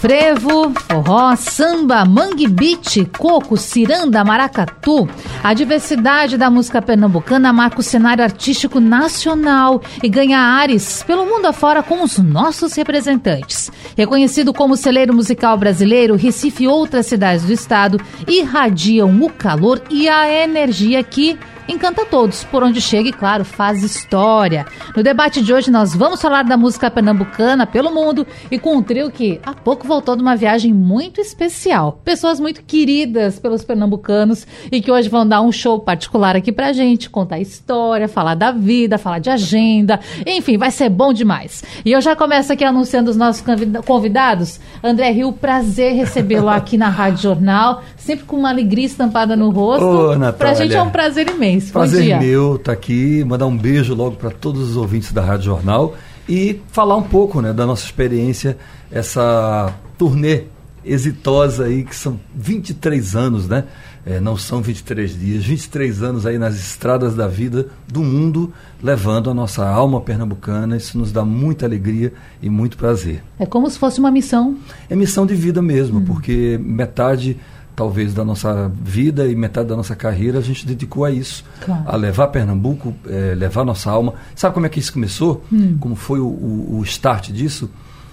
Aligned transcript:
Frevo, 0.00 0.72
forró, 0.86 1.34
samba, 1.34 2.04
mangue 2.04 2.46
beat, 2.46 3.04
coco, 3.18 3.56
ciranda, 3.56 4.24
maracatu. 4.24 5.08
A 5.42 5.52
diversidade 5.52 6.36
da 6.36 6.48
música 6.48 6.80
pernambucana 6.80 7.52
marca 7.52 7.80
o 7.80 7.82
cenário 7.82 8.22
artístico 8.22 8.78
nacional 8.78 9.82
e 10.00 10.08
ganha 10.08 10.38
ares 10.38 11.02
pelo 11.02 11.26
mundo 11.26 11.46
afora 11.46 11.82
com 11.82 12.04
os 12.04 12.16
nossos 12.16 12.74
representantes. 12.74 13.72
Reconhecido 13.96 14.52
como 14.52 14.76
celeiro 14.76 15.12
musical 15.12 15.58
brasileiro, 15.58 16.14
Recife 16.14 16.62
e 16.62 16.68
outras 16.68 17.06
cidades 17.06 17.44
do 17.44 17.52
estado 17.52 18.00
irradiam 18.28 19.20
o 19.20 19.28
calor 19.28 19.82
e 19.90 20.08
a 20.08 20.32
energia 20.32 21.02
que 21.02 21.36
encanta 21.68 22.06
todos, 22.06 22.44
por 22.44 22.62
onde 22.62 22.80
chega 22.80 23.08
e, 23.08 23.12
claro, 23.12 23.44
faz 23.44 23.82
história. 23.82 24.66
No 24.96 25.02
debate 25.02 25.42
de 25.42 25.52
hoje, 25.52 25.70
nós 25.70 25.94
vamos 25.94 26.20
falar 26.20 26.42
da 26.42 26.56
música 26.56 26.90
pernambucana 26.90 27.66
pelo 27.66 27.92
mundo 27.92 28.26
e 28.50 28.58
com 28.58 28.76
um 28.76 28.82
trio 28.82 29.10
que 29.10 29.40
há 29.44 29.52
pouco 29.52 29.86
voltou 29.86 30.16
de 30.16 30.22
uma 30.22 30.34
viagem 30.34 30.72
muito 30.72 31.20
especial. 31.20 32.00
Pessoas 32.04 32.40
muito 32.40 32.62
queridas 32.62 33.38
pelos 33.38 33.64
pernambucanos 33.64 34.46
e 34.72 34.80
que 34.80 34.90
hoje 34.90 35.08
vão 35.08 35.26
dar 35.26 35.42
um 35.42 35.52
show 35.52 35.78
particular 35.78 36.34
aqui 36.34 36.50
pra 36.50 36.72
gente, 36.72 37.10
contar 37.10 37.38
história, 37.38 38.08
falar 38.08 38.34
da 38.34 38.50
vida, 38.50 38.96
falar 38.96 39.18
de 39.18 39.30
agenda, 39.30 40.00
enfim, 40.26 40.56
vai 40.56 40.70
ser 40.70 40.88
bom 40.88 41.12
demais. 41.12 41.62
E 41.84 41.92
eu 41.92 42.00
já 42.00 42.16
começo 42.16 42.52
aqui 42.52 42.64
anunciando 42.64 43.10
os 43.10 43.16
nossos 43.16 43.44
convidados. 43.84 44.58
André 44.82 45.10
Rio, 45.10 45.32
prazer 45.32 45.94
recebê-lo 45.94 46.48
aqui 46.48 46.76
na 46.76 46.88
Rádio 46.88 47.22
Jornal, 47.22 47.82
sempre 47.96 48.24
com 48.24 48.36
uma 48.36 48.48
alegria 48.48 48.86
estampada 48.86 49.36
no 49.36 49.50
rosto. 49.50 49.84
Ô, 49.84 50.08
Natália. 50.12 50.32
Pra 50.32 50.54
gente 50.54 50.74
é 50.74 50.82
um 50.82 50.90
prazer 50.90 51.28
imenso. 51.28 51.57
Prazer 51.72 52.18
meu 52.18 52.56
estar 52.56 52.64
tá 52.64 52.72
aqui, 52.72 53.24
mandar 53.24 53.46
um 53.46 53.56
beijo 53.56 53.94
logo 53.94 54.16
para 54.16 54.30
todos 54.30 54.70
os 54.70 54.76
ouvintes 54.76 55.12
da 55.12 55.22
Rádio 55.22 55.46
Jornal 55.46 55.94
e 56.28 56.60
falar 56.70 56.96
um 56.96 57.02
pouco 57.02 57.40
né, 57.40 57.52
da 57.52 57.64
nossa 57.66 57.84
experiência, 57.84 58.58
essa 58.90 59.72
turnê 59.96 60.44
exitosa 60.84 61.64
aí, 61.64 61.84
que 61.84 61.94
são 61.94 62.18
23 62.34 63.16
anos, 63.16 63.48
né? 63.48 63.64
É, 64.06 64.20
não 64.20 64.36
são 64.38 64.62
23 64.62 65.18
dias, 65.18 65.44
23 65.44 66.02
anos 66.02 66.24
aí 66.24 66.38
nas 66.38 66.54
estradas 66.54 67.14
da 67.14 67.28
vida 67.28 67.66
do 67.86 68.02
mundo, 68.02 68.52
levando 68.82 69.28
a 69.28 69.34
nossa 69.34 69.68
alma 69.68 70.00
pernambucana. 70.00 70.76
Isso 70.76 70.96
nos 70.96 71.12
dá 71.12 71.24
muita 71.24 71.66
alegria 71.66 72.12
e 72.40 72.48
muito 72.48 72.78
prazer. 72.78 73.22
É 73.38 73.44
como 73.44 73.68
se 73.68 73.78
fosse 73.78 74.00
uma 74.00 74.10
missão. 74.10 74.56
É 74.88 74.96
missão 74.96 75.26
de 75.26 75.34
vida 75.34 75.60
mesmo, 75.60 75.98
hum. 75.98 76.04
porque 76.04 76.58
metade 76.62 77.36
talvez 77.78 78.12
da 78.12 78.24
nossa 78.24 78.68
vida 78.82 79.28
e 79.28 79.36
metade 79.36 79.68
da 79.68 79.76
nossa 79.76 79.94
carreira 79.94 80.40
a 80.40 80.42
gente 80.42 80.66
dedicou 80.66 81.04
a 81.04 81.12
isso, 81.12 81.44
claro. 81.64 81.84
a 81.86 81.94
levar 81.94 82.26
Pernambuco, 82.26 82.92
é, 83.06 83.36
levar 83.36 83.64
nossa 83.64 83.88
alma. 83.88 84.14
Sabe 84.34 84.52
como 84.52 84.66
é 84.66 84.68
que 84.68 84.80
isso 84.80 84.92
começou? 84.92 85.44
Hum. 85.52 85.76
Como 85.78 85.94
foi 85.94 86.18
o, 86.18 86.26
o, 86.26 86.78
o 86.80 86.82
start 86.82 87.30
disso? 87.30 87.70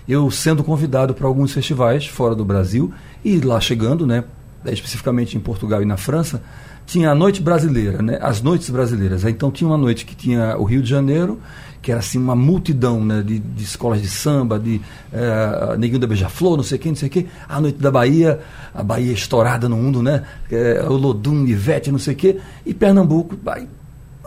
Eu 0.07 0.29
sendo 0.29 0.63
convidado 0.63 1.15
para 1.15 1.25
alguns 1.25 1.51
festivais 1.51 2.05
fora 2.05 2.35
do 2.35 2.45
Brasil 2.45 2.93
e 3.23 3.39
lá 3.39 3.59
chegando, 3.59 4.05
né, 4.05 4.23
especificamente 4.67 5.35
em 5.35 5.39
Portugal 5.39 5.81
e 5.81 5.85
na 5.85 5.97
França, 5.97 6.43
tinha 6.85 7.11
a 7.11 7.15
noite 7.15 7.41
brasileira, 7.41 8.01
né, 8.01 8.17
as 8.21 8.41
noites 8.41 8.69
brasileiras. 8.69 9.23
Então 9.23 9.51
tinha 9.51 9.67
uma 9.67 9.77
noite 9.77 10.05
que 10.05 10.15
tinha 10.15 10.57
o 10.57 10.63
Rio 10.63 10.81
de 10.81 10.89
Janeiro 10.89 11.39
que 11.85 11.91
era 11.91 11.99
assim 11.99 12.17
uma 12.17 12.35
multidão 12.35 13.05
né, 13.05 13.21
de, 13.21 13.37
de 13.37 13.63
escolas 13.63 14.01
de 14.01 14.07
samba, 14.07 14.57
de 14.57 14.81
uh, 15.13 15.77
Neguinho 15.77 15.99
da 15.99 16.07
Beija-Flor, 16.07 16.57
não 16.57 16.63
sei 16.63 16.79
quem, 16.79 16.93
não 16.93 16.97
sei 16.97 17.09
quem. 17.09 17.27
A 17.47 17.61
noite 17.61 17.77
da 17.77 17.91
Bahia, 17.91 18.39
a 18.73 18.81
Bahia 18.81 19.13
estourada 19.13 19.69
no 19.69 19.77
mundo, 19.77 20.01
né? 20.01 20.23
É, 20.51 20.83
o 20.89 20.93
Lodum, 20.93 21.45
Ivete, 21.45 21.91
não 21.91 21.99
sei 21.99 22.15
o 22.15 22.17
quê. 22.17 22.39
E 22.65 22.73
Pernambuco, 22.73 23.37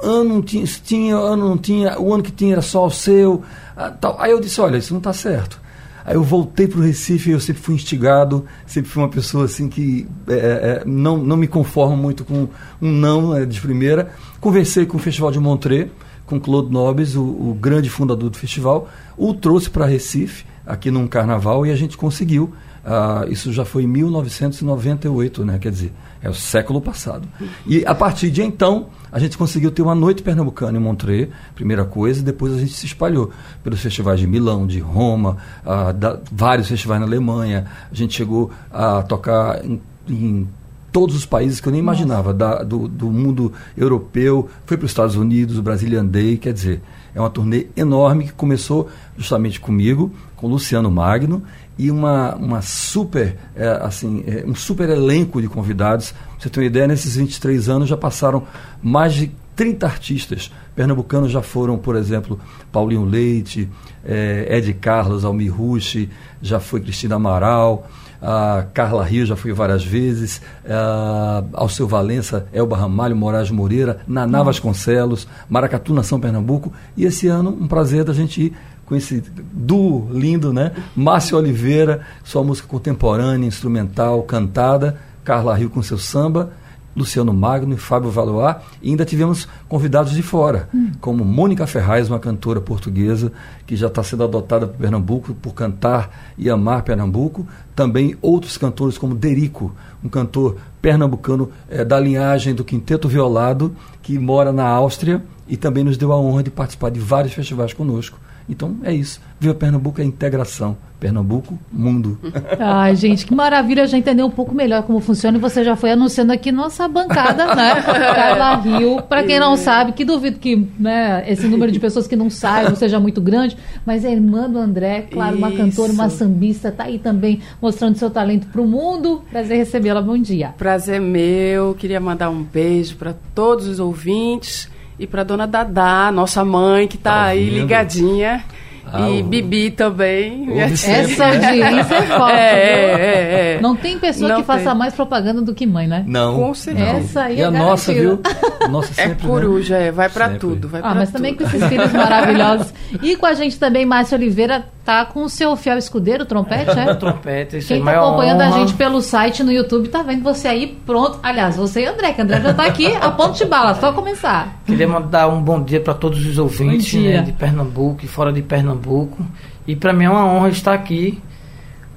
ano 0.01 0.35
não 0.35 0.41
tinha, 0.41 0.65
tinha, 0.65 1.17
ano 1.17 1.49
não 1.49 1.59
tinha, 1.59 1.99
o 1.99 2.15
ano 2.15 2.23
que 2.23 2.31
tinha 2.31 2.53
era 2.53 2.63
só 2.63 2.87
o 2.87 2.93
seu. 2.93 3.43
Uh, 3.77 3.93
tal. 4.01 4.17
Aí 4.21 4.31
eu 4.31 4.39
disse, 4.39 4.61
olha, 4.61 4.77
isso 4.77 4.93
não 4.93 4.99
está 4.99 5.13
certo. 5.13 5.61
Aí 6.09 6.15
eu 6.15 6.23
voltei 6.23 6.67
para 6.67 6.79
o 6.79 6.83
Recife, 6.83 7.29
eu 7.29 7.39
sempre 7.39 7.61
fui 7.61 7.75
instigado, 7.75 8.47
sempre 8.67 8.91
fui 8.91 9.03
uma 9.03 9.11
pessoa 9.11 9.45
assim 9.45 9.69
que 9.69 10.09
é, 10.27 10.33
é, 10.33 10.83
não, 10.87 11.19
não 11.19 11.37
me 11.37 11.47
conformo 11.47 11.99
muito 11.99 12.25
com 12.25 12.49
um 12.81 12.91
não 12.91 13.37
é, 13.37 13.45
de 13.45 13.61
primeira. 13.61 14.11
Conversei 14.41 14.87
com 14.87 14.97
o 14.97 15.01
Festival 15.01 15.31
de 15.31 15.39
Montreux, 15.39 15.91
com 16.25 16.41
Claude 16.41 16.73
Nobres, 16.73 17.15
o, 17.15 17.23
o 17.23 17.59
grande 17.61 17.91
fundador 17.91 18.31
do 18.31 18.39
festival, 18.39 18.89
o 19.19 19.35
trouxe 19.35 19.69
para 19.69 19.85
Recife, 19.85 20.47
aqui 20.67 20.91
num 20.91 21.07
carnaval, 21.07 21.67
e 21.67 21.71
a 21.71 21.77
gente 21.77 21.95
conseguiu. 21.95 22.55
Uh, 22.87 23.31
isso 23.31 23.53
já 23.53 23.67
foi 23.67 23.83
em 23.83 23.87
1998, 23.87 25.45
né? 25.45 25.59
quer 25.59 25.71
dizer, 25.71 25.93
é 26.23 26.31
o 26.31 26.35
século 26.35 26.81
passado. 26.81 27.29
E 27.67 27.85
a 27.85 27.95
partir 27.95 28.31
de 28.31 28.41
então, 28.41 28.87
a 29.11 29.19
gente 29.19 29.39
conseguiu 29.39 29.71
ter 29.71 29.83
uma 29.83 29.95
noite 29.95 30.23
pernambucana 30.23 30.79
em 30.79 30.81
Montreux, 30.81 31.29
primeira 31.55 31.85
coisa, 31.85 32.21
e 32.21 32.23
depois 32.23 32.53
a 32.53 32.59
gente 32.59 32.73
se 32.73 32.87
espalhou 32.87 33.31
pelos 33.63 33.81
festivais 33.81 34.21
de 34.21 34.27
Milão, 34.27 34.67
de 34.67 34.79
Roma, 34.79 35.37
uh, 35.65 35.93
da, 35.93 36.19
vários 36.31 36.69
festivais 36.69 37.01
na 37.01 37.07
Alemanha. 37.07 37.67
A 37.91 37.95
gente 37.95 38.15
chegou 38.15 38.51
a 38.71 39.03
tocar 39.03 39.65
em, 39.65 39.81
em 40.09 40.49
todos 40.93 41.15
os 41.15 41.27
países 41.27 41.61
que 41.61 41.69
eu 41.69 41.73
nem 41.73 41.81
imaginava, 41.81 42.33
da, 42.33 42.63
do, 42.63 42.89
do, 42.89 43.11
mundo 43.11 43.53
europeu, 43.77 44.49
foi 44.67 44.77
para 44.77 44.87
os 44.87 44.91
Estados 44.91 45.17
Unidos, 45.17 45.59
o 45.59 45.63
Brazilian 45.63 46.07
Day, 46.07 46.37
quer 46.37 46.53
dizer, 46.53 46.81
é 47.15 47.21
uma 47.21 47.31
turnê 47.31 47.67
enorme 47.77 48.25
que 48.25 48.33
começou 48.33 48.89
justamente 49.17 49.61
comigo, 49.61 50.13
com 50.37 50.49
Luciano 50.49 50.91
Magno, 50.91 51.43
e 51.79 51.91
uma, 51.91 52.35
uma 52.35 52.61
super, 52.61 53.37
é, 53.55 53.69
assim, 53.83 54.25
é, 54.27 54.45
um 54.47 54.55
super 54.55 54.89
elenco 54.89 55.41
de 55.41 55.49
convidados. 55.49 56.11
Pra 56.13 56.41
você 56.41 56.51
ter 56.51 56.61
uma 56.61 56.67
ideia, 56.67 56.89
nesses 56.89 57.17
23 57.17 57.69
anos 57.69 57.89
já 57.89 57.97
passaram 57.97 58.43
mais 58.83 59.15
de 59.15 59.31
30 59.55 59.87
artistas 59.87 60.51
pernambucanos 60.79 61.33
já 61.33 61.43
foram, 61.43 61.77
por 61.77 61.97
exemplo, 61.97 62.39
Paulinho 62.71 63.05
Leite, 63.05 63.69
é, 64.05 64.47
Ed 64.57 64.73
Carlos, 64.75 65.25
Almir 65.25 65.53
Rushi, 65.53 66.09
já 66.41 66.61
foi 66.61 66.81
Cristina 66.81 67.17
Amaral, 67.17 67.89
a 68.23 68.65
Carla 68.73 69.05
Rio 69.05 69.27
já 69.27 69.35
fui 69.35 69.53
várias 69.53 69.85
vezes, 69.85 70.41
a 70.65 71.43
Alceu 71.55 71.89
Valença, 71.89 72.47
Elba 72.53 72.77
Ramalho, 72.77 73.17
Moraes 73.17 73.51
Moreira, 73.51 74.01
Naná 74.07 74.41
Vasconcelos, 74.45 75.27
Maracatu, 75.49 75.93
Nação 75.93 76.21
Pernambuco. 76.21 76.73
E 76.97 77.05
esse 77.05 77.27
ano, 77.27 77.51
um 77.61 77.67
prazer 77.67 78.05
da 78.05 78.13
gente 78.13 78.41
ir 78.41 78.57
com 78.89 78.97
esse 78.97 79.23
duo 79.53 80.09
lindo, 80.11 80.53
né? 80.53 80.73
Márcio 80.97 81.37
Oliveira, 81.37 82.01
sua 82.25 82.43
música 82.43 82.67
contemporânea, 82.67 83.47
instrumental, 83.47 84.23
cantada, 84.23 84.99
Carla 85.23 85.55
Rio 85.55 85.69
com 85.69 85.83
seu 85.83 85.99
samba 85.99 86.51
Luciano 86.99 87.33
Magno 87.33 87.75
e 87.75 87.77
Fábio 87.77 88.11
Valois, 88.11 88.57
e 88.83 88.91
ainda 88.91 89.05
tivemos 89.05 89.47
convidados 89.69 90.13
de 90.13 90.23
fora, 90.23 90.69
hum. 90.75 90.91
como 91.01 91.25
Mônica 91.25 91.65
Ferraz, 91.65 92.09
uma 92.09 92.19
cantora 92.19 92.61
portuguesa 92.61 93.31
que 93.65 93.77
já 93.77 93.87
está 93.87 94.03
sendo 94.03 94.25
adotada 94.25 94.67
por 94.67 94.79
Pernambuco 94.79 95.33
por 95.35 95.55
cantar 95.55 96.33
e 96.37 96.51
amar 96.51 96.83
Pernambuco. 96.83 97.47
Também 97.77 98.17
outros 98.21 98.59
cantores 98.59 98.99
como 98.99 99.15
Derico, 99.15 99.73
um 100.03 100.09
cantor 100.09 100.57
pernambucano 100.83 101.51
é, 101.69 101.85
da 101.85 102.01
linhagem 102.01 102.53
do 102.53 102.65
Quinteto 102.65 103.09
Violado, 103.09 103.75
que 104.03 104.19
mora 104.19 104.53
na 104.53 104.67
Áustria 104.67 105.23
e 105.47 105.57
também 105.57 105.85
nos 105.85 105.97
deu 105.97 106.13
a 106.13 106.19
honra 106.19 106.43
de 106.43 106.51
participar 106.51 106.91
de 106.91 106.99
vários 106.99 107.33
festivais 107.33 107.73
conosco. 107.73 108.19
Então 108.49 108.77
é 108.83 108.93
isso. 108.93 109.21
Viva 109.39 109.55
Pernambuco 109.55 110.01
é 110.01 110.05
integração. 110.05 110.77
Pernambuco, 110.99 111.57
mundo. 111.71 112.19
Ai, 112.59 112.97
gente, 112.97 113.25
que 113.25 113.33
maravilha 113.33 113.87
já 113.87 113.97
entender 113.97 114.25
um 114.25 114.31
pouco 114.31 114.53
melhor 114.53 114.83
como 114.83 114.99
funciona 114.99 115.39
e 115.39 115.41
você 115.41 115.63
já 115.63 115.77
foi 115.77 115.93
anunciando 115.93 116.33
aqui 116.33 116.51
nossa 116.51 116.89
bancada, 116.89 117.55
né? 117.55 117.81
Carla 117.87 118.57
Rio. 118.57 119.03
Para 119.03 119.23
quem 119.23 119.39
não 119.39 119.57
sabe, 119.57 119.93
que 119.93 120.05
duvido 120.05 120.41
que 120.41 120.67
né, 120.77 121.25
esse 121.29 121.47
número 121.47 121.71
de 121.71 121.79
pessoas 121.79 122.09
que 122.09 122.17
não 122.17 122.29
saibam 122.29 122.75
seja 122.75 122.99
muito 122.99 123.21
grande, 123.21 123.57
mas 123.87 124.05
é 124.05 124.11
irmã 124.11 124.51
do 124.51 124.59
André, 124.59 125.03
claro, 125.03 125.37
uma 125.37 125.51
Isso. 125.51 125.59
cantora, 125.59 125.93
uma 125.93 126.11
sambista, 126.11 126.73
tá 126.73 126.85
aí 126.85 126.99
também 126.99 127.41
mostrando 127.63 127.97
seu 127.97 128.11
talento 128.11 128.49
para 128.49 128.61
o 128.61 128.67
mundo. 128.67 129.23
Prazer 129.31 129.57
recebê-la. 129.59 130.03
Bom 130.03 130.19
dia. 130.19 130.49
Prazer 130.59 131.01
meu. 131.01 131.75
Queria 131.75 132.01
mandar 132.01 132.29
um 132.31 132.43
beijo 132.43 132.97
para 132.97 133.15
todos 133.35 133.69
os 133.69 133.79
ouvintes 133.79 134.69
e 134.99 135.07
para 135.07 135.23
dona 135.23 135.47
Dadá, 135.47 136.11
nossa 136.13 136.45
mãe, 136.45 136.89
que 136.89 136.97
está 136.97 137.13
tá 137.13 137.25
aí 137.25 137.49
ligadinha. 137.49 138.45
Ah, 138.93 139.11
e 139.11 139.23
Bibi 139.23 139.71
também. 139.71 140.49
Essa 140.59 141.27
audiência 141.27 141.95
é 141.95 142.03
forte. 142.07 142.33
É, 142.33 142.39
é, 142.39 142.95
é, 142.95 143.55
é, 143.57 143.61
Não 143.61 143.77
tem 143.77 143.99
pessoa 143.99 144.29
não 144.29 144.37
que 144.41 144.47
tem. 144.47 144.57
faça 144.57 144.75
mais 144.75 144.95
propaganda 144.95 145.43
do 145.43 145.55
que 145.55 145.67
mãe, 145.67 145.87
né? 145.87 146.05
Não. 146.07 146.37
Com 146.37 146.55
certeza. 146.55 146.91
Essa 146.91 147.23
aí 147.25 147.39
e 147.39 147.41
é 147.43 147.45
a 147.45 147.51
nossa, 147.51 147.93
viu? 147.93 148.21
Nossa, 148.71 148.93
é 149.01 149.09
sempre, 149.09 149.27
é 149.27 149.29
coruja, 149.29 149.79
né? 149.79 149.89
é. 149.89 149.93
Vai 149.93 150.09
para 150.09 150.31
tudo. 150.31 150.69
Vai 150.69 150.81
ah, 150.83 150.95
mas 150.95 151.09
tudo. 151.09 151.17
também 151.17 151.35
com 151.35 151.45
esses 151.45 151.65
filhos 151.67 151.93
maravilhosos. 151.93 152.73
E 153.03 153.17
com 153.17 153.27
a 153.27 153.35
gente 153.35 153.59
também, 153.59 153.85
Márcia 153.85 154.17
Oliveira, 154.17 154.65
tá 154.89 155.05
com 155.05 155.23
o 155.23 155.29
seu 155.29 155.55
fiel 155.55 155.77
escudeiro, 155.77 156.25
trompete, 156.25 156.71
é? 156.71 156.95
trompete, 156.97 157.59
isso 157.59 157.69
Quem 157.69 157.83
é 157.83 157.85
tá 157.85 158.01
acompanhando 158.01 158.41
honra. 158.41 158.57
a 158.57 158.59
gente 158.59 158.73
pelo 158.73 159.03
site 159.03 159.43
no 159.43 159.53
YouTube 159.53 159.91
tá 159.91 160.03
vendo 160.03 160.23
você 160.23 160.49
aí 160.49 160.81
pronto. 160.87 161.19
Aliás, 161.23 161.59
você 161.59 161.83
e 161.83 161.87
André, 161.87 162.15
que 162.15 162.23
André 162.23 162.41
já 162.41 162.55
tá 162.55 162.65
aqui 162.65 162.87
a 162.97 163.11
ponto 163.11 163.37
de 163.37 163.45
bala, 163.45 163.75
só 163.75 163.93
começar. 163.93 164.63
Queria 164.65 164.89
mandar 164.89 165.29
um 165.29 165.43
bom 165.43 165.63
dia 165.63 165.79
para 165.79 165.93
todos 165.93 166.25
os 166.25 166.39
ouvintes 166.39 166.95
né, 166.95 167.21
de 167.21 167.33
Pernambuco 167.33 168.03
e 168.03 168.09
fora 168.09 168.33
de 168.33 168.41
Pernambuco. 168.41 169.23
E 169.67 169.77
para 169.77 169.93
mim 169.93 170.07
é 170.07 170.11
uma 170.11 170.25
honra 170.25 170.49
estar 170.49 170.73
aqui 170.73 171.23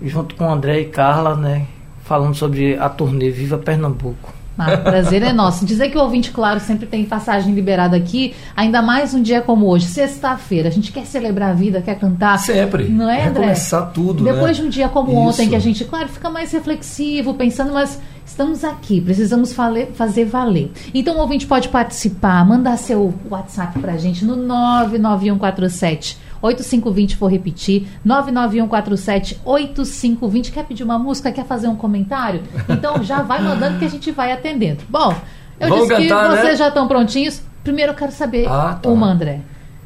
junto 0.02 0.36
com 0.36 0.52
André 0.52 0.82
e 0.82 0.86
Carla, 0.86 1.38
né, 1.38 1.68
falando 2.04 2.36
sobre 2.36 2.78
a 2.78 2.90
turnê 2.90 3.30
Viva 3.30 3.58
Pernambuco. 3.58 4.34
Ah, 4.58 4.78
prazer 4.78 5.24
é 5.24 5.34
nosso. 5.34 5.66
Dizer 5.66 5.90
que 5.90 5.98
o 5.98 6.02
ouvinte, 6.02 6.30
claro, 6.32 6.60
sempre 6.60 6.86
tem 6.86 7.04
passagem 7.06 7.54
liberada 7.54 7.96
aqui, 7.98 8.36
ainda 8.56 8.82
mais 8.82 9.14
um 9.14 9.22
dia 9.22 9.42
como 9.42 9.66
hoje, 9.68 9.86
sexta-feira. 9.86 10.68
A 10.68 10.72
gente 10.72 10.92
quer 10.92 11.06
celebrar 11.06 11.50
a 11.52 11.54
vida, 11.54 11.82
quer 11.82 11.98
cantar. 11.98 12.38
Sempre. 12.38 12.84
Não 12.90 13.10
é, 13.10 13.22
André? 13.28 13.40
Recomeçar 13.42 13.92
tudo, 13.92 14.24
né? 14.24 14.32
Depois 14.34 14.58
de 14.58 14.64
um 14.64 14.70
dia 14.70 14.88
como 14.90 15.10
Isso. 15.10 15.20
ontem, 15.20 15.50
que 15.50 15.56
a 15.56 15.60
gente, 15.60 15.84
claro, 15.86 16.08
fica 16.10 16.30
mais 16.30 16.52
reflexivo, 16.52 17.34
pensando, 17.34 17.74
mas 17.74 18.00
estamos 18.26 18.64
aqui, 18.64 19.02
precisamos 19.02 19.52
fale- 19.54 19.88
fazer 19.96 20.26
valer. 20.26 20.72
Então 20.94 21.16
o 21.16 21.20
ouvinte 21.22 21.48
pode 21.48 21.70
participar, 21.70 22.46
mandar 22.46 22.78
seu 22.78 23.14
WhatsApp 23.30 23.80
pra 23.80 23.98
gente 23.98 24.24
no 24.26 24.36
99147 24.36 26.18
8520, 26.42 27.16
vou 27.18 27.30
repetir, 27.30 27.88
99147 28.04 29.40
8520. 29.46 30.52
Quer 30.52 30.66
pedir 30.66 30.84
uma 30.84 30.98
música? 30.98 31.32
Quer 31.32 31.46
fazer 31.46 31.68
um 31.68 31.76
comentário? 31.76 32.42
Então 32.70 33.04
já 33.04 33.22
vai 33.22 33.42
mandando 33.42 33.80
que 33.80 33.86
a 33.86 33.90
gente 33.90 34.12
vai 34.12 34.32
atendendo. 34.32 34.82
Bom, 34.90 35.16
eu 35.60 35.70
Vamos 35.70 35.88
disse 35.88 36.08
cantar, 36.10 36.30
que 36.30 36.36
né? 36.36 36.42
vocês 36.42 36.60
já 36.60 36.68
estão 36.70 36.88
prontinhos. 36.88 37.42
Primeiro 37.64 37.92
eu 37.92 37.96
quero 37.96 38.12
saber, 38.12 38.48
Ah, 38.48 38.80
tá. 38.82 38.90
uma, 38.90 39.08
André, 39.12 39.42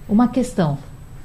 uma 0.08 0.28
questão. 0.30 0.78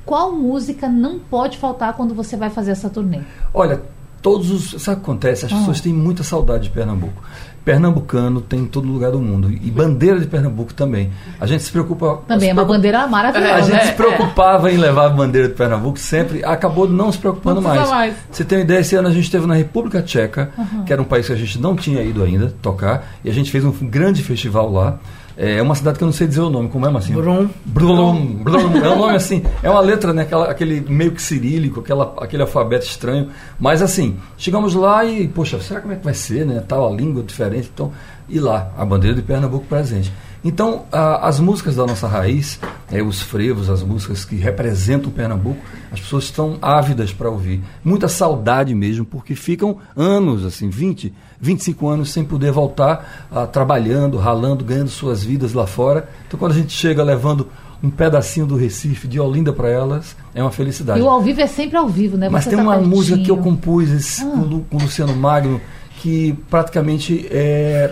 Qual 0.04 0.32
música 0.32 0.88
não 0.88 1.18
pode 1.18 1.56
faltar 1.58 1.92
quando 1.92 2.14
você 2.14 2.36
vai 2.36 2.50
fazer 2.50 2.72
essa 2.72 2.90
turnê? 2.90 3.20
Olha, 3.54 3.80
todos 4.20 4.50
os. 4.50 4.82
Sabe 4.82 4.96
o 4.96 5.00
que 5.04 5.10
acontece? 5.10 5.46
As 5.46 5.52
Ah. 5.52 5.56
pessoas 5.58 5.80
têm 5.80 5.92
muita 5.92 6.24
saudade 6.24 6.64
de 6.64 6.70
Pernambuco. 6.70 7.22
Pernambucano 7.64 8.40
tem 8.40 8.60
em 8.60 8.66
todo 8.66 8.88
lugar 8.88 9.10
do 9.10 9.20
mundo. 9.20 9.50
E 9.50 9.70
bandeira 9.70 10.18
de 10.18 10.26
Pernambuco 10.26 10.72
também. 10.72 11.10
A 11.38 11.46
gente 11.46 11.62
se 11.62 11.70
preocupa. 11.70 12.20
Também 12.26 12.46
se 12.46 12.50
é 12.50 12.52
uma 12.52 12.64
bandeira 12.64 13.06
maravilhosa. 13.06 13.54
A 13.54 13.60
gente 13.60 13.72
né? 13.72 13.84
se 13.86 13.92
preocupava 13.92 14.72
em 14.72 14.76
levar 14.76 15.06
a 15.06 15.10
bandeira 15.10 15.48
de 15.48 15.54
Pernambuco 15.54 15.98
sempre, 15.98 16.44
acabou 16.44 16.88
não 16.88 17.12
se 17.12 17.18
preocupando 17.18 17.60
Não 17.60 17.68
mais. 17.68 17.88
mais. 17.88 18.14
Você 18.30 18.44
tem 18.44 18.58
uma 18.58 18.64
ideia, 18.64 18.80
esse 18.80 18.96
ano 18.96 19.08
a 19.08 19.12
gente 19.12 19.24
esteve 19.24 19.46
na 19.46 19.54
República 19.54 20.02
Tcheca, 20.02 20.50
que 20.86 20.92
era 20.92 21.00
um 21.00 21.04
país 21.04 21.26
que 21.26 21.32
a 21.32 21.36
gente 21.36 21.60
não 21.60 21.76
tinha 21.76 22.02
ido 22.02 22.22
ainda 22.22 22.52
tocar, 22.62 23.12
e 23.24 23.30
a 23.30 23.32
gente 23.32 23.50
fez 23.50 23.64
um 23.64 23.72
grande 23.72 24.22
festival 24.22 24.70
lá. 24.72 24.98
É 25.42 25.62
uma 25.62 25.74
cidade 25.74 25.96
que 25.96 26.04
eu 26.04 26.06
não 26.06 26.12
sei 26.12 26.26
dizer 26.26 26.42
o 26.42 26.50
nome, 26.50 26.68
como 26.68 26.84
é, 26.86 26.90
Marcinho? 26.90 27.22
Brum. 27.22 27.48
Brum, 27.64 28.34
Brum. 28.42 28.76
É 28.84 28.90
um 28.90 28.98
nome 28.98 29.16
assim, 29.16 29.42
é 29.62 29.70
uma 29.70 29.80
letra, 29.80 30.12
né? 30.12 30.22
Aquela, 30.22 30.50
aquele 30.50 30.82
meio 30.82 31.12
que 31.12 31.22
cirílico, 31.22 31.80
aquela, 31.80 32.14
aquele 32.20 32.42
alfabeto 32.42 32.84
estranho. 32.84 33.28
Mas 33.58 33.80
assim, 33.80 34.18
chegamos 34.36 34.74
lá 34.74 35.02
e, 35.04 35.26
poxa, 35.28 35.58
será 35.60 35.80
como 35.80 35.94
é 35.94 35.96
que 35.96 36.04
vai 36.04 36.12
ser, 36.12 36.44
né? 36.44 36.62
Tal 36.68 36.86
a 36.86 36.94
língua 36.94 37.22
diferente. 37.22 37.70
Então, 37.72 37.90
e 38.28 38.38
lá, 38.38 38.70
a 38.76 38.84
bandeira 38.84 39.16
de 39.16 39.22
Pernambuco 39.22 39.64
presente. 39.66 40.12
Então, 40.44 40.84
a- 40.92 41.26
as 41.26 41.40
músicas 41.40 41.76
da 41.76 41.86
nossa 41.86 42.06
raiz, 42.06 42.58
é, 42.90 43.02
os 43.02 43.20
frevos, 43.22 43.68
as 43.70 43.82
músicas 43.82 44.24
que 44.26 44.36
representam 44.36 45.10
Pernambuco, 45.10 45.58
as 45.90 46.00
pessoas 46.00 46.24
estão 46.24 46.58
ávidas 46.62 47.12
para 47.12 47.30
ouvir. 47.30 47.62
Muita 47.82 48.08
saudade 48.08 48.74
mesmo, 48.74 49.04
porque 49.06 49.34
ficam 49.34 49.78
anos, 49.96 50.44
assim, 50.44 50.68
20, 50.70 51.12
25 51.40 51.88
anos 51.88 52.10
sem 52.10 52.24
poder 52.24 52.52
voltar 52.52 53.26
ah, 53.32 53.46
trabalhando, 53.46 54.16
ralando, 54.18 54.64
ganhando 54.64 54.88
suas 54.90 55.22
vidas 55.24 55.52
lá 55.52 55.66
fora. 55.66 56.08
Então, 56.26 56.38
quando 56.38 56.52
a 56.52 56.54
gente 56.54 56.72
chega 56.72 57.02
levando 57.02 57.48
um 57.82 57.88
pedacinho 57.88 58.44
do 58.46 58.56
Recife, 58.56 59.08
de 59.08 59.18
Olinda 59.18 59.52
para 59.54 59.68
elas, 59.70 60.14
é 60.34 60.42
uma 60.42 60.50
felicidade. 60.50 60.98
E 61.00 61.02
o 61.02 61.08
ao 61.08 61.22
vivo 61.22 61.40
é 61.40 61.46
sempre 61.46 61.78
ao 61.78 61.88
vivo, 61.88 62.16
né? 62.18 62.28
Mas 62.28 62.44
Você 62.44 62.50
tem 62.50 62.58
tá 62.58 62.62
uma 62.64 62.74
pertinho. 62.74 62.94
música 62.94 63.18
que 63.22 63.30
eu 63.30 63.38
compus 63.38 63.88
esse- 63.90 64.22
Ah. 64.22 64.26
com 64.68 64.76
o 64.76 64.80
Luciano 64.82 65.16
Magno, 65.16 65.58
que 65.96 66.34
praticamente 66.50 67.26
é 67.30 67.90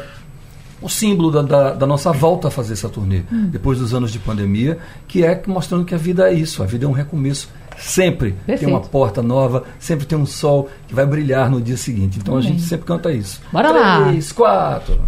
o 0.80 0.88
símbolo 0.88 1.30
da, 1.30 1.42
da- 1.42 1.72
da 1.74 1.86
nossa 1.86 2.12
volta 2.12 2.48
a 2.48 2.50
fazer 2.50 2.74
essa 2.74 2.88
turnê, 2.88 3.22
Hum. 3.32 3.48
depois 3.50 3.78
dos 3.78 3.92
anos 3.94 4.12
de 4.12 4.18
pandemia, 4.18 4.78
que 5.06 5.24
é 5.24 5.40
mostrando 5.46 5.84
que 5.84 5.94
a 5.94 5.98
vida 5.98 6.30
é 6.30 6.34
isso, 6.34 6.62
a 6.62 6.66
vida 6.66 6.84
é 6.84 6.88
um 6.88 6.92
recomeço. 6.92 7.48
Sempre 7.76 8.32
Perfeito. 8.32 8.58
tem 8.60 8.68
uma 8.68 8.80
porta 8.80 9.22
nova, 9.22 9.62
sempre 9.78 10.04
tem 10.04 10.18
um 10.18 10.26
sol 10.26 10.68
que 10.88 10.94
vai 10.94 11.06
brilhar 11.06 11.48
no 11.48 11.60
dia 11.60 11.76
seguinte. 11.76 12.18
Então 12.18 12.36
a 12.36 12.40
gente 12.40 12.60
sempre 12.62 12.84
canta 12.86 13.12
isso. 13.12 13.40
Bora 13.52 13.70
lá. 13.70 14.08
Três, 14.08 14.32
quatro. 14.32 14.98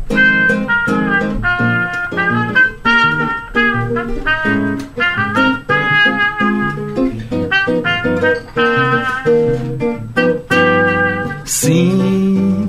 Sim, 11.44 12.66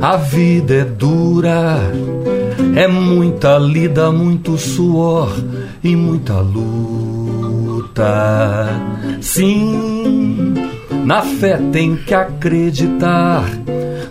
a 0.00 0.16
vida 0.16 0.74
é 0.74 0.84
dura, 0.84 1.78
é 2.76 2.86
muita 2.86 3.58
lida, 3.58 4.10
muito 4.12 4.56
suor 4.56 5.32
e 5.82 5.94
muita 5.96 6.40
luta. 6.40 8.00
Sim, 9.20 10.54
na 11.04 11.22
fé 11.22 11.58
tem 11.72 11.96
que 11.96 12.14
acreditar. 12.14 13.44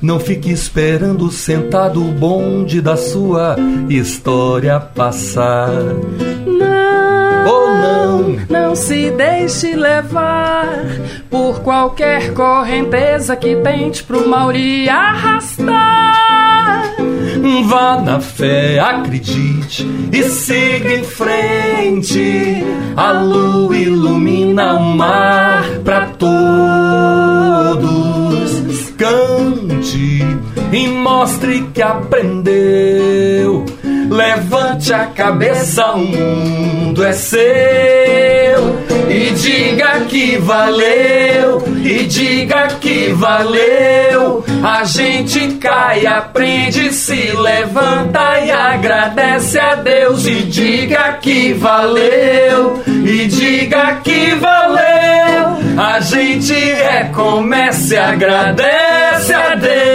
Não 0.02 0.20
fique 0.20 0.50
esperando 0.50 1.30
sentado 1.30 2.02
o 2.02 2.12
bonde 2.12 2.82
da 2.82 2.96
sua 2.96 3.58
história 3.90 4.80
passar. 4.80 5.70
Não, 6.46 7.48
Ou 7.48 7.68
não. 7.70 8.38
não 8.50 8.76
se 8.76 9.12
deixe 9.12 9.76
levar 9.76 10.86
por 11.30 11.60
qualquer 11.62 12.34
correnteza 12.34 13.36
que 13.36 13.58
tente 13.58 14.04
pro 14.04 14.52
lhe 14.52 14.88
arrastar. 14.88 15.89
Vá 17.64 18.00
na 18.00 18.20
fé, 18.20 18.80
acredite 18.80 19.88
e 20.12 20.24
siga 20.24 20.94
em 20.94 21.04
frente. 21.04 22.64
A 22.96 23.12
lua 23.12 23.76
ilumina 23.76 24.74
o 24.74 24.96
mar 24.96 25.64
pra 25.84 26.06
todos. 26.18 26.40
Cante 28.98 30.24
e 30.74 30.88
mostre 30.90 31.70
que 31.74 31.82
aprendeu. 31.82 33.66
Levante 34.10 34.94
a 34.94 35.06
cabeça, 35.06 35.94
o 35.94 36.00
mundo 36.00 37.04
é 37.04 37.14
seu. 37.14 38.39
E 39.10 39.32
diga 39.32 40.02
que 40.08 40.38
valeu, 40.38 41.64
e 41.84 42.06
diga 42.06 42.68
que 42.80 43.12
valeu. 43.14 44.46
A 44.64 44.84
gente 44.84 45.56
cai, 45.56 46.06
aprende, 46.06 46.94
se 46.94 47.32
levanta 47.32 48.40
e 48.40 48.52
agradece 48.52 49.60
a 49.60 49.76
Deus. 49.76 50.28
E 50.28 50.44
diga 50.44 51.14
que 51.14 51.54
valeu, 51.54 52.84
e 52.86 53.28
diga 53.28 54.00
que 54.04 54.36
valeu. 54.36 55.58
A 55.78 56.00
gente 56.02 56.54
recomeça 56.54 57.96
e 57.96 57.98
agradece 57.98 59.34
a 59.34 59.56
Deus. 59.56 59.89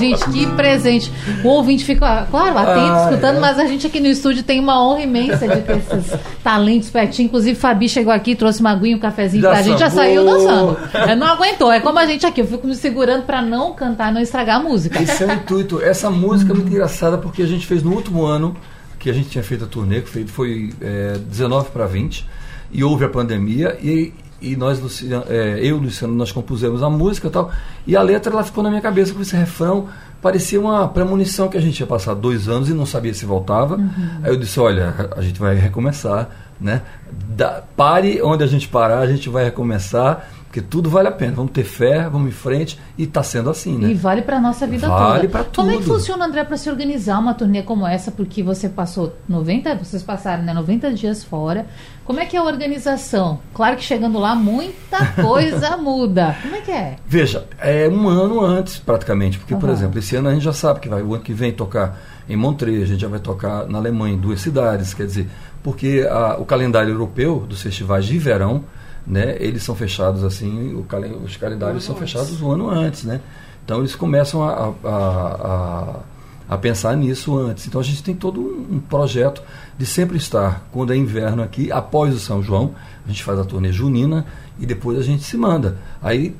Gente, 0.00 0.24
que 0.30 0.46
presente. 0.56 1.12
O 1.44 1.48
ouvinte 1.48 1.84
fica, 1.84 2.26
claro, 2.30 2.58
atento, 2.58 2.80
Ai, 2.80 3.04
escutando, 3.04 3.34
ai. 3.36 3.40
mas 3.40 3.58
a 3.58 3.66
gente 3.66 3.86
aqui 3.86 4.00
no 4.00 4.08
estúdio 4.08 4.42
tem 4.42 4.58
uma 4.58 4.82
honra 4.82 5.02
imensa 5.02 5.46
de 5.46 5.60
ter 5.60 5.76
esses 5.76 6.18
talentos 6.42 6.90
pertinho. 6.90 7.26
Inclusive, 7.26 7.58
Fabi 7.58 7.88
chegou 7.88 8.12
aqui, 8.12 8.34
trouxe 8.34 8.60
uma 8.60 8.70
aguinha, 8.70 8.96
um 8.96 9.00
cafezinho 9.00 9.42
Já 9.42 9.50
pra 9.50 9.62
gente, 9.62 9.78
já 9.78 9.90
saiu 9.90 10.24
dançando. 10.24 10.76
É, 10.94 11.14
não 11.14 11.26
aguentou. 11.26 11.70
É 11.70 11.80
como 11.80 11.98
a 11.98 12.06
gente 12.06 12.26
aqui, 12.26 12.40
eu 12.40 12.46
fico 12.46 12.66
me 12.66 12.74
segurando 12.74 13.24
pra 13.24 13.42
não 13.42 13.74
cantar, 13.74 14.12
não 14.12 14.20
estragar 14.20 14.56
a 14.56 14.62
música. 14.62 15.02
Esse 15.02 15.22
é 15.22 15.26
o 15.26 15.32
intuito. 15.32 15.80
Essa 15.82 16.10
música 16.10 16.52
é 16.52 16.54
muito 16.54 16.68
engraçada 16.68 17.18
porque 17.18 17.42
a 17.42 17.46
gente 17.46 17.66
fez 17.66 17.82
no 17.82 17.92
último 17.92 18.24
ano 18.24 18.56
que 18.98 19.08
a 19.08 19.12
gente 19.12 19.30
tinha 19.30 19.42
feito 19.42 19.64
a 19.64 19.66
turnê, 19.66 20.02
que 20.02 20.10
foi, 20.10 20.26
foi 20.26 20.70
é, 20.80 21.18
19 21.18 21.70
para 21.70 21.86
20, 21.86 22.26
e 22.70 22.84
houve 22.84 23.04
a 23.04 23.08
pandemia, 23.08 23.76
e, 23.82 24.12
e 24.40 24.56
nós, 24.56 24.80
Luciano, 24.80 25.24
é, 25.28 25.58
eu 25.60 25.76
e 25.76 25.80
Luciano, 25.80 26.14
nós 26.14 26.32
compusemos 26.32 26.82
a 26.82 26.88
música 26.90 27.28
e 27.28 27.30
tal, 27.30 27.50
e 27.86 27.96
a 27.96 28.02
letra 28.02 28.32
ela 28.32 28.42
ficou 28.42 28.62
na 28.62 28.70
minha 28.70 28.80
cabeça 28.82 29.12
com 29.14 29.20
esse 29.20 29.36
refrão, 29.36 29.88
parecia 30.22 30.60
uma 30.60 30.88
premonição 30.88 31.48
que 31.48 31.56
a 31.56 31.60
gente 31.60 31.80
ia 31.80 31.86
passar 31.86 32.14
dois 32.14 32.48
anos 32.48 32.68
e 32.68 32.74
não 32.74 32.84
sabia 32.86 33.12
se 33.14 33.24
voltava. 33.24 33.78
Aí 34.22 34.30
eu 34.30 34.36
disse, 34.36 34.58
olha, 34.60 35.10
a 35.16 35.20
gente 35.22 35.38
vai 35.40 35.54
recomeçar, 35.54 36.28
né? 36.60 36.82
Da- 37.10 37.62
pare 37.76 38.20
onde 38.22 38.44
a 38.44 38.46
gente 38.46 38.68
parar, 38.68 38.98
a 39.00 39.06
gente 39.06 39.28
vai 39.28 39.44
recomeçar. 39.44 40.28
Porque 40.50 40.60
tudo 40.60 40.90
vale 40.90 41.06
a 41.06 41.12
pena. 41.12 41.30
Vamos 41.36 41.52
ter 41.52 41.62
fé, 41.62 42.08
vamos 42.08 42.28
em 42.28 42.32
frente 42.32 42.76
e 42.98 43.04
está 43.04 43.22
sendo 43.22 43.48
assim, 43.48 43.78
né? 43.78 43.88
E 43.88 43.94
vale 43.94 44.20
para 44.20 44.38
a 44.38 44.40
nossa 44.40 44.66
vida 44.66 44.88
vale 44.88 45.00
toda. 45.00 45.14
Vale 45.14 45.28
para 45.28 45.44
tudo. 45.44 45.54
Como 45.54 45.70
é 45.70 45.76
que 45.76 45.84
funciona, 45.84 46.26
André, 46.26 46.42
para 46.42 46.56
se 46.56 46.68
organizar 46.68 47.20
uma 47.20 47.34
turnê 47.34 47.62
como 47.62 47.86
essa? 47.86 48.10
Porque 48.10 48.42
você 48.42 48.68
passou 48.68 49.14
90, 49.28 49.76
vocês 49.76 50.02
passaram 50.02 50.42
né, 50.42 50.52
90 50.52 50.92
dias 50.92 51.22
fora. 51.22 51.66
Como 52.04 52.18
é 52.18 52.26
que 52.26 52.36
é 52.36 52.40
a 52.40 52.42
organização? 52.42 53.38
Claro 53.54 53.76
que 53.76 53.84
chegando 53.84 54.18
lá 54.18 54.34
muita 54.34 55.06
coisa 55.22 55.76
muda. 55.76 56.36
Como 56.42 56.56
é 56.56 56.60
que 56.62 56.72
é? 56.72 56.96
Veja, 57.06 57.46
é 57.60 57.88
um 57.88 58.08
ano 58.08 58.44
antes 58.44 58.76
praticamente, 58.76 59.38
porque 59.38 59.54
uhum. 59.54 59.60
por 59.60 59.70
exemplo, 59.70 60.00
esse 60.00 60.16
ano 60.16 60.30
a 60.30 60.32
gente 60.34 60.42
já 60.42 60.52
sabe 60.52 60.80
que 60.80 60.88
vai 60.88 61.00
o 61.00 61.14
ano 61.14 61.22
que 61.22 61.32
vem 61.32 61.52
tocar 61.52 61.96
em 62.28 62.34
Montreux, 62.34 62.82
a 62.82 62.86
gente 62.86 63.00
já 63.02 63.08
vai 63.08 63.20
tocar 63.20 63.68
na 63.68 63.78
Alemanha, 63.78 64.14
em 64.14 64.18
duas 64.18 64.40
cidades, 64.40 64.94
quer 64.94 65.06
dizer, 65.06 65.28
porque 65.62 66.04
a, 66.10 66.38
o 66.40 66.44
calendário 66.44 66.90
europeu 66.90 67.46
dos 67.48 67.62
festivais 67.62 68.04
de 68.04 68.18
verão 68.18 68.64
né, 69.10 69.36
eles 69.40 69.64
são 69.64 69.74
fechados 69.74 70.22
assim, 70.22 70.72
os 70.72 71.36
calendários 71.36 71.82
são 71.82 71.96
fechados 71.96 72.40
um 72.40 72.52
ano 72.52 72.70
antes, 72.70 73.02
né? 73.02 73.20
Então 73.64 73.80
eles 73.80 73.96
começam 73.96 74.40
a, 74.40 74.72
a, 74.84 74.88
a, 74.88 76.54
a, 76.54 76.58
pensar 76.58 76.96
nisso 76.96 77.36
antes. 77.36 77.66
Então 77.66 77.80
a 77.80 77.84
gente 77.84 78.04
tem 78.04 78.14
todo 78.14 78.40
um, 78.40 78.76
um, 78.76 78.80
projeto 78.80 79.42
de 79.76 79.84
sempre 79.84 80.16
estar, 80.16 80.64
quando 80.70 80.92
é 80.92 80.96
inverno 80.96 81.42
aqui, 81.42 81.72
após 81.72 82.14
o 82.14 82.20
São 82.20 82.40
João, 82.40 82.72
a 83.04 83.08
gente 83.08 83.24
faz 83.24 83.36
a 83.40 83.44
turnê 83.44 83.72
junina 83.72 84.24
e 84.60 84.64
depois 84.64 84.96
a 84.96 85.02
gente 85.02 85.24
se 85.24 85.36
manda. 85.36 85.76
Aí 86.00 86.36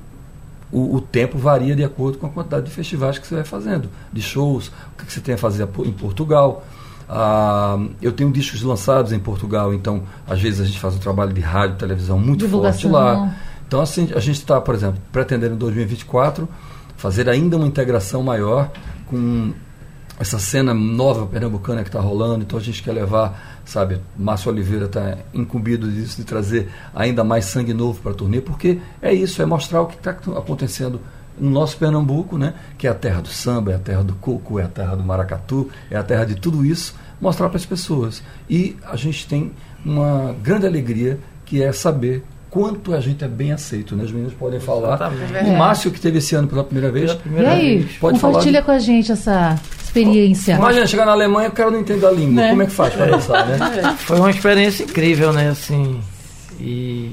o, 0.70 0.94
o, 0.94 1.00
tempo 1.00 1.38
varia 1.38 1.74
de 1.74 1.82
acordo 1.82 2.18
com 2.18 2.26
a 2.26 2.30
quantidade 2.30 2.66
de 2.66 2.70
festivais 2.70 3.18
que 3.18 3.26
você 3.26 3.34
vai 3.34 3.44
fazendo, 3.44 3.88
de 4.12 4.22
shows, 4.22 4.68
o 4.68 5.04
que 5.04 5.12
você 5.12 5.20
tem 5.20 5.34
a 5.34 5.38
fazer 5.38 5.68
em 5.84 5.92
Portugal. 5.92 6.64
Ah, 7.12 7.76
eu 8.00 8.12
tenho 8.12 8.30
discos 8.30 8.62
lançados 8.62 9.12
em 9.12 9.18
Portugal, 9.18 9.74
então 9.74 10.04
às 10.28 10.40
vezes 10.40 10.60
a 10.60 10.64
gente 10.64 10.78
faz 10.78 10.94
um 10.94 10.98
trabalho 10.98 11.32
de 11.32 11.40
rádio, 11.40 11.76
televisão 11.76 12.16
muito 12.20 12.48
forte 12.48 12.86
lá. 12.86 13.34
Então 13.66 13.80
assim, 13.80 14.10
a 14.14 14.20
gente 14.20 14.36
está, 14.36 14.60
por 14.60 14.76
exemplo, 14.76 15.00
pretendendo 15.10 15.56
em 15.56 15.58
2024 15.58 16.48
fazer 16.96 17.28
ainda 17.28 17.56
uma 17.56 17.66
integração 17.66 18.22
maior 18.22 18.70
com 19.08 19.52
essa 20.20 20.38
cena 20.38 20.72
nova 20.72 21.26
pernambucana 21.26 21.82
que 21.82 21.88
está 21.88 21.98
rolando. 21.98 22.44
Então 22.44 22.56
a 22.56 22.62
gente 22.62 22.80
quer 22.80 22.92
levar, 22.92 23.60
sabe, 23.64 24.00
Márcio 24.16 24.52
Oliveira 24.52 24.84
está 24.84 25.18
incumbido 25.34 25.90
disso, 25.90 26.18
de 26.18 26.24
trazer 26.24 26.68
ainda 26.94 27.24
mais 27.24 27.46
sangue 27.46 27.74
novo 27.74 28.00
para 28.00 28.12
a 28.12 28.14
turnê, 28.14 28.40
porque 28.40 28.78
é 29.02 29.12
isso, 29.12 29.42
é 29.42 29.46
mostrar 29.46 29.80
o 29.80 29.86
que 29.86 29.96
está 29.96 30.10
acontecendo 30.10 31.00
no 31.40 31.50
nosso 31.50 31.76
Pernambuco, 31.76 32.36
né, 32.36 32.54
que 32.76 32.86
é 32.86 32.90
a 32.90 32.94
terra 32.94 33.20
do 33.20 33.28
samba, 33.28 33.72
é 33.72 33.74
a 33.76 33.78
terra 33.78 34.04
do 34.04 34.14
coco, 34.14 34.58
é 34.58 34.64
a 34.64 34.68
terra 34.68 34.94
do 34.94 35.02
maracatu, 35.02 35.68
é 35.90 35.96
a 35.96 36.02
terra 36.02 36.24
de 36.24 36.34
tudo 36.34 36.64
isso, 36.64 36.94
mostrar 37.20 37.48
para 37.48 37.56
as 37.56 37.66
pessoas. 37.66 38.22
E 38.48 38.76
a 38.84 38.96
gente 38.96 39.26
tem 39.26 39.52
uma 39.84 40.34
grande 40.42 40.66
alegria 40.66 41.18
que 41.44 41.62
é 41.62 41.72
saber 41.72 42.22
quanto 42.50 42.94
a 42.94 43.00
gente 43.00 43.24
é 43.24 43.28
bem 43.28 43.52
aceito, 43.52 43.96
né? 43.96 44.04
Os 44.04 44.12
meninos 44.12 44.34
podem 44.34 44.60
falar. 44.60 45.12
É. 45.34 45.42
O 45.44 45.56
Márcio 45.56 45.90
que 45.90 46.00
teve 46.00 46.18
esse 46.18 46.34
ano 46.34 46.48
pela 46.48 46.64
primeira 46.64 46.90
vez. 46.90 47.06
Pela 47.06 47.20
primeira 47.20 47.48
e 47.48 47.52
aí, 47.52 47.78
vez. 47.78 47.96
pode 47.98 48.20
compartilha 48.20 48.60
falar 48.60 48.60
de... 48.60 48.66
com 48.66 48.72
a 48.72 48.78
gente 48.78 49.12
essa 49.12 49.58
experiência. 49.82 50.54
Imagina 50.54 50.86
chegar 50.86 51.06
na 51.06 51.12
Alemanha, 51.12 51.48
o 51.48 51.52
cara 51.52 51.70
não 51.70 51.80
entende 51.80 52.04
a 52.04 52.10
língua. 52.10 52.42
Né? 52.42 52.50
Como 52.50 52.62
é 52.62 52.66
que 52.66 52.72
faz 52.72 52.94
para 52.94 53.06
dançar, 53.06 53.46
né? 53.46 53.96
Foi 53.98 54.18
uma 54.18 54.30
experiência 54.30 54.84
incrível, 54.84 55.32
né? 55.32 55.48
Assim, 55.48 56.00
e 56.58 57.12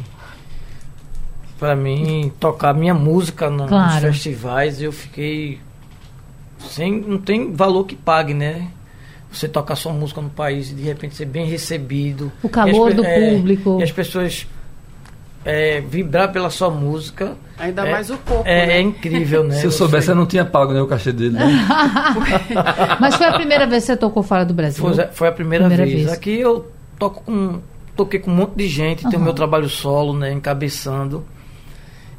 para 1.60 1.76
mim 1.76 2.32
tocar 2.40 2.74
minha 2.74 2.94
música 2.94 3.50
no, 3.50 3.68
claro. 3.68 3.94
nos 3.94 4.02
festivais, 4.02 4.82
eu 4.82 4.92
fiquei 4.92 5.60
sem 6.60 7.02
não 7.02 7.18
tem 7.18 7.54
valor 7.54 7.86
que 7.86 7.96
pague, 7.96 8.34
né? 8.34 8.68
Você 9.32 9.48
tocar 9.48 9.76
sua 9.76 9.92
música 9.92 10.22
no 10.22 10.30
país 10.30 10.72
e 10.72 10.74
de 10.74 10.84
repente 10.84 11.16
ser 11.16 11.26
bem 11.26 11.46
recebido. 11.46 12.32
O 12.42 12.50
calor 12.50 12.94
do 12.94 13.04
é, 13.04 13.32
público. 13.32 13.78
E 13.80 13.84
as 13.84 13.92
pessoas 13.92 14.48
é, 15.44 15.82
vibrar 15.82 16.32
pela 16.32 16.50
sua 16.50 16.70
música. 16.70 17.36
Ainda 17.58 17.88
é, 17.88 17.92
mais 17.92 18.10
o 18.10 18.18
corpo. 18.18 18.44
É, 18.46 18.68
né? 18.68 18.78
é 18.78 18.82
incrível, 18.82 19.44
né? 19.44 19.56
Se 19.60 19.66
eu 19.66 19.72
soubesse, 19.72 20.10
eu 20.10 20.16
não 20.16 20.26
tinha 20.26 20.46
pago 20.46 20.74
né, 20.74 20.82
o 20.82 20.88
cachê 20.88 21.12
dele. 21.12 21.32
Né? 21.32 21.46
Mas 23.00 23.16
foi 23.16 23.28
a 23.28 23.34
primeira 23.34 23.68
vez 23.68 23.84
que 23.84 23.88
você 23.88 23.98
tocou 23.98 24.24
fora 24.24 24.46
do 24.46 24.54
Brasil? 24.54 24.84
Foi, 24.84 25.08
foi 25.08 25.28
a 25.28 25.32
primeira, 25.32 25.66
primeira 25.66 25.90
vez. 25.90 26.06
vez. 26.06 26.14
Aqui 26.14 26.40
eu 26.40 26.72
toco 26.98 27.24
com, 27.24 27.60
toquei 27.96 28.20
com 28.20 28.32
um 28.32 28.36
monte 28.36 28.56
de 28.56 28.68
gente, 28.68 29.06
uhum. 29.06 29.12
tenho 29.12 29.24
meu 29.24 29.34
trabalho 29.34 29.70
solo, 29.70 30.14
né? 30.14 30.32
Encabeçando. 30.32 31.26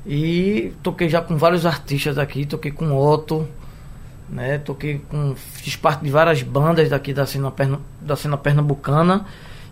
E 0.08 0.72
toquei 0.82 1.06
já 1.06 1.20
com 1.20 1.36
vários 1.36 1.66
artistas 1.66 2.16
aqui, 2.16 2.46
toquei 2.46 2.70
com 2.72 2.96
Otto, 2.96 3.46
né? 4.26 4.56
Toquei 4.56 5.02
com. 5.10 5.34
Fiz 5.36 5.76
parte 5.76 6.02
de 6.02 6.10
várias 6.10 6.42
bandas 6.42 6.88
daqui 6.88 7.12
da 7.12 7.26
cena, 7.26 7.52
da 8.00 8.16
cena 8.16 8.38
pernambucana. 8.38 9.26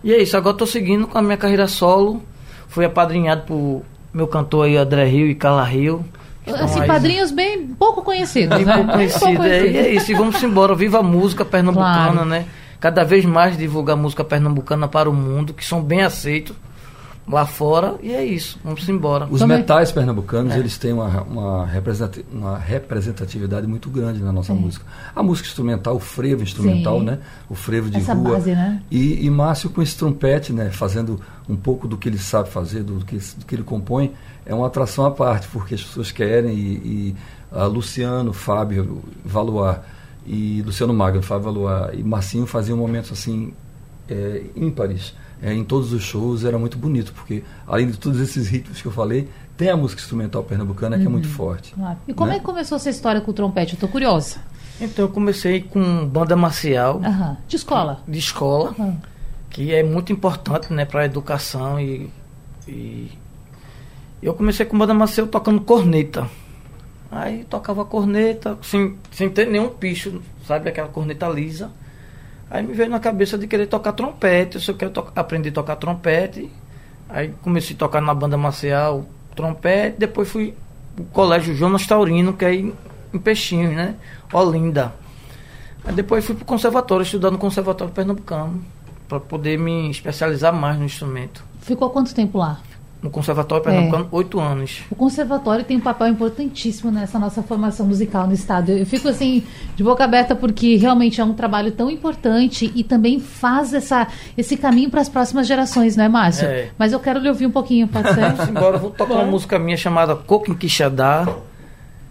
E 0.04 0.12
é 0.12 0.20
isso, 0.20 0.36
agora 0.36 0.52
estou 0.52 0.66
seguindo 0.66 1.06
com 1.06 1.16
a 1.16 1.22
minha 1.22 1.38
carreira 1.38 1.66
solo. 1.66 2.22
Fui 2.68 2.84
apadrinhado 2.84 3.44
por 3.46 3.82
meu 4.12 4.26
cantor 4.26 4.66
aí, 4.66 4.76
André 4.76 5.06
Rio 5.06 5.26
e 5.26 5.34
Carla 5.34 5.64
Rio. 5.64 6.04
Assim, 6.46 6.86
padrinhos 6.86 7.30
bem 7.30 7.66
pouco 7.68 8.02
conhecidos, 8.02 8.58
bem 8.58 8.66
né? 8.66 8.74
pouco 8.74 8.92
conhecidos. 8.92 9.46
É, 9.46 9.66
e 9.66 9.76
é 9.78 9.90
isso, 9.94 10.12
e 10.12 10.14
vamos 10.14 10.40
embora. 10.42 10.74
Viva 10.74 10.98
a 10.98 11.02
música 11.02 11.46
pernambucana, 11.46 12.12
claro. 12.12 12.24
né? 12.26 12.44
Cada 12.78 13.04
vez 13.04 13.24
mais 13.24 13.56
divulgar 13.56 13.96
música 13.96 14.22
pernambucana 14.22 14.86
para 14.86 15.08
o 15.08 15.14
mundo, 15.14 15.54
que 15.54 15.64
são 15.64 15.82
bem 15.82 16.02
aceitos 16.02 16.54
lá 17.28 17.44
fora 17.44 17.96
e 18.02 18.12
é 18.12 18.24
isso, 18.24 18.58
vamos 18.62 18.88
embora. 18.88 19.26
Os 19.30 19.40
Também. 19.40 19.58
metais 19.58 19.90
pernambucanos, 19.90 20.54
é. 20.54 20.58
eles 20.58 20.78
têm 20.78 20.92
uma, 20.92 21.22
uma, 21.22 21.68
uma, 22.32 22.58
representatividade 22.58 23.66
muito 23.66 23.90
grande 23.90 24.22
na 24.22 24.32
nossa 24.32 24.54
música. 24.54 24.84
A 25.14 25.22
música 25.22 25.48
instrumental, 25.48 25.96
o 25.96 26.00
frevo 26.00 26.42
instrumental, 26.42 27.00
Sim. 27.00 27.06
né? 27.06 27.18
O 27.48 27.54
frevo 27.54 27.90
de 27.90 27.96
Essa 27.96 28.14
rua. 28.14 28.34
Base, 28.34 28.52
né? 28.52 28.80
e, 28.90 29.26
e 29.26 29.30
Márcio 29.30 29.70
com 29.70 29.82
esse 29.82 29.96
trompete, 29.96 30.52
né? 30.52 30.70
Fazendo 30.70 31.20
um 31.48 31.56
pouco 31.56 31.88
do 31.88 31.96
que 31.96 32.08
ele 32.08 32.18
sabe 32.18 32.48
fazer, 32.48 32.82
do 32.82 33.04
que, 33.04 33.16
do 33.16 33.44
que 33.44 33.54
ele 33.54 33.64
compõe, 33.64 34.12
é 34.44 34.54
uma 34.54 34.68
atração 34.68 35.04
à 35.04 35.10
parte, 35.10 35.48
porque 35.48 35.74
as 35.74 35.82
pessoas 35.82 36.12
querem 36.12 36.54
e, 36.54 36.72
e 36.74 37.16
a 37.50 37.64
Luciano, 37.64 38.32
Fábio, 38.32 39.02
Valoar 39.24 39.84
e 40.24 40.62
Luciano 40.64 40.92
Magno, 40.92 41.22
Fábio 41.22 41.44
Valoar 41.44 41.90
e 41.94 42.02
Marcinho 42.02 42.46
faziam 42.46 42.76
momentos 42.76 43.12
assim 43.12 43.52
é, 44.08 44.42
ímpares 44.56 45.14
é, 45.42 45.52
em 45.52 45.64
todos 45.64 45.92
os 45.92 46.02
shows 46.02 46.44
era 46.44 46.58
muito 46.58 46.78
bonito, 46.78 47.12
porque 47.12 47.42
além 47.66 47.88
de 47.90 47.98
todos 47.98 48.20
esses 48.20 48.48
ritmos 48.48 48.80
que 48.80 48.88
eu 48.88 48.92
falei, 48.92 49.28
tem 49.56 49.70
a 49.70 49.76
música 49.76 50.00
instrumental 50.00 50.42
pernambucana 50.42 50.96
uhum. 50.96 51.02
que 51.02 51.06
é 51.06 51.10
muito 51.10 51.28
uhum. 51.28 51.34
forte. 51.34 51.74
Claro. 51.74 51.98
E 52.06 52.14
como 52.14 52.30
né? 52.30 52.36
é 52.36 52.38
que 52.38 52.44
começou 52.44 52.76
essa 52.76 52.90
história 52.90 53.20
com 53.20 53.30
o 53.30 53.34
trompete? 53.34 53.72
Eu 53.72 53.76
estou 53.76 53.88
curiosa. 53.88 54.38
Então 54.80 55.06
eu 55.06 55.08
comecei 55.08 55.62
com 55.62 56.06
banda 56.06 56.36
marcial. 56.36 56.96
Uhum. 56.96 57.36
De 57.48 57.56
escola? 57.56 58.00
De 58.06 58.18
escola, 58.18 58.74
uhum. 58.78 58.96
que 59.50 59.72
é 59.72 59.82
muito 59.82 60.12
importante 60.12 60.72
né, 60.72 60.84
para 60.84 61.02
a 61.02 61.04
educação 61.06 61.80
e, 61.80 62.10
e 62.68 63.10
eu 64.22 64.34
comecei 64.34 64.66
com 64.66 64.76
banda 64.76 64.92
marcial 64.92 65.26
tocando 65.26 65.60
corneta. 65.60 66.28
Aí 67.10 67.44
tocava 67.44 67.84
corneta 67.84 68.58
sem, 68.62 68.96
sem 69.10 69.30
ter 69.30 69.46
nenhum 69.46 69.68
picho, 69.68 70.20
sabe? 70.46 70.68
Aquela 70.68 70.88
corneta 70.88 71.28
lisa. 71.28 71.70
Aí 72.50 72.62
me 72.62 72.72
veio 72.74 72.90
na 72.90 73.00
cabeça 73.00 73.36
de 73.36 73.46
querer 73.46 73.66
tocar 73.66 73.92
trompete. 73.92 74.66
Eu 74.68 74.76
quero 74.76 74.92
aprender 75.14 75.48
a 75.50 75.52
tocar 75.52 75.76
trompete. 75.76 76.50
Aí 77.08 77.34
comecei 77.42 77.74
a 77.74 77.78
tocar 77.78 78.00
na 78.00 78.14
banda 78.14 78.36
marcial 78.36 79.04
trompete. 79.34 79.96
Depois 79.98 80.28
fui 80.28 80.54
pro 80.94 81.04
colégio 81.06 81.54
Jonas 81.54 81.86
Taurino, 81.86 82.32
que 82.32 82.44
é 82.44 82.54
em, 82.54 82.72
em 83.12 83.18
Peixinhos, 83.18 83.74
né? 83.74 83.96
Olinda. 84.32 84.94
Aí 85.84 85.94
depois 85.94 86.24
fui 86.24 86.34
pro 86.34 86.44
conservatório, 86.44 87.02
estudar 87.02 87.30
no 87.30 87.38
conservatório 87.38 87.92
pernambucano. 87.92 88.64
para 89.08 89.20
poder 89.20 89.58
me 89.58 89.90
especializar 89.90 90.52
mais 90.52 90.78
no 90.78 90.84
instrumento. 90.84 91.44
Ficou 91.60 91.90
quanto 91.90 92.14
tempo 92.14 92.38
lá? 92.38 92.60
No 93.06 93.10
Conservatório 93.10 93.64
Pernambucano 93.64 94.04
é. 94.04 94.08
oito 94.10 94.40
anos. 94.40 94.82
O 94.90 94.96
Conservatório 94.96 95.64
tem 95.64 95.76
um 95.76 95.80
papel 95.80 96.08
importantíssimo 96.08 96.90
nessa 96.90 97.18
nossa 97.18 97.42
formação 97.42 97.86
musical 97.86 98.26
no 98.26 98.34
Estado. 98.34 98.72
Eu 98.72 98.84
fico 98.84 99.08
assim, 99.08 99.44
de 99.74 99.82
boca 99.82 100.04
aberta, 100.04 100.34
porque 100.34 100.76
realmente 100.76 101.20
é 101.20 101.24
um 101.24 101.32
trabalho 101.32 101.70
tão 101.70 101.88
importante 101.88 102.70
e 102.74 102.82
também 102.82 103.20
faz 103.20 103.72
essa, 103.72 104.08
esse 104.36 104.56
caminho 104.56 104.90
para 104.90 105.00
as 105.00 105.08
próximas 105.08 105.46
gerações, 105.46 105.96
não 105.96 106.04
é, 106.04 106.08
Márcio? 106.08 106.46
É. 106.46 106.70
Mas 106.76 106.92
eu 106.92 107.00
quero 107.00 107.20
lhe 107.20 107.28
ouvir 107.28 107.46
um 107.46 107.50
pouquinho, 107.50 107.86
pode 107.86 108.12
ser? 108.12 108.24
Agora 108.56 108.76
eu 108.76 108.80
vou 108.80 108.90
tocar 108.90 109.14
uma 109.14 109.24
música 109.24 109.58
minha 109.58 109.76
chamada 109.76 110.14
Coco 110.16 110.50
em 110.50 110.54
Quixadá. 110.54 111.26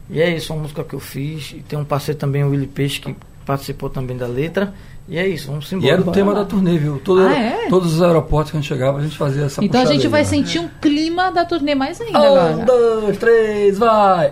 E 0.10 0.22
é 0.22 0.34
isso, 0.36 0.54
uma 0.54 0.62
música 0.62 0.84
que 0.84 0.94
eu 0.94 1.00
fiz. 1.00 1.52
E 1.52 1.60
tem 1.60 1.78
um 1.78 1.84
parceiro 1.84 2.20
também, 2.20 2.44
o 2.44 2.52
Willi 2.52 2.68
Peixe, 2.68 3.02
que 3.02 3.16
participou 3.46 3.90
também 3.90 4.16
da 4.16 4.28
letra. 4.28 4.74
E 5.08 5.18
é 5.20 5.28
isso, 5.28 5.48
vamos 5.48 5.72
embora. 5.72 5.88
E 5.88 5.92
era 5.92 6.02
o 6.02 6.12
tema 6.12 6.34
lá. 6.34 6.40
da 6.40 6.46
turnê, 6.46 6.78
viu? 6.78 7.00
Todo, 7.00 7.22
ah, 7.22 7.32
é? 7.32 7.68
Todos 7.70 7.94
os 7.94 8.02
aeroportos 8.02 8.52
que 8.52 8.58
a 8.58 8.62
gente 8.62 8.68
chegava, 8.68 8.98
a 8.98 9.02
gente 9.02 9.16
fazia 9.16 9.46
essa 9.46 9.64
Então 9.64 9.82
a 9.82 9.86
gente 9.86 10.08
vai 10.08 10.22
né? 10.22 10.28
sentir 10.28 10.60
um 10.60 10.68
clima 10.82 11.32
da 11.32 11.46
turnê 11.46 11.76
mais 11.76 12.02
ainda. 12.02 12.20
Um, 12.20 12.26
agora. 12.26 12.66
dois, 12.66 13.18
três, 13.18 13.78
vai! 13.78 14.32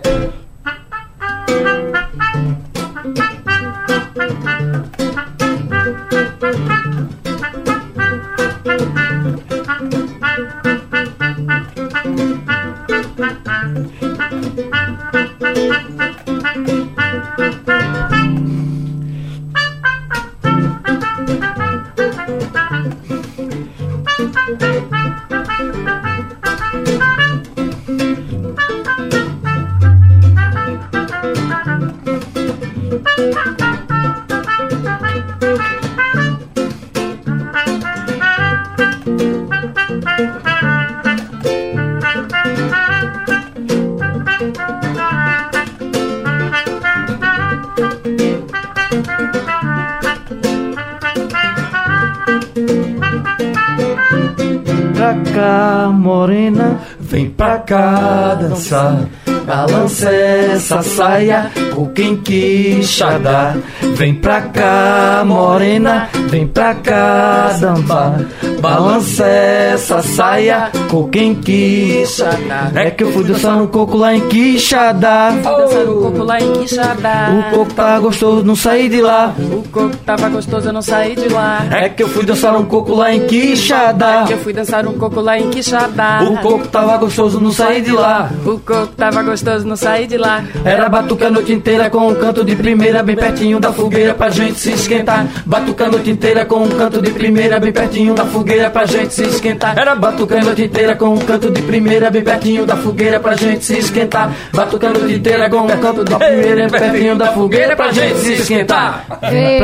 Essa 60.74 60.82
saia, 60.82 61.52
o 61.76 61.86
quem 61.88 62.16
quixadá. 62.16 63.54
Vem 63.94 64.14
pra 64.14 64.40
cá, 64.42 65.22
morena, 65.24 66.08
vem 66.28 66.48
pra 66.48 66.74
cá 66.74 67.56
dançar. 67.60 68.20
Balança 68.60 69.24
essa 69.24 70.02
saia, 70.02 70.72
com 70.90 71.08
quem 71.08 71.34
quixadá. 71.34 72.72
É 72.74 72.90
que 72.90 73.04
eu 73.04 73.12
fui 73.12 73.22
dançar 73.22 73.56
no 73.56 73.68
coco 73.68 73.96
lá 73.96 74.16
em 74.16 74.28
Quixadá. 74.28 75.30
Dançar 75.30 75.84
no 75.84 76.00
coco 76.00 76.24
lá 76.24 76.40
em 76.40 76.52
Quixadá. 76.52 77.30
O 77.30 77.56
coco 77.56 77.74
tava 77.74 78.00
gostoso, 78.00 78.44
não 78.44 78.56
saí 78.56 78.88
de 78.88 79.00
lá. 79.00 79.32
O 79.38 79.62
coco 79.74 79.96
tava 79.96 80.28
gostoso, 80.28 80.68
eu 80.68 80.72
não 80.72 80.80
saí 80.80 81.16
de 81.16 81.28
lá. 81.28 81.66
É 81.72 81.88
que 81.88 82.02
eu 82.04 82.08
fui 82.08 82.24
dançar 82.24 82.56
um 82.56 82.64
coco 82.64 82.94
lá 82.94 83.12
em 83.12 83.26
Quixadá. 83.26 84.22
É 84.22 84.26
que 84.28 84.32
eu 84.34 84.38
fui 84.38 84.52
dançar 84.52 84.86
um 84.86 84.92
coco 84.92 85.20
lá 85.20 85.36
em 85.36 85.50
Quixadá. 85.50 86.20
O 86.22 86.38
coco 86.38 86.68
tava 86.68 86.96
gostoso, 86.96 87.40
não 87.40 87.50
saí 87.50 87.82
de 87.82 87.90
lá. 87.90 88.30
O 88.46 88.58
coco 88.60 88.86
tava 88.96 89.22
gostoso, 89.24 89.66
não 89.66 89.74
saí 89.74 90.06
de 90.06 90.16
lá. 90.16 90.44
Era 90.64 90.88
batuca 90.88 91.26
a 91.26 91.30
noite 91.30 91.52
inteira 91.52 91.90
com 91.90 92.06
um 92.06 92.14
canto 92.14 92.44
de 92.44 92.54
primeira 92.54 93.02
bem 93.02 93.16
pertinho 93.16 93.58
da 93.58 93.72
fogueira 93.72 94.14
pra 94.14 94.30
gente 94.30 94.60
se 94.60 94.70
esquentar. 94.70 95.26
Batuca 95.44 95.86
a 95.86 95.90
noite 95.90 96.10
inteira 96.10 96.44
com 96.44 96.62
um 96.62 96.68
canto 96.68 97.02
de 97.02 97.10
primeira 97.10 97.58
bem 97.58 97.72
pertinho 97.72 98.14
da 98.14 98.24
fogueira 98.24 98.70
pra 98.70 98.86
gente 98.86 99.12
se 99.12 99.22
esquentar. 99.24 99.76
Era 99.76 99.96
batuca 99.96 100.38
a 100.38 100.44
noite 100.44 100.62
inteira 100.62 100.94
com 100.94 101.14
um 101.14 101.18
canto 101.18 101.50
de 101.50 101.62
primeira 101.62 102.10
bem 102.10 102.22
pertinho 102.22 102.64
da 102.64 102.76
fogueira 102.76 103.18
pra 103.18 103.34
gente 103.34 103.64
se 103.64 103.78
esquentar. 103.78 104.32
Batuca 104.52 104.86
a 104.86 104.90
noite 104.90 105.14
inteira 105.14 105.50
com 105.50 105.62
um 105.62 105.66
canto 105.66 106.04
da 106.04 106.16
primeira 106.16 106.68
bem 106.68 106.80
pertinho 106.80 107.16
da 107.16 107.32
fogueira 107.32 107.74
pra 107.74 107.90
gente 107.90 108.18
se 108.18 108.32
esquentar. 108.34 109.04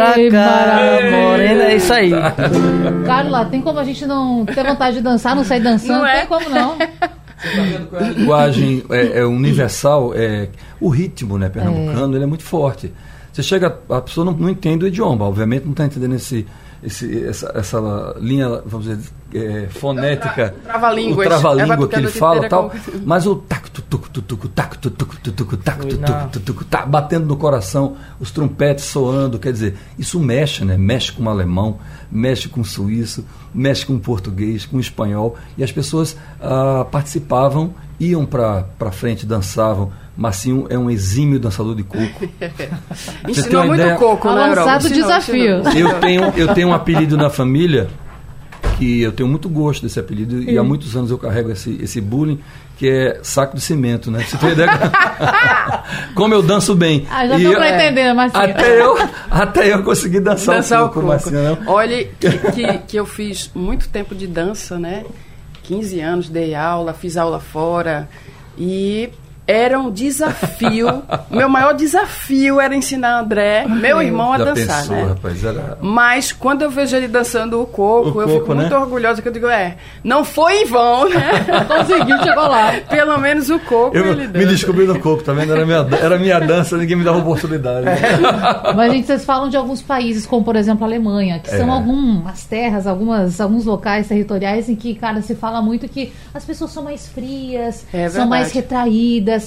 Pra 0.00 0.30
cá, 0.30 1.00
morena, 1.10 1.64
é 1.64 1.76
isso 1.76 1.92
aí. 1.92 2.10
Carla, 3.06 3.44
tem 3.44 3.60
como 3.60 3.78
a 3.78 3.84
gente 3.84 4.06
não 4.06 4.44
ter 4.44 4.64
vontade 4.64 4.96
de 4.96 5.02
dançar, 5.02 5.36
não 5.36 5.44
sair 5.44 5.60
dançando? 5.60 6.00
Não 6.00 6.06
é? 6.06 6.18
Tem 6.20 6.26
como 6.26 6.48
não. 6.48 6.76
A 7.98 8.02
linguagem 8.08 8.84
é, 8.90 9.20
é 9.20 9.24
universal, 9.24 10.12
é, 10.14 10.48
o 10.80 10.88
ritmo 10.88 11.38
né, 11.38 11.48
pernambucano 11.48 12.16
ele 12.16 12.24
é 12.24 12.26
muito 12.26 12.44
forte. 12.44 12.92
Você 13.32 13.42
chega, 13.42 13.78
a 13.88 14.00
pessoa 14.00 14.24
não, 14.24 14.32
não 14.32 14.50
entende 14.50 14.84
o 14.84 14.88
idioma, 14.88 15.24
obviamente 15.24 15.64
não 15.64 15.72
está 15.72 15.86
entendendo 15.86 16.16
esse, 16.16 16.46
esse, 16.82 17.24
essa, 17.26 17.52
essa 17.54 18.14
linha, 18.18 18.62
vamos 18.64 18.86
dizer, 18.86 18.98
é, 19.34 19.66
fonética, 19.68 20.54
O 21.24 21.28
trava-língua 21.28 21.86
É 21.86 21.88
que 21.88 21.96
ele 21.96 22.08
fala 22.08 22.34
inteira 22.36 22.48
tal, 22.48 22.70
com- 22.70 22.78
mas 23.04 23.26
o 23.26 23.36
tuc 23.36 24.08
tu 24.08 24.22
tuc 24.22 24.48
tac 24.48 24.78
tu 24.78 24.90
tuc 24.90 25.16
tu 25.20 25.32
tuc 25.32 25.56
tuc 25.56 25.98
não. 25.98 26.28
tu 26.28 26.40
tuc 26.40 26.64
tá 26.64 26.86
batendo 26.86 27.26
no 27.26 27.36
coração, 27.36 27.96
os 28.18 28.30
trompetes 28.30 28.84
soando, 28.84 29.38
quer 29.38 29.52
dizer, 29.52 29.76
isso 29.98 30.18
mexe, 30.18 30.64
né? 30.64 30.76
Mexe 30.76 31.12
com 31.12 31.24
o 31.24 31.28
alemão, 31.28 31.78
mexe 32.10 32.48
com 32.48 32.60
o 32.60 32.64
suíço, 32.64 33.24
mexe 33.54 33.84
com 33.84 33.94
o 33.94 34.00
português, 34.00 34.64
com 34.64 34.76
o 34.76 34.80
espanhol, 34.80 35.36
e 35.58 35.64
as 35.64 35.72
pessoas 35.72 36.16
ah, 36.40 36.86
participavam, 36.90 37.74
iam 37.98 38.24
para 38.24 38.64
frente, 38.92 39.26
dançavam. 39.26 39.92
Marcinho 40.20 40.66
é 40.68 40.76
um 40.78 40.90
exímio 40.90 41.40
dançador 41.40 41.74
de 41.74 41.82
coco. 41.82 42.28
Ensinou 43.26 43.64
muito 43.64 43.80
ideia? 43.80 43.96
coco, 43.96 44.30
né, 44.30 44.50
Europa? 44.50 44.76
Ensinou, 44.76 45.00
desafio. 45.00 45.60
ensinou. 45.60 45.92
Eu 45.92 46.00
tenho, 46.00 46.24
eu 46.36 46.54
tenho 46.54 46.68
um 46.68 46.74
apelido 46.74 47.16
na 47.16 47.30
família 47.30 47.88
que 48.76 49.00
eu 49.00 49.12
tenho 49.12 49.26
muito 49.26 49.48
gosto 49.48 49.82
desse 49.82 49.98
apelido 49.98 50.42
e 50.42 50.58
há 50.58 50.62
muitos 50.62 50.94
anos 50.94 51.10
eu 51.10 51.16
carrego 51.16 51.50
esse, 51.50 51.78
esse 51.82 52.02
bullying 52.02 52.38
que 52.76 52.86
é 52.86 53.18
saco 53.22 53.56
de 53.56 53.62
cimento, 53.62 54.10
né? 54.10 54.22
Você 54.22 54.36
tem 54.36 54.50
ideia? 54.52 54.70
Como 56.14 56.34
eu 56.34 56.42
danço 56.42 56.74
bem. 56.74 57.06
Ah, 57.10 57.26
já 57.26 57.38
E 57.38 57.44
eu- 57.44 57.54
pra 57.54 57.70
entender, 57.70 58.12
Marcinho. 58.12 58.42
Até 58.44 58.82
eu, 58.82 58.98
até 59.30 59.72
eu 59.72 59.82
consegui 59.82 60.20
dançar, 60.20 60.56
Dançar 60.56 60.84
o 60.84 60.88
coco. 60.90 61.06
Marcinho, 61.06 61.42
não? 61.42 61.58
Olha, 61.72 62.06
que, 62.20 62.30
que, 62.52 62.78
que 62.88 62.96
eu 62.98 63.06
fiz 63.06 63.50
muito 63.54 63.88
tempo 63.88 64.14
de 64.14 64.26
dança, 64.26 64.78
né? 64.78 65.02
15 65.62 65.98
anos, 66.00 66.28
dei 66.28 66.54
aula, 66.54 66.92
fiz 66.92 67.16
aula 67.16 67.40
fora. 67.40 68.06
E 68.58 69.08
era 69.50 69.78
um 69.78 69.90
desafio. 69.90 71.02
meu 71.30 71.48
maior 71.48 71.74
desafio 71.74 72.60
era 72.60 72.74
ensinar 72.74 73.20
André, 73.20 73.66
meu 73.66 74.00
irmão, 74.02 74.32
a 74.32 74.38
Já 74.38 74.44
dançar, 74.44 74.80
pensou, 74.80 74.96
né? 74.96 75.02
rapaz? 75.08 75.44
Era... 75.44 75.78
Mas 75.80 76.32
quando 76.32 76.62
eu 76.62 76.70
vejo 76.70 76.96
ele 76.96 77.08
dançando 77.08 77.60
o 77.60 77.66
coco, 77.66 78.18
O 78.18 78.22
eu 78.22 78.26
coco, 78.28 78.40
fico 78.40 78.54
né? 78.54 78.60
muito 78.62 78.74
orgulhosa, 78.74 79.20
que 79.22 79.28
eu 79.28 79.32
digo, 79.32 79.46
é, 79.48 79.76
não 80.04 80.24
foi 80.24 80.62
em 80.62 80.64
vão, 80.66 81.08
né? 81.08 81.30
Conseguiu, 81.66 82.18
chegou 82.22 82.46
lá. 82.48 82.72
Pelo 82.88 83.18
menos 83.18 83.48
o 83.50 83.58
coco 83.60 83.96
Eu 83.96 84.06
ele 84.12 84.22
me 84.22 84.28
dança. 84.28 84.46
descobri 84.46 84.86
no 84.86 84.98
coco, 85.00 85.22
tá 85.22 85.32
vendo? 85.32 85.52
Era 85.52 85.66
minha, 85.66 85.86
era 86.00 86.18
minha 86.18 86.38
dança, 86.40 86.76
ninguém 86.76 86.96
me 86.96 87.04
dava 87.04 87.18
oportunidade. 87.18 87.86
Mas, 88.76 88.92
gente, 88.92 89.06
vocês 89.06 89.24
falam 89.24 89.48
de 89.48 89.56
alguns 89.56 89.82
países, 89.82 90.26
como 90.26 90.44
por 90.44 90.56
exemplo 90.56 90.84
a 90.84 90.86
Alemanha, 90.86 91.38
que 91.38 91.50
são 91.50 91.68
É. 91.68 91.70
algumas 91.70 92.44
terras, 92.44 92.86
algumas, 92.86 93.40
alguns 93.40 93.64
locais 93.64 94.08
territoriais 94.08 94.68
em 94.68 94.74
que, 94.76 94.94
cara, 94.94 95.22
se 95.22 95.34
fala 95.34 95.60
muito 95.62 95.88
que 95.88 96.12
as 96.34 96.44
pessoas 96.44 96.70
são 96.70 96.82
mais 96.82 97.08
frias, 97.08 97.86
É 97.92 98.08
são 98.08 98.26
mais 98.26 98.52
retraídas. 98.52 99.39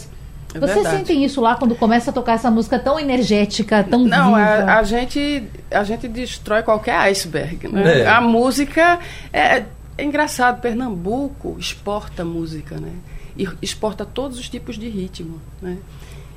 É 0.54 0.60
Vocês 0.60 0.76
verdade. 0.76 0.98
sentem 0.98 1.24
isso 1.24 1.42
lá 1.42 1.56
quando 1.56 1.76
começa 1.76 2.12
a 2.12 2.14
tocar 2.14 2.34
essa 2.34 2.52
música 2.52 2.78
tão 2.78 3.00
energética, 3.00 3.84
tão 3.84 4.06
Não, 4.06 4.36
viva? 4.36 4.40
a, 4.42 4.80
a 4.80 4.84
gente, 4.84 5.44
a 5.72 5.84
gente 5.84 6.08
destrói 6.08 6.62
qualquer 6.62 6.96
iceberg. 6.96 7.68
Né? 7.68 8.02
É. 8.02 8.08
A 8.08 8.22
música 8.22 9.00
é, 9.32 9.64
é 9.98 10.04
engraçado. 10.04 10.62
Pernambuco 10.62 11.56
exporta 11.58 12.24
música, 12.24 12.78
né? 12.78 12.92
E 13.36 13.48
exporta 13.62 14.06
todos 14.06 14.38
os 14.38 14.48
tipos 14.48 14.78
de 14.78 14.88
ritmo, 14.88 15.42
né? 15.62 15.78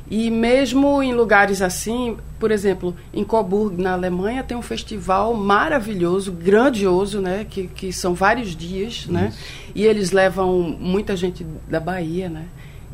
E 0.08 0.30
mesmo 0.30 1.02
em 1.02 1.12
lugares 1.12 1.60
assim, 1.60 2.16
por 2.38 2.52
exemplo, 2.52 2.94
em 3.12 3.24
Coburg, 3.24 3.82
na 3.82 3.92
Alemanha, 3.92 4.44
tem 4.44 4.56
um 4.56 4.62
festival 4.62 5.34
maravilhoso, 5.34 6.30
grandioso, 6.30 7.20
né? 7.20 7.44
Que, 7.48 7.66
que 7.66 7.92
são 7.92 8.14
vários 8.14 8.54
dias, 8.54 9.06
né? 9.06 9.32
E 9.74 9.84
eles 9.84 10.12
levam 10.12 10.76
muita 10.78 11.16
gente 11.16 11.44
da 11.68 11.80
Bahia, 11.80 12.28
né? 12.28 12.46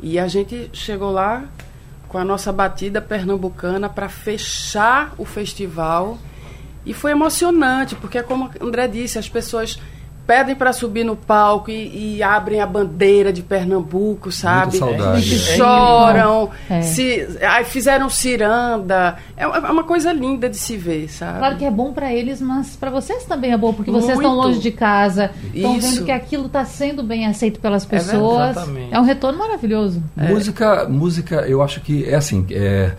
E 0.05 0.19
a 0.19 0.27
gente 0.27 0.69
chegou 0.73 1.11
lá 1.11 1.45
com 2.09 2.17
a 2.17 2.25
nossa 2.25 2.51
batida 2.51 3.01
pernambucana 3.01 3.87
para 3.87 4.09
fechar 4.09 5.15
o 5.17 5.23
festival. 5.23 6.17
E 6.85 6.93
foi 6.93 7.11
emocionante, 7.11 7.95
porque 7.95 8.17
é 8.17 8.21
como 8.21 8.51
André 8.59 8.89
disse, 8.89 9.17
as 9.17 9.29
pessoas 9.29 9.79
pedem 10.25 10.55
para 10.55 10.71
subir 10.71 11.03
no 11.03 11.15
palco 11.15 11.69
e, 11.69 12.15
e 12.17 12.23
abrem 12.23 12.61
a 12.61 12.65
bandeira 12.65 13.33
de 13.33 13.41
Pernambuco, 13.43 14.31
sabe? 14.31 14.77
saudade. 14.77 15.29
E 15.29 15.35
É 15.35 15.37
choram, 15.57 16.49
É. 16.69 16.81
se, 16.81 17.27
ai, 17.41 17.63
fizeram 17.65 18.09
ciranda. 18.09 19.17
É 19.35 19.45
uma 19.45 19.57
é 19.67 19.71
uma 19.71 19.83
coisa 19.83 20.13
linda 20.13 20.49
de 20.49 20.57
se 20.57 20.77
ver, 20.77 21.09
sabe? 21.09 21.39
Claro 21.39 21.57
que 21.57 21.65
é 21.65 21.71
bom 21.71 21.91
pra 21.93 22.13
eles, 22.13 22.41
mas 22.41 22.75
pra 22.75 22.89
vocês 22.89 23.25
também 23.25 23.51
é 23.51 23.57
bom, 23.57 23.73
porque 23.73 23.91
vocês 23.91 24.13
estão 24.17 24.33
longe 24.35 24.59
de 24.59 24.71
casa, 24.71 25.31
estão 25.53 25.79
vendo 25.79 26.05
que 26.05 26.11
aquilo 26.11 26.45
está 26.45 26.63
sendo 26.65 27.03
bem 27.03 27.25
aceito 27.25 27.59
pelas 27.59 27.83
verdade, 27.85 28.11
pessoas. 28.11 28.51
exatamente. 28.51 28.93
É 28.93 28.99
um 28.99 29.03
retorno 29.03 29.39
maravilhoso. 29.39 30.01
Música, 30.15 30.87
música, 30.87 31.35
eu 31.47 31.61
acho 31.61 31.81
que 31.81 32.05
é 32.05 32.15
assim, 32.15 32.45
é, 32.51 32.93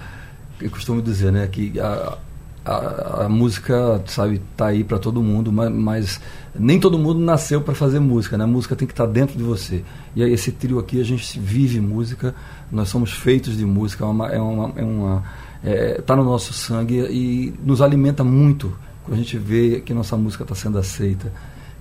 eu 0.60 0.70
costumo 0.70 1.00
dizer, 1.00 1.32
né, 1.32 1.48
que 1.50 1.78
a, 1.80 2.18
a, 2.64 3.24
a 3.24 3.29
música, 3.29 4.03
sabe, 4.07 4.40
tá 4.57 4.68
aí 4.68 4.83
para 4.83 4.98
todo 4.98 5.22
mundo, 5.22 5.53
mas, 5.53 5.70
mas 5.70 6.20
nem 6.55 6.81
todo 6.81 6.98
mundo 6.98 7.20
nasceu 7.20 7.61
para 7.61 7.74
fazer 7.74 8.00
música, 8.00 8.38
né? 8.38 8.44
A 8.44 8.46
música 8.46 8.74
tem 8.74 8.87
que 8.87 8.92
estar 8.92 9.07
dentro 9.07 9.37
de 9.37 9.42
você. 9.42 9.85
E 10.16 10.22
aí 10.22 10.33
esse 10.33 10.50
trio 10.50 10.79
aqui 10.79 11.00
a 11.00 11.05
gente 11.05 11.38
vive 11.38 11.81
música, 11.81 12.35
nós 12.72 12.88
somos 12.88 13.12
feitos 13.12 13.57
de 13.57 13.66
música, 13.66 14.05
é 14.05 14.09
uma, 14.09 14.29
é 14.29 14.40
uma, 14.40 14.72
é 14.77 14.85
uma 14.85 15.24
é, 15.62 16.00
tá 16.00 16.16
no 16.16 16.24
nosso 16.24 16.53
sangue 16.53 17.00
e 17.11 17.55
nos 17.64 17.83
alimenta 17.83 18.24
muito 18.24 18.74
quando 19.05 19.18
a 19.18 19.22
gente 19.22 19.37
vê 19.37 19.81
que 19.81 19.92
nossa 19.92 20.16
música 20.16 20.44
está 20.44 20.55
sendo 20.55 20.79
aceita 20.79 21.31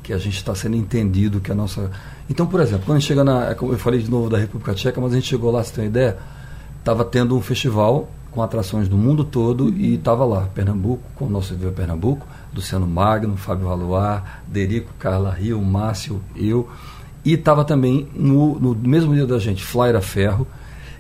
que 0.04 0.12
a 0.12 0.18
gente 0.18 0.36
está 0.36 0.54
sendo 0.54 0.76
entendido, 0.76 1.40
que 1.40 1.50
a 1.50 1.56
nossa. 1.56 1.90
Então, 2.30 2.46
por 2.46 2.60
exemplo, 2.60 2.86
quando 2.86 2.98
a 2.98 3.00
gente 3.00 3.08
chega 3.08 3.24
na. 3.24 3.54
Eu 3.54 3.78
falei 3.78 4.02
de 4.02 4.12
novo 4.12 4.30
da 4.30 4.38
República 4.38 4.74
Tcheca, 4.74 5.00
mas 5.00 5.14
a 5.14 5.16
gente 5.16 5.28
chegou 5.28 5.50
lá, 5.50 5.64
se 5.64 5.72
tem 5.72 5.86
uma 5.86 5.90
ideia, 5.90 6.18
estava 6.80 7.06
tendo 7.06 7.38
um 7.38 7.42
festival 7.42 8.10
com 8.34 8.42
atrações 8.42 8.88
do 8.88 8.98
mundo 8.98 9.24
todo 9.24 9.70
e 9.70 9.96
estava 9.96 10.26
lá, 10.26 10.50
Pernambuco, 10.54 11.04
com 11.16 11.26
o 11.26 11.30
nosso 11.30 11.56
Viva 11.56 11.72
Pernambuco, 11.72 12.26
Luciano 12.54 12.88
Magno, 12.88 13.38
Fábio 13.38 13.68
Valoar, 13.68 14.44
Derico, 14.48 14.92
Carla 14.98 15.32
Rio, 15.32 15.62
Márcio, 15.62 16.22
eu. 16.36 16.68
E 17.24 17.34
estava 17.34 17.64
também 17.64 18.10
no, 18.14 18.60
no 18.60 18.76
mesmo 18.76 19.14
dia 19.14 19.26
da 19.26 19.40
gente, 19.40 19.64
Flaira 19.64 20.02
Ferro 20.02 20.48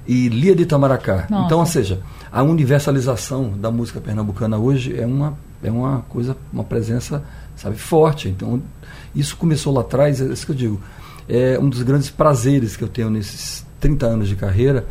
e 0.07 0.29
Lia 0.29 0.55
de 0.55 0.63
Itamaracá. 0.63 1.27
Nossa. 1.29 1.45
Então, 1.45 1.59
ou 1.59 1.65
seja, 1.65 2.01
a 2.31 2.43
universalização 2.43 3.53
da 3.57 3.71
música 3.71 3.99
pernambucana 3.99 4.57
hoje 4.57 4.97
é 4.99 5.05
uma, 5.05 5.37
é 5.63 5.71
uma 5.71 6.01
coisa, 6.09 6.37
uma 6.51 6.63
presença, 6.63 7.23
sabe, 7.55 7.77
forte. 7.77 8.29
Então, 8.29 8.61
isso 9.15 9.35
começou 9.35 9.73
lá 9.73 9.81
atrás, 9.81 10.21
é 10.21 10.25
isso 10.25 10.45
que 10.45 10.51
eu 10.51 10.55
digo. 10.55 10.81
É 11.27 11.57
um 11.59 11.69
dos 11.69 11.81
grandes 11.81 12.09
prazeres 12.09 12.75
que 12.75 12.83
eu 12.83 12.87
tenho 12.87 13.09
nesses 13.09 13.65
30 13.79 14.05
anos 14.05 14.27
de 14.27 14.35
carreira, 14.35 14.85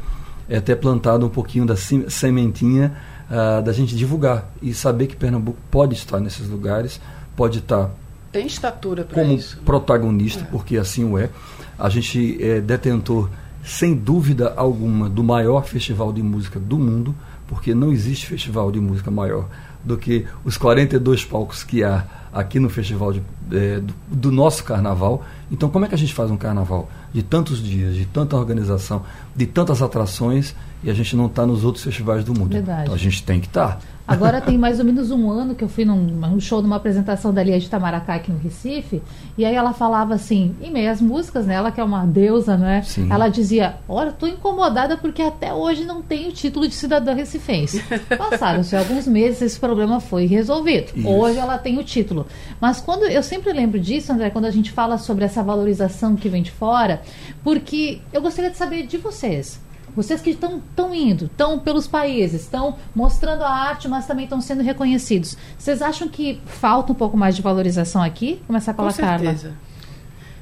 é 0.48 0.60
ter 0.60 0.76
plantado 0.76 1.26
um 1.26 1.28
pouquinho 1.28 1.64
da 1.64 1.76
sementinha 1.76 2.92
ah, 3.34 3.62
da 3.62 3.72
gente 3.72 3.96
divulgar 3.96 4.52
e 4.60 4.74
saber 4.74 5.06
que 5.06 5.16
Pernambuco 5.16 5.58
pode 5.70 5.94
estar 5.94 6.20
nesses 6.20 6.46
lugares, 6.48 7.00
pode 7.34 7.60
estar 7.60 7.90
Tem 8.30 8.46
estatura 8.46 9.04
para 9.04 9.14
como 9.14 9.32
isso. 9.32 9.58
protagonista, 9.64 10.46
porque 10.50 10.76
assim 10.76 11.02
o 11.04 11.16
é. 11.18 11.30
A 11.78 11.88
gente 11.88 12.36
é 12.44 12.60
detentor, 12.60 13.30
sem 13.64 13.94
dúvida 13.94 14.52
alguma, 14.54 15.08
do 15.08 15.24
maior 15.24 15.64
festival 15.64 16.12
de 16.12 16.22
música 16.22 16.60
do 16.60 16.78
mundo, 16.78 17.14
porque 17.48 17.74
não 17.74 17.90
existe 17.90 18.26
festival 18.26 18.70
de 18.70 18.78
música 18.78 19.10
maior 19.10 19.48
do 19.82 19.96
que 19.96 20.26
os 20.44 20.58
42 20.58 21.24
palcos 21.24 21.64
que 21.64 21.82
há 21.82 22.04
aqui 22.32 22.60
no 22.60 22.68
festival 22.68 23.14
de, 23.14 23.22
é, 23.50 23.80
do, 23.80 23.94
do, 24.08 24.30
nosso 24.30 24.62
carnaval. 24.62 25.24
Então, 25.50 25.70
como 25.70 25.86
é 25.86 25.88
que 25.88 25.94
a 25.94 25.98
gente 25.98 26.12
faz 26.12 26.30
um 26.30 26.36
carnaval 26.36 26.88
de 27.12 27.22
tantos 27.22 27.62
dias, 27.62 27.94
de 27.94 28.06
tanta 28.06 28.36
organização, 28.36 29.02
de 29.34 29.46
tantas 29.46 29.82
atrações 29.82 30.54
e 30.82 30.90
a 30.90 30.94
gente 30.94 31.14
não 31.14 31.26
está 31.26 31.46
nos 31.46 31.64
outros 31.64 31.84
festivais 31.84 32.24
do 32.24 32.32
mundo? 32.32 32.52
Verdade. 32.52 32.82
Então, 32.82 32.94
a 32.94 32.98
gente 32.98 33.22
tem 33.22 33.40
que 33.40 33.46
estar. 33.46 33.76
Tá. 33.76 33.78
Agora 34.06 34.40
tem 34.40 34.58
mais 34.58 34.78
ou 34.78 34.84
menos 34.84 35.10
um 35.10 35.30
ano 35.30 35.54
que 35.54 35.62
eu 35.62 35.68
fui 35.68 35.84
num, 35.84 35.96
num 35.96 36.40
show, 36.40 36.60
numa 36.60 36.76
apresentação 36.76 37.32
da 37.32 37.42
Lia 37.42 37.58
de 37.58 37.68
Tamaracá 37.68 38.14
aqui 38.14 38.32
no 38.32 38.38
Recife, 38.38 39.00
e 39.38 39.44
aí 39.44 39.54
ela 39.54 39.72
falava 39.72 40.14
assim, 40.14 40.54
em 40.60 40.70
meio 40.70 40.90
às 40.90 41.00
músicas, 41.00 41.46
né? 41.46 41.54
Ela 41.54 41.70
que 41.70 41.80
é 41.80 41.84
uma 41.84 42.04
deusa, 42.04 42.56
né? 42.56 42.82
Sim. 42.82 43.08
Ela 43.10 43.28
dizia, 43.28 43.76
olha, 43.88 44.10
estou 44.10 44.28
incomodada 44.28 44.96
porque 44.96 45.22
até 45.22 45.52
hoje 45.52 45.84
não 45.84 46.02
tenho 46.02 46.30
o 46.30 46.32
título 46.32 46.66
de 46.66 46.74
cidadã 46.74 47.14
recifense. 47.14 47.82
Passaram-se 48.18 48.76
alguns 48.76 49.06
meses, 49.06 49.42
esse 49.42 49.60
problema 49.60 50.00
foi 50.00 50.26
resolvido. 50.26 50.92
Isso. 50.96 51.08
Hoje 51.08 51.38
ela 51.38 51.56
tem 51.58 51.78
o 51.78 51.84
título. 51.84 52.26
Mas 52.60 52.80
quando 52.80 53.04
eu 53.04 53.22
sempre 53.22 53.52
lembro 53.52 53.78
disso, 53.78 54.12
André, 54.12 54.30
quando 54.30 54.46
a 54.46 54.50
gente 54.50 54.70
fala 54.72 54.98
sobre 54.98 55.24
essa 55.24 55.42
valorização 55.42 56.16
que 56.16 56.28
vem 56.28 56.42
de 56.42 56.50
fora, 56.50 57.02
porque 57.42 58.00
eu 58.12 58.20
gostaria 58.20 58.50
de 58.50 58.56
saber 58.56 58.86
de 58.86 58.98
vocês. 58.98 59.60
Vocês 59.94 60.20
que 60.20 60.30
estão 60.30 60.62
indo, 60.94 61.26
estão 61.26 61.58
pelos 61.58 61.86
países, 61.86 62.42
estão 62.42 62.76
mostrando 62.94 63.42
a 63.44 63.50
arte, 63.50 63.88
mas 63.88 64.06
também 64.06 64.24
estão 64.24 64.40
sendo 64.40 64.62
reconhecidos. 64.62 65.36
Vocês 65.58 65.82
acham 65.82 66.08
que 66.08 66.40
falta 66.46 66.92
um 66.92 66.94
pouco 66.94 67.16
mais 67.16 67.36
de 67.36 67.42
valorização 67.42 68.02
aqui? 68.02 68.40
Começar 68.46 68.72
pela 68.72 68.88
Com 68.88 68.94
certeza. 68.94 69.54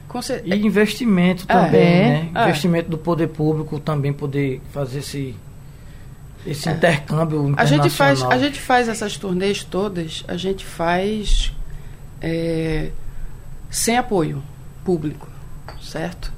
Com 0.07 0.23
cer 0.23 0.43
e 0.45 0.55
investimento 0.55 1.45
é. 1.49 1.53
também, 1.53 1.83
é. 1.83 2.09
né? 2.09 2.31
É. 2.35 2.45
Investimento 2.45 2.91
do 2.91 2.99
poder 2.99 3.29
público 3.29 3.79
também 3.81 4.13
poder 4.13 4.61
fazer 4.73 5.01
esse, 5.01 5.37
esse 6.47 6.69
é. 6.69 6.73
intercâmbio 6.73 7.49
internacional. 7.49 7.85
A 7.85 7.89
gente, 7.89 7.97
faz, 7.97 8.23
a 8.23 8.39
gente 8.39 8.61
faz 8.61 8.89
essas 8.89 9.17
turnês 9.17 9.65
todas, 9.65 10.25
a 10.29 10.37
gente 10.37 10.65
faz 10.65 11.53
é, 12.21 12.91
sem 13.69 13.97
apoio 13.97 14.43
público, 14.85 15.29
certo? 15.81 16.33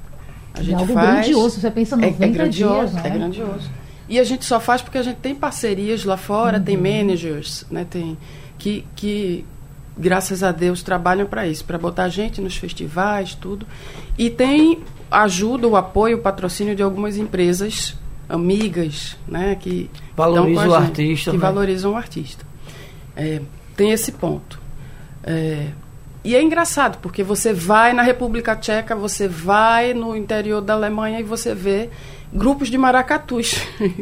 A 0.53 0.61
gente 0.61 0.75
é 0.75 0.79
algo 0.79 0.93
faz, 0.93 1.25
grandioso, 1.25 1.59
você 1.59 1.71
pensa 1.71 1.95
90 1.97 2.23
é, 2.23 2.27
é 2.27 2.31
grandioso, 2.31 2.91
dias, 2.91 2.93
né? 2.93 3.01
É 3.05 3.09
grandioso. 3.09 3.71
E 4.07 4.19
a 4.19 4.23
gente 4.23 4.45
só 4.45 4.59
faz 4.59 4.81
porque 4.81 4.97
a 4.97 5.03
gente 5.03 5.17
tem 5.17 5.33
parcerias 5.33 6.03
lá 6.03 6.17
fora, 6.17 6.57
uhum. 6.57 6.63
tem 6.63 6.77
managers, 6.77 7.65
né? 7.71 7.85
Tem 7.89 8.17
que, 8.57 8.85
que 8.95 9.45
graças 9.97 10.43
a 10.43 10.51
Deus 10.51 10.83
trabalham 10.83 11.25
para 11.25 11.47
isso, 11.47 11.63
para 11.65 11.77
botar 11.77 12.09
gente 12.09 12.41
nos 12.41 12.55
festivais, 12.55 13.35
tudo. 13.35 13.65
E 14.17 14.29
tem 14.29 14.79
ajuda, 15.09 15.67
o 15.67 15.75
apoio, 15.75 16.17
o 16.17 16.21
patrocínio 16.21 16.75
de 16.75 16.83
algumas 16.83 17.17
empresas 17.17 17.95
amigas, 18.27 19.17
né, 19.27 19.55
que 19.55 19.89
valorizam 20.15 20.69
o 20.69 20.73
artista, 20.73 21.31
que 21.31 21.37
né? 21.37 21.41
valorizam 21.41 21.91
o 21.91 21.95
artista. 21.95 22.45
É, 23.15 23.41
tem 23.75 23.91
esse 23.91 24.11
ponto. 24.13 24.59
É, 25.23 25.67
e 26.23 26.35
é 26.35 26.41
engraçado, 26.41 26.99
porque 26.99 27.23
você 27.23 27.53
vai 27.53 27.93
na 27.93 28.01
República 28.01 28.55
Tcheca, 28.55 28.95
você 28.95 29.27
vai 29.27 29.93
no 29.93 30.15
interior 30.15 30.61
da 30.61 30.73
Alemanha 30.73 31.19
e 31.19 31.23
você 31.23 31.53
vê 31.53 31.89
grupos 32.31 32.69
de 32.69 32.77
maracatus. 32.77 33.61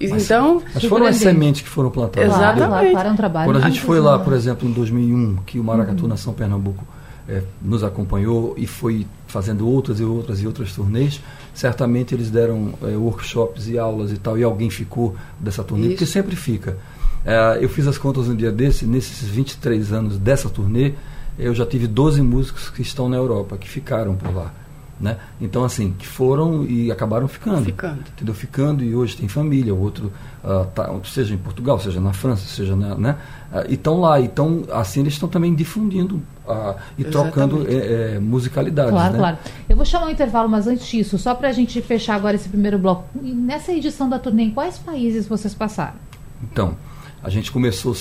Mas, 0.00 0.24
então, 0.26 0.62
mas 0.72 0.84
foram 0.84 1.06
as 1.06 1.16
sementes 1.16 1.60
que 1.60 1.68
foram 1.68 1.90
plantadas. 1.90 2.32
Exatamente. 2.32 2.92
Claro, 2.92 3.10
um 3.10 3.16
trabalho 3.16 3.50
Quando 3.50 3.56
a 3.56 3.68
gente 3.68 3.80
foi 3.80 3.98
lá, 3.98 4.16
por 4.16 4.32
exemplo, 4.32 4.68
em 4.68 4.72
2001, 4.72 5.38
que 5.44 5.58
o 5.58 5.64
Maracatu 5.64 6.04
uhum. 6.04 6.08
Nação 6.08 6.32
Pernambuco 6.32 6.86
é, 7.28 7.42
nos 7.60 7.82
acompanhou 7.82 8.54
e 8.56 8.64
foi 8.64 9.06
fazendo 9.26 9.68
outras 9.68 9.98
e 9.98 10.04
outras 10.04 10.40
e 10.40 10.46
outras 10.46 10.72
turnês, 10.72 11.20
certamente 11.52 12.14
eles 12.14 12.30
deram 12.30 12.74
é, 12.82 12.96
workshops 12.96 13.68
e 13.68 13.76
aulas 13.76 14.12
e 14.12 14.18
tal, 14.18 14.38
e 14.38 14.44
alguém 14.44 14.70
ficou 14.70 15.16
dessa 15.38 15.64
turnê, 15.64 15.88
Isso. 15.88 15.90
porque 15.94 16.06
sempre 16.06 16.36
fica. 16.36 16.78
É, 17.24 17.58
eu 17.60 17.68
fiz 17.68 17.86
as 17.86 17.98
contas 17.98 18.28
um 18.28 18.36
dia 18.36 18.52
desse, 18.52 18.86
nesses 18.86 19.28
23 19.28 19.92
anos 19.92 20.16
dessa 20.16 20.48
turnê, 20.48 20.92
eu 21.38 21.54
já 21.54 21.64
tive 21.64 21.86
12 21.86 22.20
músicos 22.22 22.68
que 22.68 22.82
estão 22.82 23.08
na 23.08 23.16
Europa, 23.16 23.56
que 23.56 23.68
ficaram 23.68 24.14
por 24.16 24.34
lá. 24.34 24.52
Né? 25.00 25.16
Então, 25.40 25.62
assim, 25.62 25.94
que 25.96 26.06
foram 26.06 26.64
e 26.64 26.90
acabaram 26.90 27.28
ficando. 27.28 27.64
Ficando. 27.64 28.00
Entendeu? 28.00 28.34
Ficando 28.34 28.82
e 28.82 28.96
hoje 28.96 29.16
tem 29.16 29.28
família, 29.28 29.72
o 29.72 29.80
outro, 29.80 30.12
uh, 30.42 30.64
tá, 30.74 30.92
seja 31.04 31.32
em 31.32 31.38
Portugal, 31.38 31.78
seja 31.78 32.00
na 32.00 32.12
França, 32.12 32.44
seja 32.48 32.74
na. 32.74 32.96
Né? 32.96 33.16
Uh, 33.52 33.70
e 33.70 33.74
estão 33.74 34.00
lá. 34.00 34.20
Então, 34.20 34.64
assim, 34.72 34.98
eles 35.00 35.12
estão 35.12 35.28
também 35.28 35.54
difundindo 35.54 36.16
uh, 36.16 36.74
e 36.98 37.02
Exatamente. 37.02 37.10
trocando 37.12 37.66
é, 37.68 38.16
é, 38.16 38.18
musicalidades. 38.18 38.90
Claro, 38.90 39.12
né? 39.12 39.18
claro. 39.20 39.38
Eu 39.68 39.76
vou 39.76 39.84
chamar 39.84 40.06
um 40.06 40.10
intervalo, 40.10 40.48
mas 40.48 40.66
antes 40.66 40.84
disso, 40.88 41.16
só 41.16 41.32
para 41.32 41.48
a 41.48 41.52
gente 41.52 41.80
fechar 41.80 42.16
agora 42.16 42.34
esse 42.34 42.48
primeiro 42.48 42.76
bloco. 42.76 43.04
nessa 43.22 43.72
edição 43.72 44.08
da 44.08 44.18
turnê, 44.18 44.44
em 44.44 44.50
quais 44.50 44.78
países 44.78 45.28
vocês 45.28 45.54
passaram? 45.54 45.94
Então, 46.42 46.76
a 47.22 47.30
gente 47.30 47.52
começou 47.52 47.94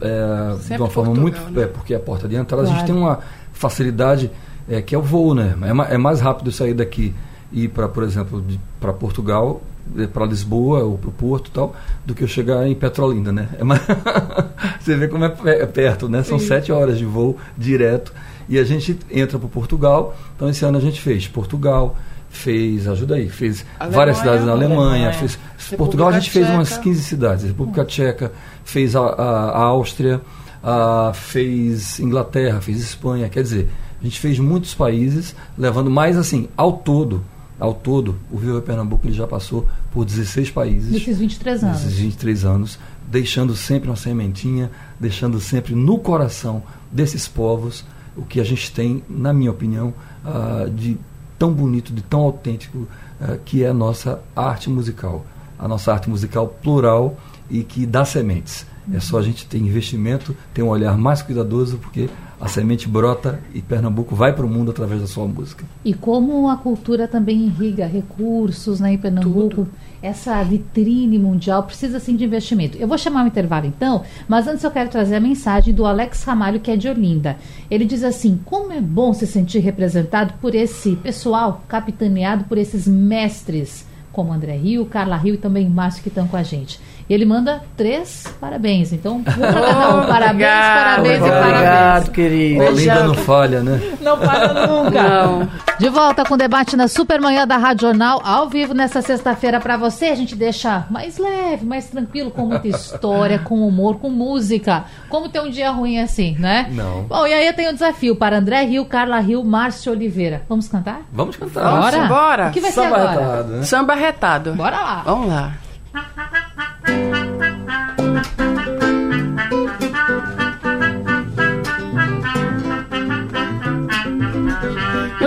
é, 0.00 0.74
de 0.74 0.80
uma 0.80 0.88
forma 0.88 1.14
Portugal, 1.14 1.42
muito. 1.42 1.58
Né? 1.58 1.62
É, 1.62 1.66
porque 1.66 1.94
é 1.94 1.96
a 1.96 2.00
porta 2.00 2.28
de 2.28 2.36
entrada, 2.36 2.62
claro. 2.62 2.76
a 2.76 2.78
gente 2.78 2.86
tem 2.86 2.96
uma 2.96 3.18
facilidade 3.52 4.30
é, 4.68 4.82
que 4.82 4.94
é 4.94 4.98
o 4.98 5.02
voo, 5.02 5.34
né? 5.34 5.56
É, 5.62 5.94
é 5.94 5.98
mais 5.98 6.20
rápido 6.20 6.52
sair 6.52 6.74
daqui 6.74 7.14
e 7.50 7.64
ir 7.64 7.68
para, 7.68 7.88
por 7.88 8.02
exemplo, 8.02 8.44
para 8.78 8.92
Portugal, 8.92 9.62
é, 9.96 10.06
para 10.06 10.26
Lisboa 10.26 10.80
ou 10.84 10.98
para 10.98 11.08
o 11.08 11.12
Porto 11.12 11.50
tal, 11.50 11.74
do 12.04 12.14
que 12.14 12.22
eu 12.22 12.28
chegar 12.28 12.66
em 12.66 12.74
Petrolina, 12.74 13.32
né? 13.32 13.48
É 13.58 13.64
mais 13.64 13.80
Você 14.80 14.96
vê 14.96 15.08
como 15.08 15.24
é, 15.24 15.34
é 15.44 15.66
perto, 15.66 16.08
né? 16.08 16.22
São 16.22 16.38
Sim. 16.38 16.46
sete 16.46 16.72
horas 16.72 16.98
de 16.98 17.04
voo 17.04 17.36
direto 17.56 18.12
e 18.48 18.58
a 18.58 18.64
gente 18.64 18.98
entra 19.10 19.38
para 19.38 19.48
Portugal. 19.48 20.16
Então 20.36 20.48
esse 20.48 20.64
ano 20.64 20.78
a 20.78 20.80
gente 20.80 21.00
fez 21.00 21.26
Portugal, 21.26 21.96
fez, 22.30 22.86
ajuda 22.86 23.16
aí, 23.16 23.28
fez 23.28 23.64
Alemanha, 23.78 23.96
várias 23.96 24.16
cidades 24.18 24.44
na 24.44 24.52
Alemanha, 24.52 25.08
Alemanha 25.08 25.12
fez 25.12 25.38
Portugal 25.76 26.08
a 26.08 26.12
gente 26.12 26.30
Tcheca. 26.30 26.46
fez 26.46 26.54
umas 26.54 26.78
15 26.78 27.02
cidades, 27.02 27.44
República 27.44 27.84
Tcheca, 27.84 28.32
fez 28.64 28.94
a, 28.94 29.00
a, 29.00 29.50
a 29.50 29.62
Áustria, 29.62 30.20
a, 30.62 31.12
fez 31.14 31.98
Inglaterra, 32.00 32.60
fez 32.60 32.80
Espanha, 32.80 33.28
quer 33.28 33.42
dizer, 33.42 33.68
a 34.00 34.04
gente 34.04 34.20
fez 34.20 34.38
muitos 34.38 34.74
países, 34.74 35.34
levando 35.56 35.90
mais 35.90 36.16
assim, 36.16 36.48
ao 36.56 36.72
todo, 36.72 37.24
ao 37.58 37.74
todo, 37.74 38.16
o 38.30 38.38
Viva 38.38 38.60
Pernambuco 38.60 39.06
ele 39.06 39.14
já 39.14 39.26
passou 39.26 39.66
por 39.90 40.04
16 40.04 40.50
países. 40.50 40.92
Nesses 40.92 41.18
23 41.18 41.64
anos. 41.64 41.84
Nesses 41.84 41.98
23 41.98 42.44
anos, 42.44 42.78
deixando 43.10 43.56
sempre 43.56 43.88
uma 43.88 43.96
sementinha, 43.96 44.70
deixando 45.00 45.40
sempre 45.40 45.74
no 45.74 45.98
coração 45.98 46.62
desses 46.92 47.26
povos 47.26 47.84
o 48.16 48.22
que 48.22 48.40
a 48.40 48.44
gente 48.44 48.72
tem, 48.72 49.02
na 49.08 49.32
minha 49.32 49.50
opinião, 49.50 49.94
uh, 50.24 50.68
de 50.70 50.98
tão 51.38 51.52
bonito, 51.52 51.92
de 51.92 52.02
tão 52.02 52.20
autêntico, 52.20 52.78
uh, 52.78 53.38
que 53.44 53.62
é 53.64 53.68
a 53.68 53.74
nossa 53.74 54.20
arte 54.34 54.68
musical. 54.68 55.24
A 55.58 55.66
nossa 55.66 55.92
arte 55.92 56.08
musical 56.08 56.48
plural 56.62 57.16
e 57.50 57.62
que 57.62 57.86
dá 57.86 58.04
sementes. 58.04 58.66
É 58.92 59.00
só 59.00 59.18
a 59.18 59.22
gente 59.22 59.46
ter 59.46 59.58
investimento, 59.58 60.34
ter 60.54 60.62
um 60.62 60.68
olhar 60.68 60.96
mais 60.96 61.20
cuidadoso, 61.20 61.78
porque 61.78 62.08
a 62.40 62.46
semente 62.46 62.88
brota 62.88 63.40
e 63.52 63.60
Pernambuco 63.60 64.14
vai 64.14 64.32
para 64.32 64.46
o 64.46 64.48
mundo 64.48 64.70
através 64.70 65.00
da 65.00 65.06
sua 65.06 65.26
música. 65.26 65.64
E 65.84 65.92
como 65.92 66.48
a 66.48 66.56
cultura 66.56 67.08
também 67.08 67.46
irriga 67.46 67.86
recursos 67.86 68.78
né, 68.78 68.92
em 68.92 68.98
Pernambuco, 68.98 69.56
Tudo. 69.56 69.68
essa 70.00 70.42
vitrine 70.44 71.18
mundial 71.18 71.64
precisa 71.64 71.98
sim 71.98 72.14
de 72.14 72.24
investimento. 72.24 72.78
Eu 72.78 72.86
vou 72.86 72.96
chamar 72.96 73.22
o 73.22 73.24
um 73.24 73.28
intervalo 73.28 73.66
então, 73.66 74.02
mas 74.28 74.46
antes 74.46 74.62
eu 74.62 74.70
quero 74.70 74.88
trazer 74.88 75.16
a 75.16 75.20
mensagem 75.20 75.74
do 75.74 75.84
Alex 75.84 76.22
Ramalho, 76.22 76.60
que 76.60 76.70
é 76.70 76.76
de 76.76 76.88
Olinda. 76.88 77.36
Ele 77.70 77.84
diz 77.84 78.04
assim: 78.04 78.40
como 78.44 78.72
é 78.72 78.80
bom 78.80 79.12
se 79.12 79.26
sentir 79.26 79.58
representado 79.58 80.34
por 80.40 80.54
esse 80.54 80.94
pessoal 80.96 81.64
capitaneado 81.68 82.44
por 82.44 82.56
esses 82.56 82.86
mestres 82.86 83.86
como 84.18 84.32
André 84.32 84.56
Rio, 84.56 84.84
Carla 84.84 85.16
Rio 85.16 85.34
e 85.34 85.38
também 85.38 85.68
Márcio 85.68 86.02
que 86.02 86.08
estão 86.08 86.26
com 86.26 86.36
a 86.36 86.42
gente. 86.42 86.80
E 87.08 87.14
ele 87.14 87.24
manda 87.24 87.62
três 87.76 88.26
parabéns. 88.38 88.92
Então, 88.92 89.16
um 89.16 89.24
cada 89.24 89.96
um. 89.96 90.06
Parabéns, 90.06 90.50
parabéns 90.50 91.16
e 91.16 91.20
parabéns. 91.20 91.52
Obrigado, 91.52 92.10
querido. 92.10 92.64
Olinda 92.64 93.04
não 93.04 93.14
falha, 93.14 93.62
né? 93.62 93.80
Não 94.00 94.18
para 94.18 94.66
nunca. 94.66 95.02
Não. 95.02 95.48
De 95.78 95.88
volta 95.88 96.24
com 96.24 96.34
o 96.34 96.36
debate 96.36 96.76
na 96.76 96.86
Supermanhã 96.86 97.46
da 97.46 97.56
Rádio 97.56 97.88
Jornal, 97.88 98.20
ao 98.22 98.48
vivo 98.48 98.74
nessa 98.74 99.00
sexta-feira 99.00 99.58
para 99.58 99.76
você. 99.76 100.06
A 100.06 100.14
gente 100.14 100.36
deixa 100.36 100.86
mais 100.90 101.16
leve, 101.16 101.64
mais 101.64 101.86
tranquilo, 101.86 102.30
com 102.30 102.44
muita 102.44 102.68
história, 102.68 103.38
com 103.42 103.66
humor, 103.66 103.98
com 103.98 104.10
música. 104.10 104.84
Como 105.08 105.30
ter 105.30 105.40
um 105.40 105.48
dia 105.48 105.70
ruim 105.70 105.98
assim, 106.00 106.36
né? 106.38 106.68
Não. 106.72 107.04
Bom, 107.04 107.26
e 107.26 107.32
aí 107.32 107.46
eu 107.46 107.54
tenho 107.54 107.70
um 107.70 107.74
desafio 107.74 108.16
para 108.16 108.38
André 108.38 108.64
Rio, 108.64 108.84
Carla 108.84 109.18
Rio, 109.18 109.42
Márcio 109.42 109.92
Oliveira. 109.92 110.42
Vamos 110.46 110.68
cantar? 110.68 111.00
Vamos 111.10 111.36
cantar. 111.36 111.80
Bora? 111.80 112.04
Bora. 112.04 112.48
O 112.48 112.50
que 112.52 112.60
vai 112.60 112.70
Samba 112.70 112.88
ser 112.88 112.94
agora? 112.94 113.20
Retado, 113.20 113.48
né? 113.52 113.62
Samba 113.62 113.94
retado. 113.94 114.52
Bora 114.54 114.76
lá. 114.76 115.02
Vamos 115.06 115.28
lá. 115.28 115.52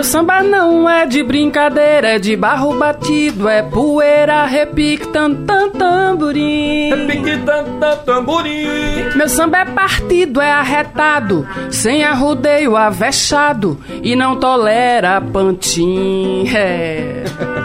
Meu 0.02 0.08
samba 0.08 0.42
não 0.42 0.90
é 0.90 1.06
de 1.06 1.22
brincadeira, 1.22 2.16
é 2.16 2.18
de 2.18 2.34
barro 2.34 2.76
batido, 2.76 3.48
é 3.48 3.62
poeira, 3.62 4.44
repique, 4.46 5.06
tan, 5.06 5.32
tan, 5.32 5.70
tamborim. 5.70 6.90
Repique, 6.90 7.38
tan, 7.46 7.78
tan, 7.78 7.96
tamborim. 7.98 9.14
Meu 9.14 9.28
samba 9.28 9.58
é 9.58 9.64
partido, 9.64 10.40
é 10.40 10.50
arretado, 10.50 11.46
sem 11.70 12.02
arrudeio, 12.02 12.76
avexado, 12.76 13.78
e 14.02 14.16
não 14.16 14.34
tolera 14.34 15.20
pantim. 15.20 16.48
É. 16.52 17.22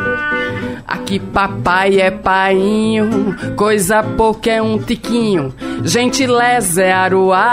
que 1.08 1.20
papai 1.20 2.02
é 2.02 2.12
painho, 2.12 3.34
coisa 3.56 4.04
pouca 4.04 4.52
é 4.52 4.62
um 4.62 4.78
tiquinho, 4.78 5.56
gentileza 5.82 6.84
é 6.84 6.92
aruá. 6.92 7.46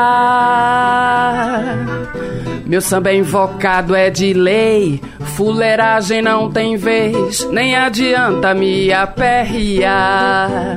Meu 2.66 2.80
samba 2.80 3.10
é 3.10 3.16
invocado 3.16 3.94
é 3.94 4.10
de 4.10 4.32
lei, 4.32 5.00
fuleiragem 5.36 6.20
não 6.20 6.50
tem 6.50 6.76
vez, 6.76 7.48
nem 7.52 7.76
adianta 7.76 8.52
me 8.54 8.92
aperrear. 8.92 10.74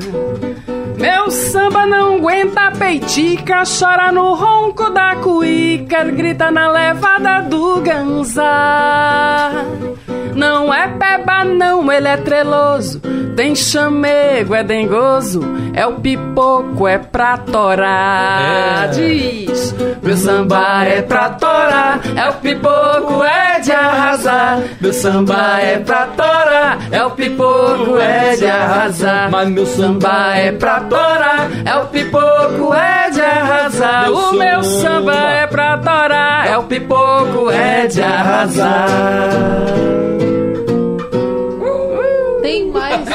Meu 0.97 1.29
samba 1.29 1.85
não 1.85 2.15
aguenta 2.15 2.71
peitica, 2.71 3.61
chora 3.65 4.11
no 4.11 4.33
ronco 4.33 4.89
da 4.89 5.15
cuíca, 5.17 6.03
grita 6.05 6.49
na 6.49 6.71
levada 6.71 7.41
do 7.41 7.79
ganzá. 7.81 9.51
Não 10.35 10.73
é 10.73 10.87
peba, 10.87 11.45
não, 11.45 11.91
ele 11.91 12.07
é 12.07 12.17
treloso. 12.17 12.99
Tem 13.37 13.53
chamego, 13.53 14.55
é 14.55 14.63
dengoso. 14.63 15.41
É 15.75 15.85
o 15.85 15.93
pipoco, 15.93 16.87
é 16.87 16.97
pra 16.97 17.37
torar. 17.37 18.41
É. 18.41 18.87
Diz: 18.87 19.75
Meu 20.01 20.17
samba 20.17 20.83
é 20.83 21.03
pra 21.03 21.29
torar. 21.29 22.01
É 22.15 22.29
o 22.29 22.33
pipoco, 22.33 23.23
é 23.23 23.59
de 23.59 23.71
arrasar. 23.71 24.59
Meu 24.81 24.91
samba 24.91 25.61
é 25.61 25.77
pra 25.77 26.07
torar. 26.07 26.79
É 26.91 27.03
o 27.03 27.11
pipoco, 27.11 27.99
é 27.99 28.35
de 28.35 28.47
arrasar. 28.47 29.29
Mas 29.29 29.49
meu 29.49 29.67
samba 29.67 30.35
é 30.35 30.51
pra 30.51 30.79
torar. 30.79 31.51
É 31.63 31.75
o 31.75 31.85
pipoco, 31.85 32.73
é 32.73 33.11
de 33.11 33.21
arrasar. 33.21 34.05
Meu 34.05 34.15
o 34.15 34.33
meu 34.33 34.63
samba 34.63 35.13
é 35.13 35.45
pra 35.45 35.77
torar. 35.77 36.47
É 36.47 36.57
o 36.57 36.63
pipoco, 36.63 37.51
é 37.51 37.85
de 37.85 38.01
arrasar. 38.01 38.87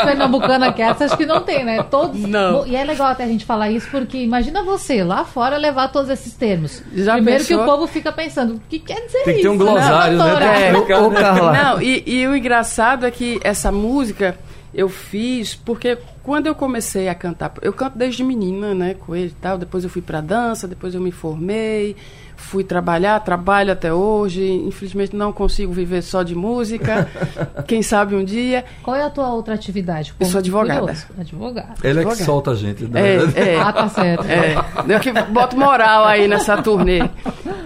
Pernambucana 0.05 0.73
que 0.73 0.83
essas 0.83 1.15
que 1.15 1.27
não 1.27 1.41
tem, 1.41 1.65
né? 1.65 1.83
Todos. 1.83 2.21
Não. 2.21 2.67
E 2.67 2.77
é 2.77 2.85
legal 2.85 3.09
até 3.09 3.25
a 3.25 3.29
gente 3.29 3.45
falar 3.45 3.71
isso, 3.71 3.89
porque 3.91 4.19
imagina 4.19 4.63
você 4.63 5.03
lá 5.03 5.25
fora 5.25 5.57
levar 5.57 5.89
todos 5.89 6.11
esses 6.11 6.35
termos. 6.35 6.83
Já 6.95 7.15
Primeiro 7.15 7.41
pensou? 7.41 7.59
que 7.59 7.63
o 7.63 7.67
povo 7.67 7.87
fica 7.87 8.13
pensando, 8.13 8.55
o 8.55 8.61
que 8.69 8.79
quer 8.79 9.01
dizer 9.07 9.25
Tem 9.25 9.35
que 9.35 9.41
isso? 9.41 9.43
ter 9.43 9.49
um 9.49 9.59
glossário, 9.59 10.19
não, 10.19 10.39
né? 10.39 10.73
Tem 10.73 10.85
que 10.85 10.93
É, 10.93 10.99
ô, 10.99 11.11
Carla. 11.11 11.53
Não, 11.53 11.83
e, 11.83 12.03
e 12.07 12.27
o 12.27 12.37
engraçado 12.37 13.07
é 13.07 13.11
que 13.11 13.41
essa 13.43 13.71
música 13.73 14.37
eu 14.75 14.89
fiz 14.89 15.55
porque 15.55 15.99
quando 16.23 16.47
eu 16.47 16.55
comecei 16.55 17.09
a 17.09 17.15
cantar, 17.15 17.53
eu 17.61 17.73
canto 17.73 17.99
desde 17.99 18.23
menina, 18.25 18.75
né, 18.75 18.95
com 18.95 19.15
ele 19.15 19.27
e 19.29 19.41
tal, 19.41 19.59
depois 19.59 19.85
eu 19.85 19.91
fui 19.91 20.01
pra 20.01 20.21
dança, 20.21 20.69
depois 20.69 20.95
eu 20.95 21.01
me 21.01 21.11
formei, 21.11 21.97
fui 22.43 22.65
trabalhar, 22.65 23.19
trabalho 23.21 23.73
até 23.73 23.93
hoje, 23.93 24.45
infelizmente 24.67 25.15
não 25.17 25.33
consigo 25.33 25.73
viver 25.73 26.03
só 26.03 26.23
de 26.23 26.35
música, 26.35 27.09
quem 27.67 27.83
sabe 27.83 28.15
um 28.15 28.25
dia. 28.25 28.65
Qual 28.83 28.95
é 28.97 29.03
a 29.05 29.11
tua 29.11 29.33
outra 29.33 29.55
atividade? 29.55 30.13
Eu 30.19 30.27
sou 30.27 30.39
advogada. 30.41 30.81
Curioso. 30.81 31.07
Advogada. 31.19 31.75
Ele 31.83 32.01
é 32.01 32.05
que 32.05 32.17
solta 32.17 32.51
a 32.51 32.55
gente. 32.55 32.85
na 32.85 33.01
É, 33.01 33.19
verdade. 33.19 33.49
é. 33.49 33.61
Ah, 33.61 33.73
tá 33.73 33.89
certo. 33.89 34.25
É, 34.27 34.55
eu 34.95 35.01
que 35.01 35.13
boto 35.13 35.57
moral 35.57 36.05
aí 36.05 36.29
nessa 36.29 36.61
turnê. 36.61 37.01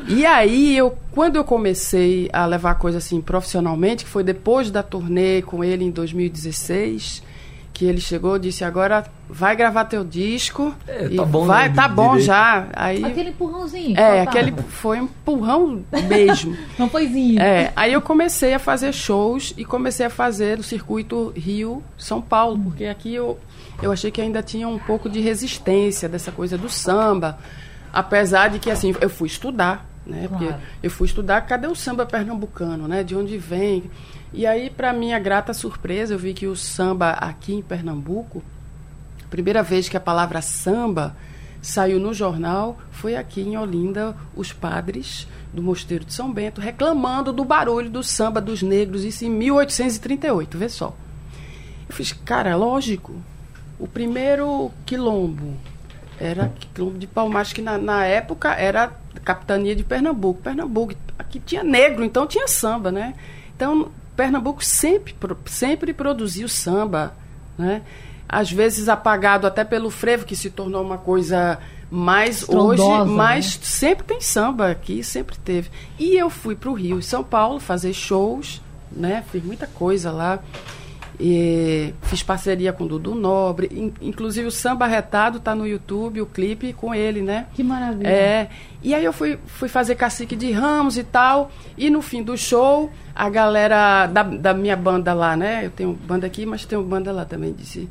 E 0.09 0.25
aí, 0.25 0.77
eu, 0.77 0.97
quando 1.11 1.35
eu 1.37 1.43
comecei 1.45 2.29
a 2.33 2.47
levar 2.47 2.71
a 2.73 2.75
coisa 2.77 2.99
assim 2.99 3.21
profissionalmente, 3.21 4.05
que 4.05 4.11
foi 4.11 4.23
depois 4.23 4.71
da 4.71 4.83
turnê 4.83 5.43
com 5.43 5.65
ele 5.65 5.85
em 5.85 5.91
2016, 5.91 7.23
que 7.77 7.85
ele 7.85 8.01
chegou 8.01 8.37
e 8.37 8.41
disse: 8.41 8.65
agora 8.65 9.05
vai 9.29 9.55
gravar 9.55 9.85
teu 9.85 10.03
disco. 10.03 10.75
É, 10.89 11.09
e 11.11 11.17
tá 11.17 11.25
bom, 11.27 11.45
vai, 11.45 11.69
né, 11.69 11.75
tá 11.75 11.87
de 11.87 11.95
bom 11.95 12.11
direito. 12.12 12.27
já. 12.27 12.69
Aí, 12.73 13.05
Aquele 13.05 13.29
empurrãozinho. 13.31 13.93
é, 14.01 14.25
faltava. 14.25 14.31
aquele 14.31 14.62
foi 14.69 15.01
um 15.01 15.05
empurrão 15.05 15.85
mesmo. 16.09 16.57
Não 16.79 16.89
foi 16.89 17.07
zinho. 17.09 17.41
É, 17.41 17.73
aí 17.77 17.93
eu 17.93 18.01
comecei 18.01 18.55
a 18.55 18.59
fazer 18.59 18.93
shows 18.95 19.53
e 19.59 19.65
comecei 19.65 20.07
a 20.07 20.11
fazer 20.11 20.59
o 20.59 20.62
circuito 20.62 21.35
Rio-São 21.37 22.23
Paulo, 22.23 22.59
porque 22.59 22.87
aqui 22.87 23.15
eu, 23.15 23.39
eu 23.83 23.93
achei 23.93 24.11
que 24.11 24.23
ainda 24.23 24.43
tinha 24.43 24.67
um 24.67 24.79
pouco 24.79 25.11
de 25.11 25.21
resistência 25.21 26.09
dessa 26.09 26.33
coisa 26.33 26.57
do 26.57 26.71
samba. 26.71 27.39
Apesar 27.93 28.49
de 28.49 28.59
que, 28.59 28.71
assim, 28.71 28.95
eu 29.01 29.11
fui 29.11 29.27
estudar, 29.27 29.87
né? 30.07 30.27
Porque 30.29 30.47
Claro. 30.47 30.62
eu 30.83 30.90
fui 30.90 31.07
estudar 31.07 31.40
cadê 31.42 31.66
o 31.66 31.75
samba 31.75 32.07
pernambucano, 32.07 32.87
né? 32.87 33.03
De 33.03 33.14
onde 33.16 33.37
vem. 33.37 33.85
E 34.33 34.47
aí, 34.47 34.71
para 34.71 34.92
minha 34.92 35.19
grata 35.19 35.53
surpresa, 35.55 36.14
eu 36.14 36.19
vi 36.19 36.33
que 36.35 36.47
o 36.47 36.55
samba 36.57 37.11
aqui 37.12 37.55
em 37.55 37.62
Pernambuco, 37.62 38.42
a 39.25 39.29
primeira 39.29 39.62
vez 39.62 39.88
que 39.88 39.97
a 39.97 40.01
palavra 40.01 40.40
samba 40.42 41.16
saiu 41.62 41.99
no 41.99 42.12
jornal 42.14 42.79
foi 42.90 43.16
aqui 43.16 43.40
em 43.40 43.57
Olinda, 43.57 44.14
os 44.37 44.53
padres 44.53 45.27
do 45.53 45.62
Mosteiro 45.62 46.05
de 46.05 46.12
São 46.12 46.33
Bento 46.33 46.61
reclamando 46.61 47.33
do 47.33 47.45
barulho 47.45 47.88
do 47.90 48.03
samba 48.03 48.40
dos 48.40 48.62
negros, 48.62 49.05
isso 49.05 49.25
em 49.25 49.31
1838, 49.31 50.59
vê 50.59 50.69
só. 50.69 50.95
Eu 51.88 51.95
fiz, 51.95 52.12
cara, 52.12 52.55
lógico, 52.57 53.14
o 53.79 53.87
primeiro 53.88 54.71
quilombo 54.85 55.55
era 56.21 56.53
quilombo 56.75 56.99
de 56.99 57.07
Palmares, 57.07 57.53
que 57.53 57.63
na, 57.63 57.79
na 57.79 58.05
época 58.05 58.53
era 58.53 58.93
capitania 59.25 59.75
de 59.75 59.85
Pernambuco. 59.85 60.43
Pernambuco, 60.43 60.95
aqui 61.19 61.41
tinha 61.41 61.63
negro, 61.63 62.05
então 62.05 62.27
tinha 62.27 62.49
samba, 62.49 62.91
né? 62.91 63.15
Então, 63.55 63.91
Pernambuco 64.17 64.65
sempre, 64.65 65.15
sempre 65.47 65.93
produziu 65.93 66.49
samba, 66.49 67.15
né? 67.59 67.83
Às 68.29 68.51
vezes 68.51 68.89
apagado 68.89 69.47
até 69.47 69.65
pelo 69.65 69.91
frevo, 69.91 70.25
que 70.25 70.35
se 70.35 70.51
tornou 70.51 70.83
uma 70.83 70.99
coisa 70.99 71.59
mais 71.91 72.49
hoje, 72.49 72.81
Estrondosa, 72.81 73.05
mas 73.05 73.57
né? 73.57 73.61
sempre 73.63 74.05
tem 74.05 74.21
samba 74.21 74.71
aqui, 74.71 75.05
sempre 75.05 75.37
teve. 75.39 75.71
E 75.99 76.17
eu 76.17 76.29
fui 76.29 76.57
para 76.57 76.71
o 76.71 76.75
Rio 76.75 76.99
e 76.99 77.03
São 77.03 77.23
Paulo 77.23 77.61
fazer 77.61 77.93
shows, 77.93 78.61
né? 78.91 79.23
Fiz 79.31 79.45
muita 79.45 79.67
coisa 79.67 80.11
lá. 80.11 80.41
E 81.19 81.95
fiz 82.03 82.23
parceria 82.23 82.73
com 82.73 82.85
o 82.85 82.89
Dudu 82.89 83.15
Nobre. 83.15 83.69
In- 83.73 83.95
inclusive 84.01 84.47
o 84.47 84.51
Samba 84.51 84.87
Retado 84.87 85.41
tá 85.41 85.55
no 85.55 85.67
YouTube, 85.67 86.21
o 86.21 86.27
clipe 86.27 86.73
com 86.75 86.95
ele, 86.95 87.23
né? 87.23 87.47
Que 87.55 87.63
maravilha. 87.63 88.09
É. 88.09 88.49
E 88.83 88.95
aí 88.95 89.05
eu 89.05 89.13
fui, 89.13 89.39
fui 89.47 89.69
fazer 89.69 89.95
cacique 89.95 90.37
de 90.37 90.53
ramos 90.53 90.99
e 90.99 91.03
tal. 91.05 91.51
E 91.77 91.89
no 91.89 92.03
fim 92.03 92.23
do 92.23 92.37
show, 92.37 92.91
a 93.15 93.31
galera 93.31 94.07
da, 94.07 94.23
da 94.23 94.53
minha 94.55 94.77
banda 94.77 95.15
lá, 95.15 95.37
né? 95.37 95.65
Eu 95.65 95.71
tenho 95.71 95.93
banda 95.93 96.27
aqui, 96.27 96.45
mas 96.45 96.67
tenho 96.67 96.83
banda 96.83 97.11
lá 97.13 97.25
também, 97.25 97.53
disse. 97.53 97.89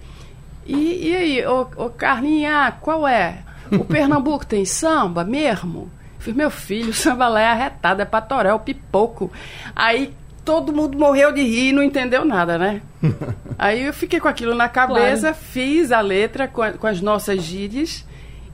E, 0.66 1.10
e 1.10 1.16
aí, 1.16 1.46
ô, 1.48 1.68
ô 1.78 1.90
Carlinha, 1.90 2.74
qual 2.80 3.08
é? 3.08 3.40
O 3.72 3.84
Pernambuco 3.86 4.46
tem 4.46 4.66
samba 4.66 5.24
mesmo? 5.24 5.90
Fiz, 6.20 6.36
meu 6.36 6.50
filho, 6.50 6.90
o 6.90 6.94
samba 6.94 7.28
lá 7.28 7.42
é 7.42 7.48
arretado, 7.48 8.02
é 8.02 8.06
é 8.50 8.54
o 8.54 8.60
pipoco. 8.60 9.32
Aí 9.76 10.14
todo 10.46 10.72
mundo 10.72 10.98
morreu 10.98 11.34
de 11.34 11.42
rir 11.42 11.70
e 11.70 11.74
não 11.74 11.82
entendeu 11.84 12.24
nada, 12.24 12.58
né? 12.58 12.82
Aí 13.58 13.86
eu 13.86 13.94
fiquei 13.94 14.20
com 14.20 14.28
aquilo 14.28 14.54
na 14.56 14.70
cabeça, 14.70 15.34
fiz 15.34 15.92
a 15.92 16.00
letra 16.00 16.48
com, 16.48 16.62
a- 16.62 16.72
com 16.74 16.88
as 16.88 17.02
nossas 17.02 17.42
gírias. 17.42 18.06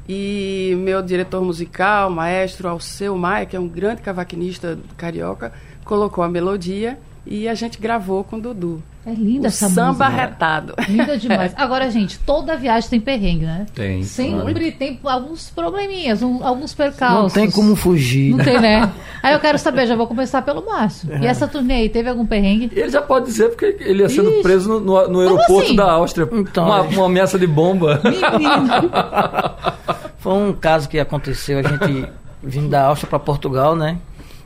E 0.10 0.73
meu 0.80 1.01
diretor 1.01 1.43
musical, 1.43 2.10
maestro 2.10 2.67
Alceu 2.67 3.15
Maia, 3.15 3.45
que 3.45 3.56
é 3.56 3.60
um 3.60 3.67
grande 3.67 4.01
cavaquinista 4.01 4.77
carioca, 4.97 5.54
colocou 5.86 6.23
a 6.23 6.27
melodia 6.30 6.97
e 7.26 7.48
a 7.48 7.54
gente 7.54 7.80
gravou 7.80 8.24
com 8.24 8.38
o 8.38 8.42
Dudu. 8.42 8.82
É 9.04 9.12
linda 9.14 9.46
o 9.46 9.48
essa 9.48 9.68
samba 9.68 10.06
música. 10.06 10.10
retado. 10.10 10.76
Linda 10.88 11.18
demais. 11.18 11.54
Agora, 11.58 11.90
gente, 11.90 12.20
toda 12.20 12.56
viagem 12.56 12.88
tem 12.88 13.00
perrengue, 13.00 13.46
né? 13.46 13.66
Tem. 13.74 14.04
Sempre 14.04 14.72
tem 14.72 15.00
alguns 15.04 15.50
probleminhas, 15.50 16.22
um- 16.22 16.46
alguns 16.46 16.70
Não 16.72 16.78
percalços. 16.78 17.34
tem 17.34 17.50
como 17.50 17.76
fugir. 17.76 18.36
Não 18.36 18.46
tem, 18.46 18.62
né? 18.62 18.92
Aí 19.24 19.34
eu 19.34 19.40
quero 19.40 19.58
saber, 19.58 19.88
já 19.88 19.96
vou 19.96 20.06
começar 20.06 20.44
pelo 20.44 20.64
Márcio. 20.64 21.12
É. 21.12 21.22
E 21.22 21.26
essa 21.26 21.48
turnê 21.48 21.74
aí, 21.78 21.90
teve 21.90 22.10
algum 22.10 22.28
perrengue? 22.28 22.72
Ele 22.76 22.90
já 22.92 23.02
pode 23.02 23.26
dizer 23.26 23.50
porque 23.50 23.76
ele 23.80 24.04
ia 24.04 24.10
sendo 24.10 24.30
Ixi. 24.30 24.42
preso 24.44 24.70
no, 24.70 24.80
no- 24.80 25.08
no 25.08 25.20
aeroporto 25.20 25.62
assim? 25.64 25.76
da 25.76 25.92
Áustria. 25.94 26.30
Então, 26.32 26.66
uma, 26.66 26.82
uma 26.82 27.06
ameaça 27.08 27.40
de 27.40 27.48
bomba. 27.48 28.00
Menino. 28.04 28.92
Foi 30.20 30.34
um 30.34 30.54
caso 30.54 30.88
que 30.88 31.00
aconteceu, 31.00 31.58
a 31.58 31.64
gente 31.64 32.08
vindo 32.44 32.70
da 32.70 32.86
Áustria 32.86 33.10
para 33.10 33.18
Portugal, 33.20 33.76
né? 33.76 33.98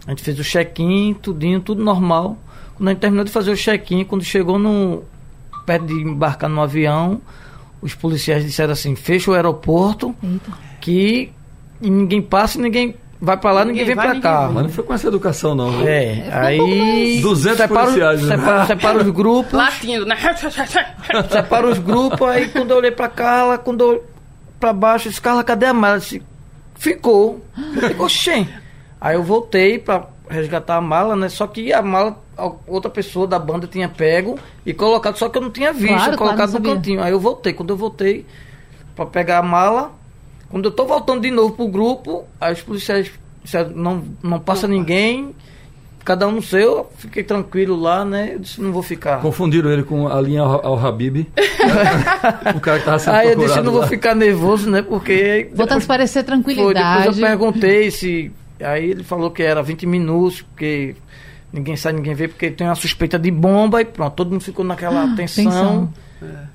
A 0.07 0.11
gente 0.11 0.23
fez 0.23 0.39
o 0.39 0.43
check-in, 0.43 1.13
tudinho, 1.13 1.59
tudo 1.59 1.83
normal. 1.83 2.37
Quando 2.75 2.87
a 2.89 2.91
gente 2.91 2.99
terminou 2.99 3.23
de 3.25 3.31
fazer 3.31 3.51
o 3.51 3.55
check-in, 3.55 4.03
quando 4.03 4.23
chegou 4.23 4.59
no 4.59 5.03
perto 5.65 5.85
de 5.87 5.93
embarcar 5.93 6.49
no 6.49 6.61
avião, 6.61 7.21
os 7.81 7.93
policiais 7.95 8.43
disseram 8.43 8.73
assim: 8.73 8.95
"Fecha 8.95 9.31
o 9.31 9.33
aeroporto, 9.33 10.13
Eita. 10.23 10.51
que 10.81 11.31
ninguém 11.79 12.21
passa, 12.21 12.57
e 12.57 12.61
ninguém 12.61 12.95
vai 13.21 13.37
para 13.37 13.51
lá, 13.51 13.65
ninguém, 13.65 13.81
Ninguém 13.83 13.85
vem 13.87 13.95
vai, 13.95 14.05
para 14.05 14.13
ninguém 14.15 14.31
cá". 14.47 14.51
Mas 14.53 14.63
não 14.63 14.69
foi 14.69 14.83
com 14.83 14.93
essa 14.93 15.07
educação, 15.07 15.55
não. 15.55 15.71
viu? 15.71 15.87
É, 15.87 16.19
É, 16.27 16.29
aí 16.33 16.59
mais. 16.59 17.21
200 17.21 17.57
separa, 17.57 17.79
os- 17.81 17.85
policiais, 17.87 18.21
né? 18.23 18.37
separa, 18.37 18.65
separa 18.65 18.97
os 19.03 19.09
grupos. 19.09 19.53
Latindo, 19.53 20.05
né? 20.05 20.15
separa 21.31 21.67
os 21.67 21.79
grupos, 21.79 22.27
aí 22.27 22.49
quando 22.49 22.71
eu 22.71 22.77
olhei 22.77 22.91
pra 22.91 23.07
Carla, 23.07 23.57
quando 23.57 23.81
eu 23.81 23.87
olhei 23.89 24.01
pra 24.59 24.73
baixo, 24.73 25.07
eu 25.07 25.09
disse, 25.11 25.21
Carla, 25.21 25.43
cadê 25.43 25.65
a 25.67 25.73
mala? 25.73 25.99
Ficou. 26.75 27.41
Digo, 27.87 28.03
"Oxê." 28.03 28.45
Aí 28.99 29.15
eu 29.15 29.23
voltei 29.23 29.77
pra 29.79 30.07
resgatar 30.29 30.77
a 30.77 30.81
mala, 30.81 31.15
né? 31.15 31.29
Só 31.29 31.47
que 31.47 31.71
a 31.73 31.81
mala, 31.81 32.21
a 32.37 32.51
outra 32.67 32.89
pessoa 32.89 33.27
da 33.27 33.39
banda 33.39 33.67
tinha 33.67 33.87
pego 33.89 34.37
e 34.65 34.73
colocado, 34.73 35.17
só 35.17 35.29
que 35.29 35.37
eu 35.37 35.41
não 35.41 35.49
tinha 35.51 35.71
visto, 35.71 35.87
Claro, 35.87 36.03
claro, 36.03 36.17
colocado 36.17 36.53
não 36.53 36.59
no 36.59 36.75
cantinho. 36.75 37.01
Aí 37.01 37.11
eu 37.11 37.19
voltei. 37.19 37.53
Quando 37.53 37.69
eu 37.71 37.77
voltei 37.77 38.25
pra 38.95 39.05
pegar 39.05 39.39
a 39.39 39.43
mala, 39.43 39.91
quando 40.49 40.65
eu 40.65 40.71
tô 40.71 40.85
voltando 40.85 41.21
de 41.21 41.31
novo 41.31 41.53
pro 41.53 41.67
grupo, 41.67 42.25
aí 42.39 42.53
os 42.53 42.61
policiais 42.61 43.11
disseram, 43.43 43.71
não, 43.71 44.03
não 44.23 44.39
passa 44.39 44.67
ninguém. 44.67 45.35
cada 46.03 46.27
um 46.27 46.31
no 46.33 46.41
seu, 46.41 46.89
fiquei 46.97 47.23
tranquilo 47.23 47.75
lá, 47.75 48.05
né? 48.05 48.31
Eu 48.35 48.39
disse, 48.39 48.61
não 48.61 48.71
vou 48.71 48.83
ficar. 48.83 49.19
Confundiram 49.21 49.71
ele 49.71 49.83
com 49.83 50.07
a 50.07 50.21
linha 50.21 50.41
ao, 50.41 50.77
Habib. 50.79 51.25
o 52.55 52.59
cara 52.59 52.79
que 52.79 52.85
tava 52.85 52.99
sendo 52.99 53.15
Aí 53.15 53.29
eu 53.29 53.35
disse, 53.35 53.59
não 53.61 53.71
vou 53.71 53.81
lá. 53.81 53.87
ficar 53.87 54.15
nervoso, 54.15 54.69
né? 54.69 54.81
Porque. 54.83 55.49
Vou 55.53 55.65
transparecer 55.65 56.23
Foi, 56.23 56.37
depois 56.37 56.55
tranquilidade. 56.55 57.21
eu 57.21 57.27
perguntei 57.27 57.91
se. 57.91 58.31
Aí 58.61 58.91
ele 58.91 59.03
falou 59.03 59.31
que 59.31 59.43
era 59.43 59.61
20 59.61 59.85
minutos, 59.85 60.41
porque 60.41 60.95
ninguém 61.51 61.75
sai, 61.75 61.93
ninguém 61.93 62.13
vê, 62.13 62.27
porque 62.27 62.49
tem 62.51 62.67
uma 62.67 62.75
suspeita 62.75 63.17
de 63.19 63.29
bomba 63.31 63.81
e 63.81 63.85
pronto, 63.85 64.13
todo 64.13 64.31
mundo 64.31 64.41
ficou 64.41 64.63
naquela 64.65 65.07
tensão. 65.15 65.43
tensão. 65.45 65.93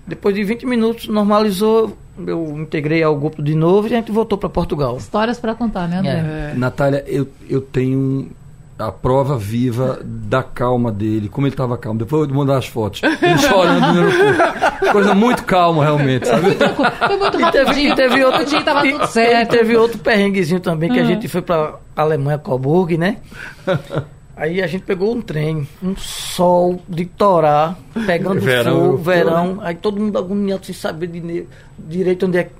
Depois 0.06 0.34
de 0.34 0.42
20 0.42 0.66
minutos, 0.66 1.06
normalizou, 1.08 1.96
eu 2.26 2.58
integrei 2.58 3.02
ao 3.02 3.14
grupo 3.14 3.42
de 3.42 3.54
novo 3.54 3.86
e 3.88 3.92
a 3.94 3.98
gente 3.98 4.10
voltou 4.10 4.36
para 4.38 4.48
Portugal. 4.48 4.96
Histórias 4.96 5.38
pra 5.38 5.54
contar, 5.54 5.86
né, 5.86 5.98
André? 5.98 6.50
É. 6.52 6.54
Natália, 6.56 7.04
eu, 7.06 7.28
eu 7.48 7.60
tenho 7.60 8.30
a 8.78 8.90
prova 8.90 9.36
viva 9.36 10.00
da 10.02 10.42
calma 10.42 10.90
dele, 10.90 11.28
como 11.28 11.46
ele 11.46 11.52
estava 11.52 11.76
calmo. 11.76 11.98
Depois 11.98 12.22
eu 12.22 12.28
vou 12.28 12.38
mandar 12.38 12.56
as 12.58 12.66
fotos. 12.66 13.02
Ele 13.02 13.36
chorando 13.38 13.80
no 13.92 14.00
aeroporto. 14.08 14.92
Coisa 14.92 15.14
muito 15.14 15.44
calma, 15.44 15.84
realmente, 15.84 16.26
sabe? 16.26 16.54
Foi 16.54 17.16
muito 17.18 17.40
E 17.40 17.50
teve, 17.52 17.58
rapidinho. 17.64 17.92
e 17.92 17.94
teve 17.96 18.24
outro, 18.24 18.38
rapidinho, 18.38 18.64
tava 18.64 18.80
tudo 18.82 19.04
e 19.04 19.06
certo. 19.08 19.50
teve 19.50 19.76
outro 19.76 19.98
perrenguezinho 19.98 20.60
também, 20.60 20.90
que 20.90 20.98
a 20.98 21.02
Ah. 21.02 21.06
gente 21.06 21.28
foi 21.28 21.42
pra 21.42 21.74
Alemanha, 22.00 22.38
Coburg, 22.38 22.96
né? 22.96 23.18
Aí 24.40 24.62
a 24.62 24.66
gente 24.66 24.84
pegou 24.84 25.14
um 25.14 25.20
trem, 25.20 25.68
um 25.82 25.94
sol 25.94 26.80
de 26.88 27.04
torar, 27.04 27.76
pegando 28.06 28.40
Verão 28.40 28.80
fogo, 28.80 28.96
verão. 28.96 29.58
Aí 29.60 29.74
todo 29.74 30.00
mundo 30.00 30.16
agoniado 30.16 30.64
sem 30.64 30.74
saber 30.74 31.08
de 31.08 31.46
direito 31.78 32.24
onde, 32.24 32.38
é, 32.38 32.50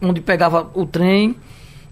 onde 0.00 0.20
pegava 0.20 0.70
o 0.74 0.86
trem. 0.86 1.34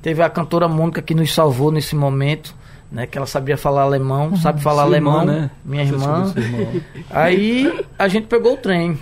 Teve 0.01 0.23
a 0.23 0.31
cantora 0.31 0.69
Mônica 0.69 1.03
que 1.03 1.13
nos 1.13 1.35
salvou 1.35 1.73
nesse 1.73 1.97
momento, 1.97 2.55
né? 2.89 3.05
Que 3.05 3.19
ela 3.19 3.27
sabia 3.27 3.57
falar 3.57 3.83
alemão, 3.83 4.37
sabe 4.37 4.63
falar 4.63 4.87
Sua 4.87 4.95
irmã, 4.95 5.11
alemão, 5.21 5.41
né? 5.41 5.51
minha 5.65 5.83
irmã. 5.83 6.33
Aí 7.11 7.85
a 7.99 8.07
gente 8.07 8.29
pegou 8.29 8.55
o 8.55 8.57
trem. 8.57 8.97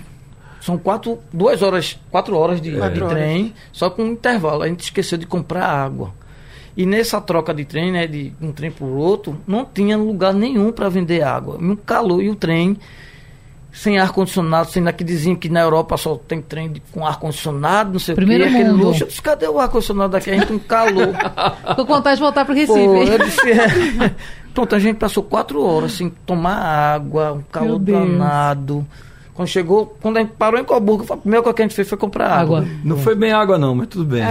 São 0.59 0.75
quatro, 0.75 1.19
duas 1.31 1.61
horas, 1.61 1.99
quatro 2.09 2.35
horas 2.35 2.59
de, 2.59 2.77
Quatro 2.77 3.07
de 3.07 3.13
trem, 3.13 3.53
só 3.71 3.91
com 3.91 4.03
um 4.03 4.11
intervalo. 4.13 4.63
A 4.63 4.67
gente 4.67 4.81
esqueceu 4.81 5.19
de 5.19 5.27
comprar 5.27 5.67
água. 5.67 6.13
E 6.75 6.85
nessa 6.85 7.19
troca 7.19 7.53
de 7.53 7.65
trem, 7.65 7.91
né, 7.91 8.07
de 8.07 8.33
um 8.41 8.51
trem 8.51 8.71
por 8.71 8.85
outro, 8.87 9.37
não 9.45 9.65
tinha 9.65 9.97
lugar 9.97 10.33
nenhum 10.33 10.71
para 10.71 10.89
vender 10.89 11.21
água. 11.21 11.57
Um 11.59 11.75
calor 11.75 12.23
e 12.23 12.29
o 12.29 12.35
trem 12.35 12.77
sem 13.73 13.97
ar 13.99 14.11
condicionado, 14.11 14.69
sendo 14.69 14.91
que 14.91 15.03
diziam 15.03 15.35
que 15.35 15.47
na 15.47 15.61
Europa 15.61 15.95
só 15.95 16.15
tem 16.15 16.41
trem 16.41 16.73
com 16.91 17.05
ar 17.05 17.17
condicionado, 17.19 17.93
não 17.93 17.99
sei 17.99 18.15
Primeiro 18.15 18.43
o 18.43 18.47
que, 18.47 18.53
aquele 18.53 18.71
mundo. 18.71 18.87
luxo. 18.87 19.03
Eu 19.03 19.07
disse, 19.07 19.21
cadê 19.21 19.47
o 19.47 19.59
ar 19.59 19.69
condicionado 19.69 20.11
daqui? 20.11 20.29
A 20.29 20.33
gente 20.33 20.47
com 20.47 20.59
calor. 20.59 21.13
Tô 21.75 21.85
com 21.85 21.93
vontade 21.93 22.17
de 22.17 22.21
voltar 22.21 22.43
pro 22.43 22.53
Recife. 22.53 22.79
Pô, 22.79 23.03
eu 23.03 23.17
disse, 23.17 23.51
é. 23.51 24.13
Pronto, 24.53 24.75
a 24.75 24.79
gente 24.79 24.97
passou 24.97 25.23
quatro 25.23 25.63
horas 25.63 25.93
sem 25.93 26.09
tomar 26.25 26.57
água, 26.57 27.31
um 27.31 27.41
calor 27.43 27.79
danado. 27.79 28.85
Quando 29.41 29.47
chegou, 29.47 29.97
quando 29.99 30.17
a 30.17 30.19
gente 30.19 30.33
parou 30.37 30.59
em 30.59 30.63
Coburgo, 30.63 31.03
a 31.11 31.17
primeira 31.17 31.41
coisa 31.41 31.55
que 31.55 31.61
a 31.63 31.65
gente 31.65 31.75
fez 31.75 31.89
foi 31.89 31.97
comprar 31.97 32.27
água. 32.27 32.59
Água. 32.59 32.67
Não 32.83 32.95
foi 32.97 33.15
bem 33.15 33.31
água, 33.31 33.57
não, 33.57 33.73
mas 33.73 33.87
tudo 33.87 34.05
bem. 34.05 34.21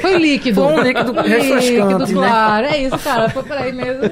Foi 0.00 0.18
líquido. 0.18 0.62
Foi 0.62 0.72
um 0.72 0.82
líquido 0.82 1.12
refrescante, 1.12 1.70
Líquido, 1.70 2.20
né? 2.20 2.28
claro. 2.28 2.66
É 2.66 2.78
isso, 2.78 2.98
cara. 2.98 3.30
Foi 3.30 3.44
por 3.44 3.56
aí 3.56 3.72
mesmo. 3.72 4.10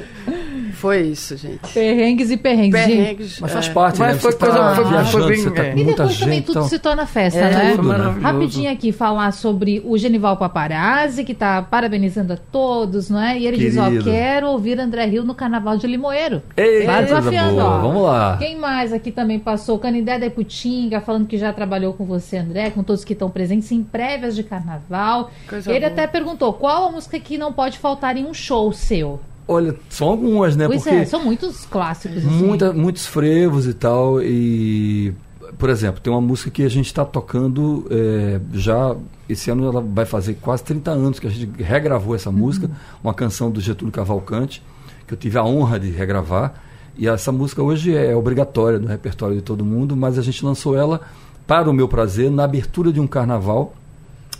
Foi 0.86 1.00
isso, 1.02 1.36
gente. 1.36 1.72
Perrengues 1.74 2.30
e 2.30 2.36
perrengues. 2.36 2.80
gente. 2.80 2.96
Perrengues. 2.96 3.40
Mas 3.40 3.52
faz 3.52 3.66
é. 3.66 3.72
parte, 3.72 3.98
Mas 3.98 4.14
né? 4.14 4.20
foi 4.20 4.32
tá 4.34 4.46
coisa- 4.46 4.74
foi- 4.76 4.84
viajando, 4.84 5.10
foi 5.10 5.28
bem- 5.28 5.42
você 5.42 5.50
tá 5.50 5.64
E 5.64 5.74
muita 5.74 5.90
depois 5.90 6.18
também 6.18 6.34
gente. 6.36 6.44
tudo 6.46 6.58
então- 6.58 6.68
se 6.68 6.78
torna 6.78 7.06
festa, 7.06 7.38
É, 7.40 7.50
né? 7.54 7.72
Tudo, 7.76 7.88
né? 7.88 8.18
Rapidinho 8.20 8.70
aqui 8.70 8.92
falar 8.92 9.32
sobre 9.32 9.82
o 9.84 9.98
Genival 9.98 10.36
Paparazzi, 10.36 11.24
que 11.24 11.34
tá 11.34 11.60
parabenizando 11.62 12.32
a 12.34 12.36
todos, 12.36 13.10
não 13.10 13.20
é? 13.20 13.36
E 13.38 13.46
ele 13.46 13.56
diz, 13.56 13.76
ó, 13.76 13.84
Querido. 13.84 14.04
quero 14.04 14.46
ouvir 14.48 14.78
André 14.78 15.06
Rio 15.06 15.24
no 15.24 15.34
Carnaval 15.34 15.76
de 15.76 15.86
Limoeiro. 15.88 16.40
Ei, 16.56 16.86
Vai 16.86 17.02
desafiando, 17.04 17.58
ó. 17.58 17.78
Vamos 17.80 18.02
lá. 18.04 18.36
Quem 18.38 18.56
mais 18.56 18.92
aqui 18.92 19.10
também 19.10 19.38
passou? 19.40 19.78
Canindé 19.80 20.18
da 20.18 20.26
Iputinga, 20.26 21.00
falando 21.00 21.26
que 21.26 21.36
já 21.36 21.52
trabalhou 21.52 21.92
com 21.94 22.04
você, 22.04 22.36
André, 22.36 22.70
com 22.70 22.82
todos 22.82 23.04
que 23.04 23.12
estão 23.12 23.28
presentes 23.28 23.72
em 23.72 23.82
prévias 23.82 24.36
de 24.36 24.42
carnaval. 24.42 25.30
Coisa 25.48 25.70
ele 25.70 25.80
boa. 25.80 25.92
até 25.92 26.06
perguntou 26.06 26.52
qual 26.52 26.88
a 26.88 26.92
música 26.92 27.18
que 27.18 27.36
não 27.36 27.52
pode 27.52 27.78
faltar 27.78 28.16
em 28.16 28.24
um 28.24 28.32
show 28.34 28.72
seu. 28.72 29.20
Olha, 29.48 29.76
são 29.88 30.08
algumas, 30.08 30.56
né? 30.56 30.66
pois 30.66 30.82
Porque 30.82 30.96
é, 30.96 31.04
são 31.04 31.24
muitos 31.24 31.64
clássicos. 31.66 32.18
assim. 32.18 32.28
muita, 32.28 32.72
muitos 32.72 33.06
frevos 33.06 33.66
e 33.66 33.74
tal. 33.74 34.20
E, 34.20 35.14
por 35.56 35.70
exemplo, 35.70 36.00
tem 36.00 36.12
uma 36.12 36.20
música 36.20 36.50
que 36.50 36.64
a 36.64 36.68
gente 36.68 36.86
está 36.86 37.04
tocando 37.04 37.86
é, 37.90 38.40
já. 38.52 38.96
Esse 39.28 39.50
ano 39.50 39.68
ela 39.68 39.80
vai 39.80 40.04
fazer 40.04 40.34
quase 40.34 40.64
30 40.64 40.90
anos 40.90 41.18
que 41.18 41.26
a 41.26 41.30
gente 41.30 41.62
regravou 41.62 42.14
essa 42.14 42.30
música, 42.30 42.70
uma 43.02 43.14
canção 43.14 43.50
do 43.50 43.60
Getúlio 43.60 43.92
Cavalcante, 43.92 44.62
que 45.06 45.14
eu 45.14 45.18
tive 45.18 45.38
a 45.38 45.44
honra 45.44 45.78
de 45.78 45.90
regravar. 45.90 46.54
E 46.98 47.06
essa 47.06 47.30
música 47.30 47.62
hoje 47.62 47.94
é 47.94 48.16
obrigatória 48.16 48.78
no 48.78 48.86
repertório 48.86 49.36
de 49.36 49.42
todo 49.42 49.64
mundo, 49.64 49.96
mas 49.96 50.18
a 50.18 50.22
gente 50.22 50.44
lançou 50.44 50.76
ela, 50.76 51.02
para 51.46 51.70
o 51.70 51.72
meu 51.72 51.86
prazer, 51.86 52.30
na 52.30 52.44
abertura 52.44 52.92
de 52.92 52.98
um 52.98 53.06
carnaval, 53.06 53.74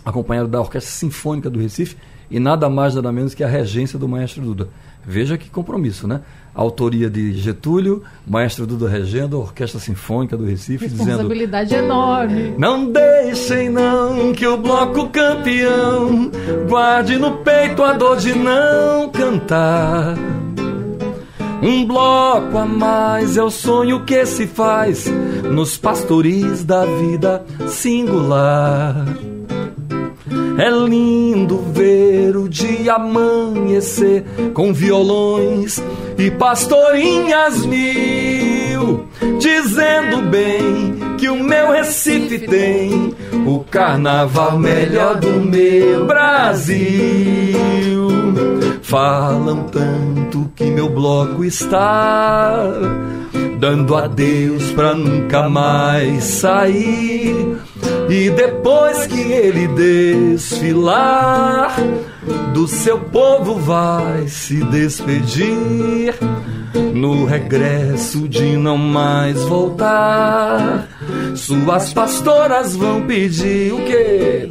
acompanhado 0.03 0.47
da 0.47 0.59
Orquestra 0.59 0.91
Sinfônica 0.91 1.49
do 1.49 1.59
Recife 1.59 1.95
e 2.29 2.39
nada 2.39 2.69
mais 2.69 2.95
nada 2.95 3.11
menos 3.11 3.33
que 3.33 3.43
a 3.43 3.47
regência 3.47 3.97
do 3.97 4.07
Maestro 4.07 4.41
Duda. 4.41 4.69
Veja 5.09 5.37
que 5.37 5.49
compromisso, 5.49 6.05
né? 6.05 6.19
Autoria 6.53 7.09
de 7.09 7.31
Getúlio, 7.31 8.03
Maestro 8.27 8.67
Duda 8.67 8.89
regendo, 8.89 9.39
Orquestra 9.39 9.79
Sinfônica 9.79 10.35
do 10.35 10.43
Recife, 10.43 10.85
dizendo 10.85 11.07
Responsabilidade 11.07 11.73
enorme. 11.73 12.55
não 12.57 12.91
deixem 12.91 13.69
não 13.69 14.33
que 14.33 14.45
o 14.45 14.57
bloco 14.57 15.07
campeão 15.07 16.29
guarde 16.67 17.15
no 17.17 17.37
peito 17.37 17.81
a 17.83 17.93
dor 17.93 18.17
de 18.17 18.37
não 18.37 19.09
cantar. 19.09 20.15
Um 21.61 21.85
bloco 21.85 22.57
a 22.57 22.65
mais 22.65 23.37
é 23.37 23.43
o 23.43 23.49
sonho 23.49 24.03
que 24.03 24.25
se 24.25 24.45
faz 24.45 25.05
nos 25.49 25.77
pastoris 25.77 26.65
da 26.65 26.85
vida 26.85 27.45
singular. 27.67 29.05
É 30.57 30.69
lindo 30.71 31.59
ver 31.71 32.35
o 32.35 32.49
dia 32.49 32.93
amanhecer 32.93 34.25
com 34.55 34.73
violões 34.73 35.81
e 36.17 36.31
pastorinhas 36.31 37.63
mil, 37.63 39.05
dizendo 39.39 40.23
bem 40.31 40.97
que 41.19 41.29
o 41.29 41.43
meu 41.43 41.71
Recife 41.71 42.39
tem 42.39 43.13
o 43.45 43.59
carnaval 43.59 44.57
melhor 44.57 45.19
do 45.19 45.29
meu 45.41 46.07
Brasil. 46.07 46.77
Falam 48.81 49.65
tanto 49.65 50.51
que 50.55 50.63
meu 50.65 50.89
bloco 50.89 51.45
está 51.45 52.63
dando 53.59 53.95
adeus 53.95 54.71
pra 54.71 54.95
nunca 54.95 55.47
mais 55.47 56.23
sair. 56.23 57.57
E 58.09 58.29
depois 58.29 59.05
que 59.07 59.19
ele 59.19 59.67
desfilar, 59.67 61.75
do 62.53 62.67
seu 62.67 62.99
povo 62.99 63.55
vai 63.55 64.27
se 64.27 64.63
despedir. 64.65 66.13
No 66.93 67.25
regresso 67.25 68.27
de 68.27 68.57
não 68.57 68.77
mais 68.77 69.43
voltar, 69.43 70.87
suas 71.35 71.93
pastoras 71.93 72.75
vão 72.75 73.03
pedir 73.03 73.73
o 73.73 73.77
quê? 73.85 74.49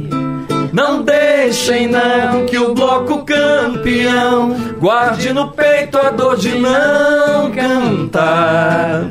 Não 0.73 1.03
deixem 1.03 1.89
não 1.89 2.47
que 2.47 2.59
o 2.59 2.75
bloco 2.75 3.25
campeão 3.25 4.55
guarde 4.79 5.33
no 5.33 5.53
peito 5.53 5.97
a 5.97 6.11
dor 6.11 6.37
de 6.37 6.59
não 6.59 7.51
cantar. 7.51 9.07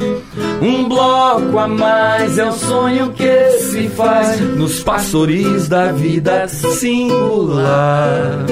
Um 0.62 0.88
bloco 0.88 1.58
a 1.58 1.67
mais 1.67 2.38
é 2.38 2.45
o 2.45 2.52
sonho 2.52 3.12
que 3.13 3.50
se 3.60 3.88
faz 3.89 4.39
nos 4.39 4.82
pastoris 4.82 5.67
da 5.67 5.91
vida 5.91 6.48
singular. 6.48 8.45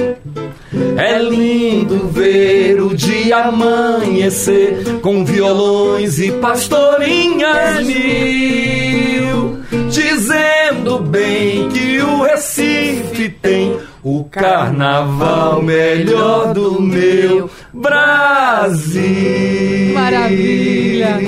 É 0.96 1.18
lindo 1.18 2.08
ver 2.08 2.80
o 2.80 2.94
dia 2.94 3.44
amanhecer 3.44 5.00
com 5.02 5.24
violões 5.24 6.18
e 6.18 6.32
pastorinhas 6.32 7.84
mil, 7.84 9.58
dizendo 9.90 10.98
bem 11.00 11.68
que 11.68 12.00
o 12.00 12.22
Recife 12.22 13.28
tem 13.42 13.76
o 14.04 14.24
carnaval 14.24 15.62
melhor 15.62 16.52
do 16.52 16.80
meu 16.80 17.50
Brasil. 17.72 19.02
Maravilha. 19.94 21.18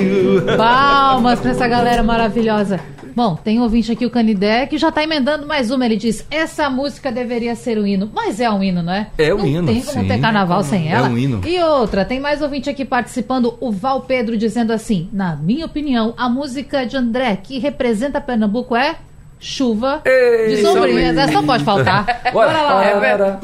Palmas 0.55 1.39
pra 1.39 1.51
essa 1.51 1.67
galera 1.67 2.03
maravilhosa. 2.03 2.79
Bom, 3.15 3.35
tem 3.35 3.57
um 3.59 3.63
ouvinte 3.63 3.91
aqui, 3.91 4.05
o 4.05 4.11
Canidé, 4.11 4.67
que 4.67 4.77
já 4.77 4.91
tá 4.91 5.01
emendando 5.03 5.47
mais 5.47 5.71
uma. 5.71 5.83
Ele 5.83 5.95
diz: 5.97 6.23
essa 6.29 6.69
música 6.69 7.11
deveria 7.11 7.55
ser 7.55 7.79
um 7.79 7.87
hino. 7.87 8.11
Mas 8.13 8.39
é 8.39 8.47
um 8.47 8.61
hino, 8.63 8.83
não 8.83 8.93
é? 8.93 9.07
É 9.17 9.33
um 9.33 9.39
não 9.39 9.47
hino, 9.47 9.65
Tem 9.65 9.81
como 9.81 10.01
sim. 10.01 10.07
ter 10.07 10.21
carnaval 10.21 10.63
sem 10.63 10.87
É 10.87 10.91
ela. 10.91 11.09
um 11.09 11.17
hino. 11.17 11.41
E 11.43 11.59
outra, 11.63 12.05
tem 12.05 12.19
mais 12.19 12.43
ouvinte 12.43 12.69
aqui 12.69 12.85
participando, 12.85 13.55
o 13.59 13.71
Val 13.71 14.01
Pedro, 14.01 14.37
dizendo 14.37 14.71
assim: 14.71 15.09
na 15.11 15.35
minha 15.35 15.65
opinião, 15.65 16.13
a 16.15 16.29
música 16.29 16.85
de 16.85 16.95
André 16.95 17.35
que 17.41 17.57
representa 17.57 18.21
Pernambuco 18.21 18.75
é 18.75 18.95
chuva 19.39 20.01
Ei, 20.05 20.55
de 20.55 20.61
sombrinhas. 20.61 21.17
Essa 21.17 21.31
não 21.33 21.45
pode 21.45 21.63
faltar. 21.63 22.05
Bora, 22.33 22.53
Bora 22.53 22.61
lá. 22.61 22.99
Para. 22.99 23.39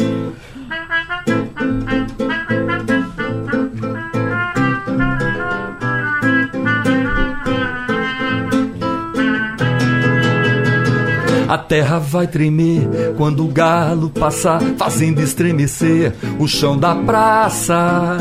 A 11.54 11.58
terra 11.60 12.00
vai 12.00 12.26
tremer 12.26 13.14
quando 13.16 13.46
o 13.46 13.48
galo 13.48 14.10
passar, 14.10 14.60
fazendo 14.76 15.22
estremecer 15.22 16.16
o 16.40 16.48
chão 16.48 16.76
da 16.76 16.96
praça. 16.96 18.18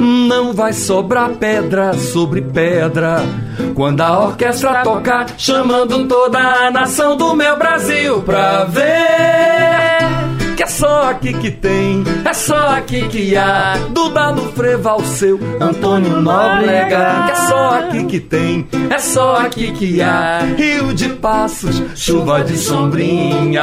Não 0.00 0.52
vai 0.52 0.72
sobrar 0.72 1.30
pedra 1.30 1.92
sobre 1.94 2.40
pedra. 2.42 3.16
Quando 3.74 4.00
a 4.00 4.26
orquestra 4.26 4.82
tocar, 4.82 5.26
chamando 5.36 6.06
toda 6.06 6.38
a 6.38 6.70
nação 6.70 7.16
do 7.16 7.34
meu 7.34 7.56
Brasil 7.56 8.22
pra 8.22 8.64
ver 8.64 9.91
que 10.62 10.64
é 10.64 10.66
só 10.68 11.10
aqui 11.10 11.32
que 11.32 11.50
tem, 11.50 12.04
é 12.24 12.32
só 12.32 12.68
aqui 12.68 13.08
que 13.08 13.36
há. 13.36 13.76
Duda 13.90 14.30
no 14.30 14.52
Freval 14.52 15.00
seu, 15.00 15.36
Antônio 15.60 16.20
Nóbrega, 16.20 17.24
que 17.24 17.32
é 17.32 17.34
só 17.34 17.70
aqui 17.78 18.04
que 18.04 18.20
tem, 18.20 18.68
é 18.88 18.98
só 18.98 19.38
aqui 19.38 19.72
que 19.72 20.00
há. 20.00 20.38
Rio 20.56 20.94
de 20.94 21.08
Passos, 21.08 21.82
chuva 21.96 22.44
de 22.44 22.56
sombrinhas. 22.56 23.62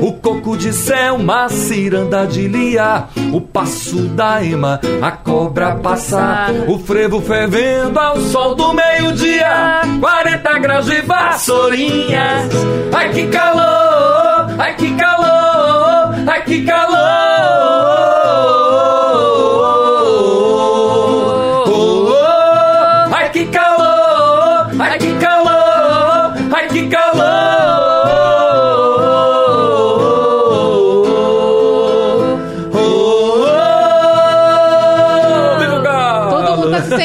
O 0.00 0.12
coco 0.12 0.56
de 0.56 0.72
céu, 0.72 1.16
uma 1.16 1.48
ciranda 1.48 2.26
de 2.26 2.46
lia. 2.46 3.06
O 3.32 3.40
passo 3.40 4.02
da 4.08 4.44
ema, 4.44 4.80
a 5.02 5.10
cobra 5.10 5.74
passar. 5.74 6.52
O 6.68 6.78
frevo 6.78 7.20
fervendo 7.20 7.98
ao 7.98 8.20
sol 8.20 8.54
do 8.54 8.72
meio-dia. 8.72 9.82
40 10.00 10.58
graus 10.60 10.86
de 10.86 11.00
vassourinhas. 11.02 12.50
Ai 12.92 13.10
que 13.12 13.26
calor, 13.28 14.39
ai 14.60 14.74
que 14.76 14.94
calor. 14.96 16.14
Ai 16.28 16.44
que 16.44 16.64
calor! 16.64 18.09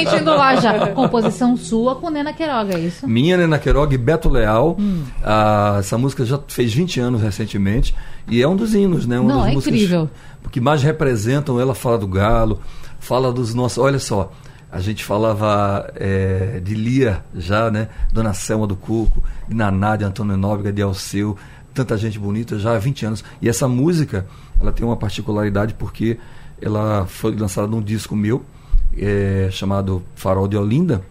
Sentindo 0.04 0.32
lá 0.32 0.56
já. 0.56 0.88
Composição 0.90 1.56
sua 1.56 1.96
com 1.96 2.10
Nena 2.10 2.34
Queiroga, 2.34 2.76
é 2.76 2.80
isso? 2.80 3.08
Minha 3.08 3.38
Nena 3.38 3.58
Queiroga 3.58 3.94
e 3.94 3.98
Beto 3.98 4.30
Leal. 4.30 4.78
Ah, 5.24 5.78
essa 5.80 5.98
música 5.98 6.26
já 6.26 6.40
fez 6.48 6.74
20 6.74 7.00
anos 7.00 7.22
recentemente 7.22 7.96
e 8.28 8.42
é 8.42 8.48
um 8.48 8.56
dos 8.56 8.74
hinos, 8.74 9.06
né? 9.06 9.20
Uma 9.20 9.30
Não, 9.30 9.42
das 9.42 9.52
é 9.52 9.54
músicas 9.54 9.76
incrível. 9.76 10.10
que 10.52 10.60
mais 10.60 10.84
representam. 10.84 11.60
Ela 11.60 11.76
fala 11.76 11.98
do 11.98 12.08
galo, 12.08 12.60
fala 13.00 13.32
dos 13.32 13.54
nossos. 13.54 13.78
Olha 13.78 14.00
só, 14.00 14.32
a 14.72 14.80
gente 14.80 15.04
falava 15.04 15.90
é, 15.96 16.60
de 16.64 16.74
Lia 16.76 17.24
já, 17.34 17.72
né? 17.72 17.88
Dona 18.12 18.34
Selma 18.34 18.68
do 18.68 18.76
Cuco, 18.76 19.24
de 19.48 19.56
Naná, 19.56 19.96
de 19.96 20.04
Antônio 20.04 20.36
Nóbrega, 20.36 20.74
de 20.74 20.82
Alceu, 20.82 21.38
tanta 21.74 21.98
gente 21.98 22.18
bonita 22.20 22.58
já 22.58 22.76
há 22.76 22.80
20 22.80 23.06
anos. 23.06 23.24
E 23.42 23.48
essa 23.48 23.68
música, 23.68 24.26
ela 24.60 24.72
tem 24.72 24.86
uma 24.86 24.98
particularidade 24.98 25.74
porque 25.76 26.18
ela 26.62 27.06
foi 27.06 27.36
lançada 27.36 27.68
num 27.68 27.82
disco 27.82 28.16
meu, 28.16 28.44
é, 28.98 29.50
chamado 29.52 30.02
Farol 30.16 30.48
de 30.48 30.58
Olinda. 30.58 31.02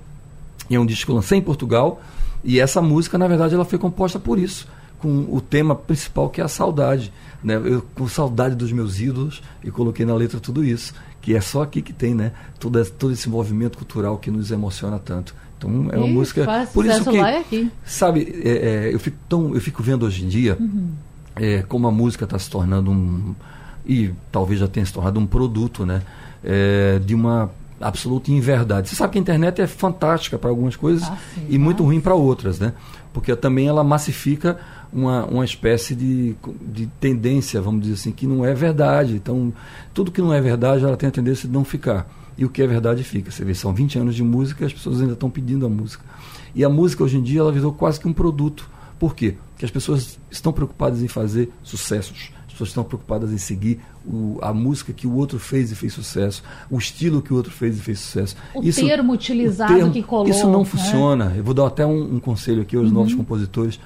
E 0.69 0.75
é 0.77 0.81
um 0.81 0.87
disco 0.87 1.07
que 1.07 1.11
eu 1.13 1.17
lancei 1.17 1.39
em 1.39 1.43
Portugal. 1.43 2.01
E 2.43 2.61
essa 2.61 2.81
música, 2.83 3.17
na 3.19 3.27
verdade, 3.29 3.55
ela 3.55 3.65
foi 3.65 3.79
composta 3.79 4.19
por 4.19 4.39
isso, 4.39 4.67
com 4.99 5.27
o 5.31 5.41
tema 5.41 5.75
principal 5.75 6.29
que 6.29 6.41
é 6.41 6.45
a 6.45 6.49
saudade. 6.49 7.13
Né? 7.43 7.55
Eu, 7.63 7.83
com 7.95 8.09
saudade 8.09 8.55
dos 8.55 8.73
meus 8.73 9.01
ídolos, 9.01 9.43
e 9.63 9.71
coloquei 9.71 10.05
na 10.07 10.15
letra 10.15 10.41
tudo 10.41 10.65
isso, 10.65 10.95
que 11.21 11.35
é 11.35 11.41
só 11.41 11.63
aqui 11.63 11.81
que 11.83 11.93
tem, 11.93 12.15
né? 12.15 12.33
Todo, 12.59 12.79
esse- 12.79 12.93
todo 12.93 13.13
esse 13.13 13.29
movimento 13.29 13.77
cultural 13.79 14.17
que 14.19 14.31
nos 14.31 14.51
emociona 14.51 14.99
tanto. 14.99 15.35
Então 15.59 15.89
é 15.93 15.97
uma 15.97 16.07
Ih, 16.07 16.13
música. 16.13 16.45
faz 16.45 16.69
Por 16.71 16.85
isso 16.85 17.11
que, 17.11 17.19
lá 17.19 17.33
e 17.33 17.37
aqui. 17.39 17.71
sabe, 17.85 18.41
é, 18.45 18.51
é, 18.89 18.95
eu 18.95 18.99
fico 18.99 19.17
tão, 19.29 19.55
eu 19.55 19.61
fico 19.61 19.83
vendo 19.83 20.05
hoje 20.05 20.25
em 20.25 20.29
dia 20.29 20.59
é, 21.37 21.63
como 21.63 21.87
a 21.87 21.91
música 21.91 22.25
está 22.25 22.39
se 22.39 22.51
tornando 22.51 22.91
um 22.91 23.35
e 23.87 24.11
talvez 24.33 24.61
já 24.61 24.69
tenha 24.69 24.85
se 24.85 24.93
tornado 24.93 25.19
um 25.21 25.27
produto, 25.27 25.87
né? 25.87 26.03
É, 26.43 26.99
de 27.05 27.15
uma 27.15 27.51
absoluta 27.81 28.31
inverdade. 28.31 28.89
Você 28.89 28.97
sabe 28.97 29.13
que 29.13 29.19
a 29.19 29.21
internet 29.21 29.61
é 29.61 29.67
fantástica 29.67 30.39
para 30.39 30.51
algumas 30.51 30.77
coisas 30.77 31.09
Ah, 31.09 31.19
sim, 31.35 31.47
e 31.49 31.59
muito 31.59 31.83
ah. 31.83 31.87
ruim 31.87 32.01
para 32.01 32.15
outras, 32.15 32.59
né? 32.59 32.73
Porque 33.13 33.35
também 33.37 33.69
ela 33.69 33.85
massifica 33.85 34.59
uma, 34.93 35.25
uma 35.27 35.45
espécie 35.45 35.95
de, 35.95 36.37
de 36.61 36.87
tendência, 37.01 37.61
vamos 37.61 37.83
dizer 37.83 37.95
assim, 37.95 38.13
que 38.13 38.27
não 38.27 38.45
é 38.45 38.55
verdade. 38.55 39.15
Então, 39.15 39.53
tudo 39.93 40.11
que 40.11 40.21
não 40.21 40.33
é 40.33 40.41
verdade, 40.41 40.85
ela 40.85 40.97
tem 40.97 41.09
a 41.09 41.13
tendência 41.13 41.49
de 41.49 41.55
não 41.55 41.65
ficar. 41.65 42.09
E 42.37 42.45
o 42.45 42.49
que 42.49 42.63
é 42.63 42.67
verdade 42.67 43.05
fica. 43.05 43.31
Você 43.31 43.45
vê, 43.45 43.55
são 43.55 43.73
20 43.73 43.99
anos 43.99 44.15
de 44.15 44.23
música 44.23 44.65
e 44.65 44.67
as 44.67 44.73
pessoas 44.73 45.01
ainda 45.01 45.13
estão 45.13 45.31
pedindo 45.31 45.65
a 45.67 45.69
música. 45.69 46.05
E 46.55 46.65
a 46.65 46.69
música 46.69 47.05
hoje 47.05 47.19
em 47.19 47.23
dia, 47.23 47.41
ela 47.41 47.53
virou 47.53 47.73
quase 47.73 48.01
que 48.01 48.09
um 48.09 48.13
produto. 48.13 48.69
Por 48.99 49.15
quê? 49.15 49.37
Porque 49.53 49.65
as 49.65 49.71
pessoas 49.71 50.19
estão 50.31 50.53
preocupadas 50.53 51.03
em 51.03 51.09
fazer 51.09 51.51
sucessos. 51.63 52.31
As 52.55 52.59
pessoas 52.59 52.69
estão 52.71 52.85
preocupadas 52.85 53.33
em 53.33 53.39
seguir 53.39 53.81
o- 54.07 54.39
a 54.41 54.55
música 54.55 54.93
que 54.93 55.09
o 55.09 55.15
outro 55.17 55.41
fez 55.41 55.73
e 55.73 55.75
fez 55.75 55.93
sucesso, 55.93 56.41
o 56.71 56.79
estilo 56.79 57.21
que 57.21 57.33
o 57.33 57.37
outro 57.37 57.51
fez 57.51 57.77
e 57.77 57.81
fez 57.81 57.99
sucesso. 57.99 58.37
O 58.55 58.63
termo 58.63 59.13
utilizado 59.13 59.91
que 59.91 60.03
colou, 60.05 60.29
Isso 60.29 60.49
não 60.49 60.61
né? 60.61 60.65
funciona. 60.65 61.33
Eu 61.37 61.43
vou 61.43 61.53
dar 61.53 61.67
até 61.67 61.85
um, 61.85 62.15
um 62.15 62.21
conselho 62.21 62.63
aqui 62.63 62.77
aos 62.77 62.93
novos 62.93 63.13
compositores. 63.13 63.81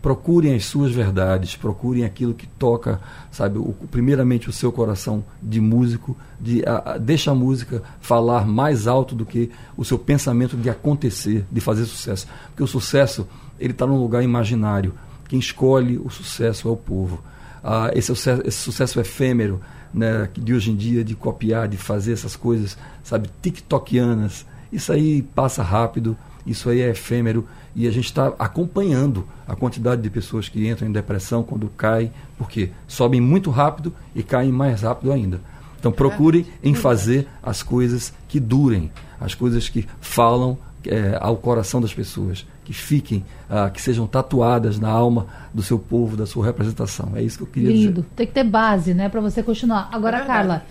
Procurem 0.00 0.54
as 0.54 0.66
suas 0.66 0.92
verdades, 0.92 1.56
procurem 1.56 2.04
aquilo 2.04 2.34
que 2.34 2.46
toca, 2.46 3.00
sabe, 3.32 3.58
o, 3.58 3.74
primeiramente 3.90 4.48
o 4.50 4.52
seu 4.52 4.70
coração 4.70 5.24
de 5.42 5.60
músico, 5.62 6.14
de 6.38 6.62
a, 6.66 6.92
a- 6.92 6.98
deixa 6.98 7.30
a 7.30 7.34
música 7.34 7.82
falar 8.00 8.46
mais 8.46 8.86
alto 8.86 9.14
do 9.14 9.24
que 9.26 9.50
o 9.76 9.84
seu 9.84 9.98
pensamento 9.98 10.56
de 10.58 10.68
acontecer, 10.70 11.46
de 11.50 11.60
fazer 11.60 11.86
sucesso. 11.86 12.26
Porque 12.48 12.62
o 12.62 12.66
sucesso, 12.66 13.26
ele 13.58 13.72
está 13.72 13.86
num 13.86 13.98
lugar 13.98 14.22
imaginário. 14.22 14.92
Quem 15.26 15.38
escolhe 15.38 15.96
o 15.98 16.10
sucesso 16.10 16.68
é 16.68 16.70
o 16.70 16.76
povo. 16.76 17.20
Ah, 17.66 17.90
esse, 17.94 18.08
sucesso, 18.08 18.42
esse 18.44 18.58
sucesso 18.58 19.00
efêmero 19.00 19.58
né, 19.92 20.28
de 20.34 20.52
hoje 20.52 20.70
em 20.70 20.76
dia, 20.76 21.02
de 21.02 21.14
copiar, 21.14 21.66
de 21.66 21.78
fazer 21.78 22.12
essas 22.12 22.36
coisas, 22.36 22.76
sabe, 23.02 23.30
tiktokianas, 23.40 24.44
isso 24.70 24.92
aí 24.92 25.22
passa 25.22 25.62
rápido, 25.62 26.14
isso 26.46 26.68
aí 26.68 26.80
é 26.80 26.90
efêmero 26.90 27.46
e 27.74 27.88
a 27.88 27.90
gente 27.90 28.06
está 28.06 28.34
acompanhando 28.38 29.26
a 29.48 29.56
quantidade 29.56 30.02
de 30.02 30.10
pessoas 30.10 30.48
que 30.48 30.68
entram 30.68 30.86
em 30.86 30.92
depressão 30.92 31.42
quando 31.42 31.68
caem, 31.70 32.12
porque 32.36 32.70
sobem 32.86 33.20
muito 33.20 33.50
rápido 33.50 33.94
e 34.14 34.22
caem 34.22 34.52
mais 34.52 34.82
rápido 34.82 35.10
ainda. 35.10 35.40
Então 35.78 35.90
procurem 35.92 36.46
em 36.62 36.74
fazer 36.74 37.26
as 37.42 37.62
coisas 37.62 38.12
que 38.28 38.38
durem, 38.38 38.90
as 39.20 39.34
coisas 39.34 39.68
que 39.68 39.86
falam 40.00 40.58
é, 40.86 41.16
ao 41.20 41.36
coração 41.36 41.80
das 41.80 41.94
pessoas, 41.94 42.46
que 42.64 42.72
fiquem, 42.72 43.24
ah, 43.50 43.68
que 43.68 43.80
sejam 43.80 44.06
tatuadas 44.06 44.78
na 44.78 44.88
alma 44.88 45.26
do 45.52 45.62
seu 45.62 45.78
povo, 45.78 46.16
da 46.16 46.24
sua 46.26 46.44
representação. 46.46 47.12
É 47.14 47.22
isso 47.22 47.36
que 47.36 47.42
eu 47.44 47.46
queria 47.48 47.68
Lindo. 47.70 47.92
dizer. 48.00 48.06
Tem 48.16 48.26
que 48.26 48.32
ter 48.32 48.44
base, 48.44 48.94
né, 48.94 49.08
pra 49.10 49.20
você 49.20 49.42
continuar. 49.42 49.88
Agora, 49.92 50.18
É. 50.18 50.24
Carla, 50.24 50.64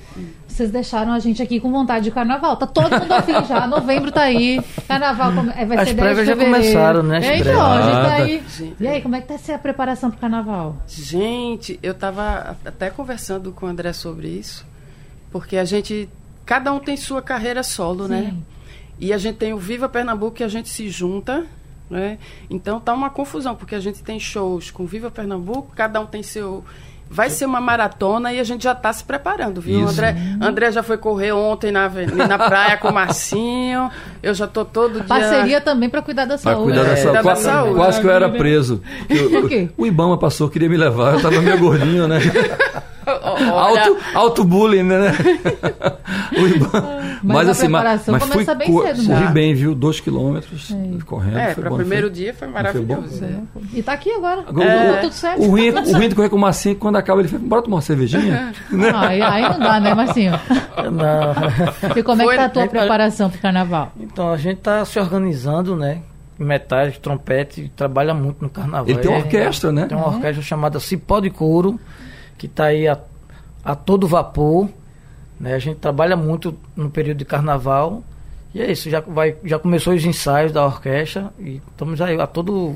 vocês 0.48 0.72
deixaram 0.72 1.12
a 1.12 1.20
gente 1.20 1.42
aqui 1.42 1.60
com 1.60 1.72
vontade 1.72 2.06
de 2.06 2.12
carnaval. 2.12 2.58
Tá 2.58 2.66
todo 2.66 2.90
mundo 3.00 3.12
afim 3.12 3.34
já. 3.48 3.66
Novembro 3.68 4.12
tá 4.12 4.22
aí. 4.24 4.60
Carnaval 4.88 5.34
come- 5.34 5.54
é, 5.56 5.66
vai 5.66 5.78
As 5.78 5.88
ser 5.90 5.94
10 5.94 5.96
de 5.96 5.96
prévias 5.96 6.28
já 6.28 6.36
começaram, 6.36 7.04
né, 7.04 7.18
as 7.20 7.26
É, 7.26 7.38
então, 7.38 7.62
a 7.62 7.82
gente 7.82 7.94
tá 7.94 8.14
aí. 8.16 8.44
Gente. 8.58 8.76
E 8.80 8.88
aí, 8.88 9.02
como 9.02 9.16
é 9.16 9.22
que 9.22 9.28
tá 9.28 9.38
sendo 9.38 9.56
a 9.56 9.60
preparação 9.60 10.10
pro 10.10 10.20
carnaval? 10.20 10.78
Gente, 10.88 11.80
eu 11.84 11.92
estava 11.92 12.58
até 12.66 12.90
conversando 12.90 13.52
com 13.52 13.68
o 13.68 13.70
André 13.70 13.94
sobre 13.94 14.28
isso, 14.30 14.66
porque 15.32 15.58
a 15.58 15.66
gente, 15.66 16.10
cada 16.46 16.74
um 16.74 16.80
tem 16.80 16.98
sua 16.98 17.22
carreira 17.22 17.62
solo, 17.62 18.08
né? 18.08 18.30
Sim. 18.32 18.44
E 19.00 19.12
a 19.12 19.18
gente 19.18 19.36
tem 19.38 19.54
o 19.54 19.58
Viva 19.58 19.90
Pernambuco 19.90 20.32
que 20.38 20.44
a 20.44 20.48
gente 20.48 20.70
se 20.70 20.88
junta, 20.90 21.46
né? 21.94 22.18
Então 22.50 22.80
tá 22.80 22.94
uma 22.94 23.10
confusão, 23.10 23.56
porque 23.56 23.76
a 23.76 23.80
gente 23.80 24.04
tem 24.04 24.20
shows 24.20 24.72
com 24.72 24.86
Viva 24.86 25.10
Pernambuco, 25.12 25.72
cada 25.76 26.00
um 26.02 26.06
tem 26.06 26.22
seu. 26.24 26.64
Vai 27.10 27.30
ser 27.30 27.46
uma 27.46 27.62
maratona 27.62 28.34
e 28.34 28.40
a 28.40 28.44
gente 28.44 28.64
já 28.64 28.72
está 28.72 28.92
se 28.92 29.04
preparando, 29.04 29.62
viu? 29.62 29.82
Isso. 29.82 29.92
André, 29.94 30.16
André 30.42 30.72
já 30.72 30.82
foi 30.82 30.98
correr 30.98 31.32
ontem 31.32 31.72
na, 31.72 31.88
na 32.28 32.38
praia 32.40 32.76
com 32.78 32.88
o 32.88 32.94
Marcinho. 32.94 33.92
Eu 34.24 34.34
já 34.34 34.48
tô 34.48 34.66
todo 34.66 34.94
dia. 34.94 35.04
Parceria 35.04 35.62
também 35.62 35.90
pra 35.90 36.02
cuidar 36.02 36.24
da 36.26 36.38
Para 36.40 36.54
saúde. 36.54 36.72
cuidar 36.72 36.84
da 36.86 36.92
É, 36.94 36.96
saúde. 36.96 37.04
cuidar 37.06 37.18
da 37.20 37.24
Quase, 37.24 37.44
saúde. 37.44 37.76
quase 37.76 38.02
que 38.02 38.08
eu 38.08 38.12
era 38.12 38.30
preso. 38.30 38.82
Eu- 39.08 39.30
Por 39.30 39.48
quê? 39.48 39.70
o 39.78 39.86
Ibama 39.86 40.18
passou, 40.18 40.50
queria 40.50 40.68
me 40.70 40.78
levar, 40.78 41.12
eu 41.12 41.18
estava 41.18 41.40
meio 41.40 41.60
gordinho, 41.60 42.08
né? 42.08 42.18
Alto, 43.54 43.98
alto 44.14 44.44
bullying, 44.44 44.84
né? 44.84 45.12
o 46.38 46.48
Ibama. 46.48 47.04
Mas 47.24 47.50
a 47.50 47.56
preparação 47.56 48.12
mas 48.14 48.24
fui 48.24 48.32
começa 48.32 48.56
bem 48.56 48.68
cedo, 48.68 49.08
corri 49.08 49.08
né? 49.26 49.32
bem, 49.32 49.54
viu? 49.54 49.74
Dois 49.76 50.00
quilômetros 50.00 50.74
correndo. 51.06 51.38
É, 51.38 51.54
para 51.54 51.72
o 51.74 51.76
primeiro 51.78 52.08
foi- 52.08 52.16
dia 52.16 52.34
foi 52.34 52.48
não 52.48 52.54
foi 52.54 52.82
bom? 52.82 52.96
maravilhoso. 52.96 53.24
é. 53.24 53.40
E 53.74 53.84
tá 53.84 53.94
aqui 53.94 54.12
agora. 54.12 54.44
Agora, 54.48 54.68
Tá 54.68 54.98
o- 54.98 55.02
tudo 55.02 55.14
certo. 55.14 55.42
O 55.42 55.48
ruim, 55.48 55.72
Tá 55.72 55.82
o 55.82 55.92
ruim 55.94 56.10
de 56.10 56.16
correr 56.16 56.30
com 56.30 56.36
o 56.36 56.40
Marcinho, 56.40 56.76
quando 56.76 56.96
acaba, 56.98 57.22
ele 57.22 57.30
fala, 57.30 57.44
bora 57.46 57.62
tomar 57.62 57.76
uma 57.78 57.82
cervejinha? 57.82 58.54
certo. 58.70 58.96
Aí, 58.98 59.22
aí 59.22 59.42
não 59.44 59.60
dá, 59.60 59.80
né, 59.80 59.94
Marcinho? 59.94 60.32
Não. 60.92 61.96
E 61.98 62.04
como 62.04 62.22
é 62.22 62.28
que 62.28 62.36
tá 62.36 62.46
a 62.46 62.50
tua 62.50 62.64
é- 62.64 62.68
preparação 62.68 63.30
pro 63.30 63.40
carnaval? 63.40 63.92
Então 64.00 64.32
a 64.32 64.38
gente 64.38 64.58
está 64.58 64.84
se 64.86 65.00
organizando, 65.00 65.76
né? 65.76 66.00
Metais, 66.38 66.98
trompete, 66.98 67.72
trabalha 67.76 68.14
muito 68.14 68.42
no 68.42 68.50
carnaval. 68.50 68.86
Ele 68.90 68.98
tem 69.00 69.10
uma 69.10 69.20
É- 69.20 69.22
orquestra, 69.22 69.72
né? 69.72 69.86
Tem 69.86 69.96
uma 69.98 70.08
orquestra 70.08 70.42
chamada 70.42 70.80
Cipó 70.80 71.20
de 71.20 71.30
Couro, 71.30 71.80
que 72.44 72.48
está 72.48 72.66
aí 72.66 72.90
a, 72.90 73.00
a 73.64 73.74
todo 73.74 74.06
vapor. 74.06 74.68
Né? 75.40 75.54
A 75.54 75.60
gente 75.60 75.78
trabalha 75.78 76.18
muito 76.18 76.54
no 76.76 76.90
período 76.90 77.20
de 77.20 77.26
carnaval. 77.26 78.04
E 78.54 78.62
é 78.62 78.70
isso, 78.70 78.90
já, 78.90 79.00
vai, 79.00 79.38
já 79.46 79.58
começou 79.58 79.94
os 79.94 80.04
ensaios 80.04 80.52
da 80.52 80.66
orquestra 80.66 81.34
e 81.40 81.62
estamos 81.72 82.02
aí 82.02 82.20
a 82.20 82.28
todo 82.28 82.76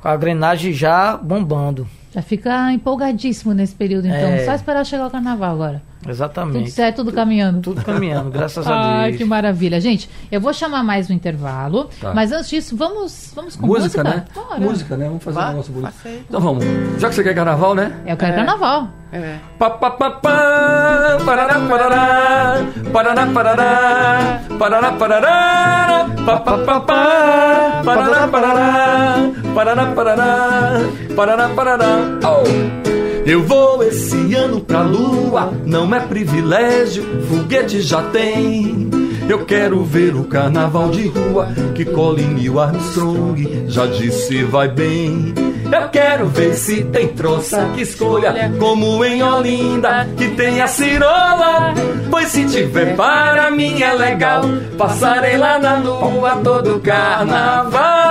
com 0.00 0.08
a 0.08 0.14
engrenagem 0.14 0.72
já 0.72 1.14
bombando. 1.14 1.86
Já 2.10 2.22
fica 2.22 2.72
empolgadíssimo 2.72 3.52
nesse 3.52 3.74
período, 3.74 4.06
então. 4.06 4.30
É. 4.30 4.46
Só 4.46 4.54
esperar 4.54 4.84
chegar 4.84 5.06
o 5.06 5.10
carnaval 5.10 5.52
agora. 5.52 5.82
Tudo 6.00 6.10
Exatamente. 6.10 6.70
certo, 6.70 6.96
tudo 6.96 7.12
caminhando. 7.12 7.60
Tudo 7.60 7.82
caminhando, 7.84 8.30
graças 8.30 8.64
a 8.68 9.00
Ai, 9.00 9.08
Deus. 9.10 9.18
que 9.18 9.24
maravilha. 9.26 9.80
Gente, 9.80 10.08
eu 10.32 10.40
vou 10.40 10.52
chamar 10.52 10.82
mais 10.82 11.10
um 11.10 11.12
intervalo, 11.12 11.90
Tá. 12.00 12.14
mas 12.14 12.32
antes 12.32 12.48
disso, 12.48 12.74
vamos, 12.76 13.32
vamos 13.34 13.54
com 13.56 13.66
Música, 13.66 14.02
música? 14.02 14.04
né? 14.04 14.24
Bora. 14.34 14.60
Música, 14.60 14.96
né? 14.96 15.06
Vamos 15.06 15.22
fazer 15.24 15.38
um 15.38 15.42
Vá, 15.42 15.48
negócio 15.50 15.72
bonito. 15.72 15.92
Então 16.28 16.40
vamos. 16.40 16.64
Já 16.98 17.08
que 17.10 17.14
você 17.14 17.22
quer 17.22 17.34
carnaval, 17.34 17.74
né? 17.74 17.92
Eu 18.06 18.16
quero 18.16 18.32
É. 18.32 18.36
carnaval. 18.36 18.88
É. 19.12 19.36
Pa, 19.58 19.70
pa, 19.70 19.90
pa, 19.90 20.10
pá, 20.10 21.18
parará, 21.26 21.60
parará, 21.68 22.56
parará, 22.92 23.26
parará, 23.26 24.40
parará, 24.58 24.92
parará, 24.92 26.06
pa, 26.24 26.36
pa, 26.40 26.58
pa, 26.58 26.80
pá, 26.80 27.82
parará, 27.84 28.28
parará, 28.28 29.16
parará, 29.54 29.86
parará, 29.94 30.80
parará, 31.16 31.48
parará. 31.48 31.86
Oh! 32.24 32.99
Eu 33.26 33.42
vou 33.42 33.82
esse 33.82 34.34
ano 34.34 34.60
pra 34.60 34.82
lua, 34.82 35.52
não 35.64 35.94
é 35.94 36.00
privilégio, 36.00 37.04
foguete 37.28 37.80
já 37.80 38.02
tem. 38.02 38.88
Eu 39.28 39.44
quero 39.44 39.84
ver 39.84 40.16
o 40.16 40.24
carnaval 40.24 40.90
de 40.90 41.06
rua 41.06 41.48
que 41.74 41.84
Colin 41.84 42.34
Neil 42.34 42.58
Armstrong 42.58 43.66
já 43.68 43.86
disse 43.86 44.42
vai 44.42 44.68
bem. 44.68 45.32
Eu 45.72 45.88
quero 45.88 46.26
ver 46.26 46.54
se 46.54 46.82
tem 46.84 47.08
troça 47.08 47.70
que 47.74 47.82
escolha, 47.82 48.52
como 48.58 49.04
em 49.04 49.22
Olinda, 49.22 50.08
que 50.16 50.30
tem 50.30 50.60
a 50.60 50.66
cirola. 50.66 51.72
Pois 52.10 52.28
se 52.28 52.44
tiver 52.46 52.96
para 52.96 53.52
mim 53.52 53.80
é 53.80 53.92
legal, 53.92 54.42
passarei 54.76 55.36
lá 55.36 55.60
na 55.60 55.76
lua 55.76 56.40
todo 56.42 56.80
carnaval. 56.80 58.09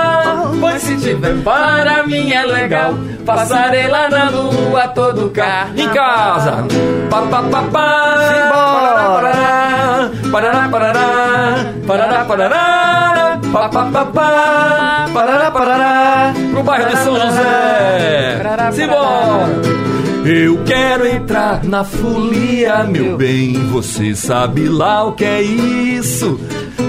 Se 1.00 1.14
tiver 1.14 1.42
para 1.42 2.06
mim 2.06 2.30
é 2.30 2.44
legal, 2.44 2.94
passarei 3.24 3.88
lá 3.88 4.10
na 4.10 4.28
lua 4.28 4.86
todo 4.88 5.30
carnaval. 5.30 5.74
Em 5.74 5.88
casa, 5.88 6.66
pa 7.08 7.22
pa 7.22 7.42
pa 7.42 7.62
pa, 7.62 8.50
parará, 8.52 10.10
parará, 10.30 10.68
parará, 10.68 11.74
parará, 11.86 12.24
parará, 12.26 13.40
pa 13.50 13.68
pa 13.70 13.84
pa 13.86 14.04
pa, 14.04 15.06
parará, 15.14 15.50
parará, 15.50 16.34
pro 16.52 16.62
bairro 16.62 16.90
de 16.90 16.96
São 16.98 17.18
José. 17.18 18.42
Simbora! 18.72 19.80
Eu 20.22 20.62
quero 20.64 21.06
entrar 21.06 21.64
na 21.64 21.82
folia, 21.82 22.84
meu 22.84 23.16
bem. 23.16 23.54
Você 23.68 24.14
sabe 24.14 24.68
lá 24.68 25.04
o 25.04 25.12
que 25.12 25.24
é 25.24 25.40
isso? 25.40 26.38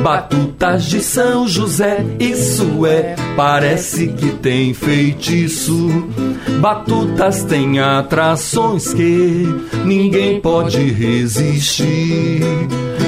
Batutas 0.03 0.85
de 0.85 1.01
São 1.01 1.47
José, 1.47 2.03
isso 2.19 2.85
é, 2.85 3.15
parece 3.35 4.07
que 4.07 4.31
tem 4.31 4.73
feitiço. 4.73 5.89
Batutas 6.59 7.43
têm 7.43 7.79
atrações 7.79 8.93
que 8.93 9.45
ninguém 9.85 10.39
pode 10.41 10.79
resistir. 10.91 12.41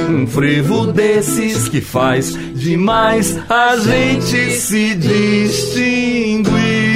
Um 0.09 0.27
frevo 0.27 0.87
desses 0.87 1.67
que 1.67 1.81
faz 1.81 2.37
demais 2.53 3.39
a 3.49 3.75
gente 3.77 4.51
se 4.51 4.93
distinguir. 4.95 6.92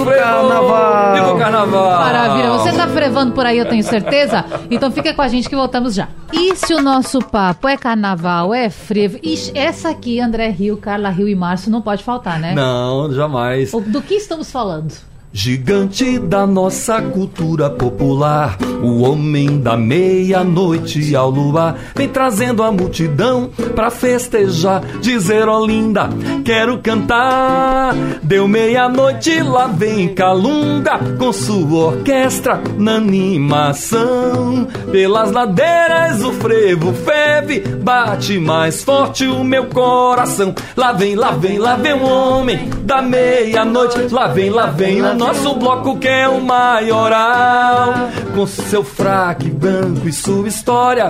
Viva 0.00 0.10
o 0.10 0.14
carnaval! 0.14 1.14
Viva 1.14 1.32
o 1.34 1.38
carnaval! 1.38 2.00
Maravilha. 2.00 2.50
Você 2.52 2.72
tá 2.72 2.88
frevando 2.88 3.32
por 3.32 3.44
aí, 3.44 3.58
eu 3.58 3.66
tenho 3.68 3.82
certeza? 3.82 4.44
Então 4.70 4.90
fica 4.90 5.12
com 5.12 5.20
a 5.22 5.28
gente 5.28 5.48
que 5.48 5.54
voltamos 5.54 5.94
já. 5.94 6.08
E 6.32 6.56
se 6.56 6.72
o 6.72 6.82
nosso 6.82 7.18
papo 7.20 7.68
é 7.68 7.76
carnaval, 7.76 8.54
é 8.54 8.70
frevo? 8.70 9.18
Ixi, 9.22 9.52
essa 9.54 9.90
aqui, 9.90 10.18
André 10.20 10.48
Rio, 10.48 10.78
Carla 10.78 11.10
Rio 11.10 11.28
e 11.28 11.34
Márcio, 11.34 11.70
não 11.70 11.82
pode 11.82 12.02
faltar, 12.02 12.38
né? 12.38 12.54
Não, 12.54 13.12
jamais. 13.12 13.72
Do 13.72 14.00
que 14.00 14.14
estamos 14.14 14.50
falando? 14.50 14.94
Gigante 15.32 16.18
da 16.18 16.44
nossa 16.44 17.00
cultura 17.00 17.70
popular, 17.70 18.58
o 18.82 19.02
homem 19.02 19.60
da 19.60 19.76
meia-noite 19.76 21.14
ao 21.14 21.30
luar, 21.30 21.78
vem 21.94 22.08
trazendo 22.08 22.64
a 22.64 22.72
multidão 22.72 23.48
pra 23.76 23.90
festejar, 23.90 24.82
dizer 25.00 25.48
Olinda, 25.48 26.08
quero 26.44 26.78
cantar. 26.78 27.94
Deu 28.20 28.48
meia-noite, 28.48 29.40
lá 29.40 29.68
vem 29.68 30.12
Calunga, 30.14 30.98
com 31.16 31.32
sua 31.32 31.94
orquestra 31.94 32.60
na 32.76 32.96
animação. 32.96 34.66
Pelas 34.90 35.30
ladeiras 35.30 36.24
o 36.24 36.32
frevo 36.32 36.92
ferve, 36.92 37.60
bate 37.60 38.36
mais 38.36 38.82
forte 38.82 39.28
o 39.28 39.44
meu 39.44 39.66
coração. 39.66 40.52
Lá 40.76 40.90
vem, 40.92 41.14
lá 41.14 41.30
vem, 41.30 41.56
lá 41.56 41.76
vem 41.76 41.92
o 41.92 42.02
homem 42.02 42.68
da 42.82 43.00
meia-noite, 43.00 44.12
lá 44.12 44.26
vem, 44.26 44.50
lá 44.50 44.66
vem 44.66 45.00
o 45.00 45.19
nosso 45.20 45.54
bloco 45.54 45.98
que 45.98 46.08
é 46.08 46.26
o 46.26 46.40
maioral. 46.40 47.92
Com 48.34 48.46
seu 48.46 48.82
fraque 48.82 49.50
branco 49.50 50.08
e 50.08 50.12
sua 50.12 50.48
história, 50.48 51.08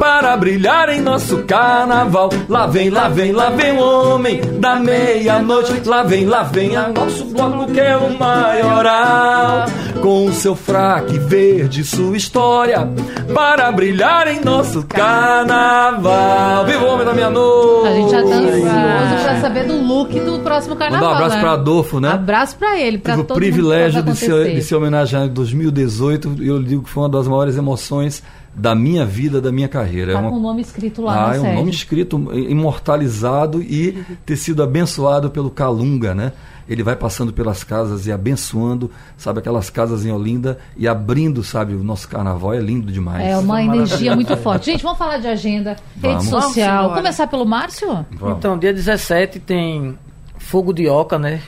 para 0.00 0.34
brilhar 0.34 0.88
em 0.88 1.02
nosso 1.02 1.42
carnaval. 1.42 2.30
Lá 2.48 2.66
vem, 2.66 2.88
lá 2.88 3.06
vem, 3.10 3.32
lá 3.32 3.50
vem 3.50 3.76
o 3.76 4.14
homem 4.14 4.40
da 4.58 4.76
meia-noite, 4.76 5.86
lá 5.86 6.02
vem, 6.02 6.24
lá 6.24 6.42
vem 6.42 6.70
o 6.74 6.92
nosso 6.94 7.26
bloco 7.26 7.70
que 7.70 7.78
é 7.78 7.94
o 7.98 8.18
maioral. 8.18 9.66
Com 10.00 10.24
o 10.24 10.32
seu 10.32 10.56
fraque 10.56 11.18
verde 11.18 11.84
sua 11.84 12.16
história, 12.16 12.88
para 13.34 13.70
brilhar 13.70 14.26
em 14.28 14.40
nosso 14.40 14.82
carnaval. 14.86 16.64
Viva 16.64 16.82
o 16.82 16.88
homem 16.88 17.04
da 17.04 17.12
meia-noite! 17.12 17.88
A 17.88 17.94
gente 17.94 18.10
já 18.10 18.22
tá 18.22 18.36
ansioso 18.36 19.22
pra 19.22 19.40
saber 19.42 19.66
do 19.66 19.82
look 19.82 20.18
do 20.18 20.38
próximo 20.38 20.76
carnaval. 20.76 21.10
Mandar 21.10 21.12
um 21.12 21.24
abraço 21.24 21.36
né? 21.36 21.42
pra 21.42 21.52
Adolfo, 21.52 22.00
né? 22.00 22.08
Abraço 22.08 22.56
pra 22.56 22.80
ele, 22.80 22.96
pra 22.96 23.12
Tive 23.12 23.22
o 23.22 23.26
todo 23.26 23.36
privilégio 23.36 24.02
mundo 24.02 24.12
de 24.14 24.18
ser, 24.18 24.54
de 24.54 24.62
ser 24.62 24.76
homenageado 24.76 25.26
em 25.26 25.34
2018 25.34 26.36
e 26.40 26.48
eu 26.48 26.62
digo 26.62 26.84
que 26.84 26.88
foi 26.88 27.02
uma 27.02 27.10
das 27.10 27.28
maiores 27.28 27.58
emoções 27.58 28.22
da 28.54 28.74
minha 28.74 29.04
vida, 29.06 29.40
da 29.40 29.52
minha 29.52 29.68
carreira. 29.68 30.12
Tá 30.12 30.18
é 30.18 30.22
com 30.22 30.28
uma- 30.28 30.36
o 30.38 30.40
nome 30.40 30.60
escrito 30.62 31.02
lá 31.02 31.12
ah, 31.24 31.28
na 31.28 31.36
é 31.36 31.40
um 31.40 31.54
nome 31.54 31.70
escrito, 31.70 32.16
imortalizado 32.34 33.62
e 33.62 34.04
ter 34.24 34.36
sido 34.36 34.62
abençoado 34.62 35.30
pelo 35.30 35.50
Calunga, 35.50 36.14
né? 36.14 36.32
Ele 36.68 36.84
vai 36.84 36.94
passando 36.94 37.32
pelas 37.32 37.64
casas 37.64 38.06
e 38.06 38.12
abençoando, 38.12 38.90
sabe, 39.16 39.40
aquelas 39.40 39.68
casas 39.70 40.06
em 40.06 40.12
Olinda 40.12 40.58
e 40.76 40.86
abrindo, 40.86 41.42
sabe, 41.42 41.74
o 41.74 41.82
nosso 41.82 42.08
carnaval 42.08 42.54
é 42.54 42.60
lindo 42.60 42.92
demais. 42.92 43.24
É 43.26 43.36
uma 43.36 43.60
energia 43.62 44.14
muito 44.14 44.36
forte. 44.36 44.66
Gente, 44.66 44.82
vamos 44.82 44.98
falar 44.98 45.18
de 45.18 45.26
agenda, 45.26 45.70
rede 46.00 46.26
Vamos. 46.26 46.26
social. 46.28 46.82
Vamos. 46.84 46.96
Começar 46.98 47.26
pelo 47.26 47.44
Márcio? 47.44 48.06
Vamos. 48.12 48.38
Então, 48.38 48.56
dia 48.56 48.72
17 48.72 49.40
tem 49.40 49.98
Fogo 50.38 50.72
de 50.72 50.88
Oca, 50.88 51.18
né? 51.18 51.40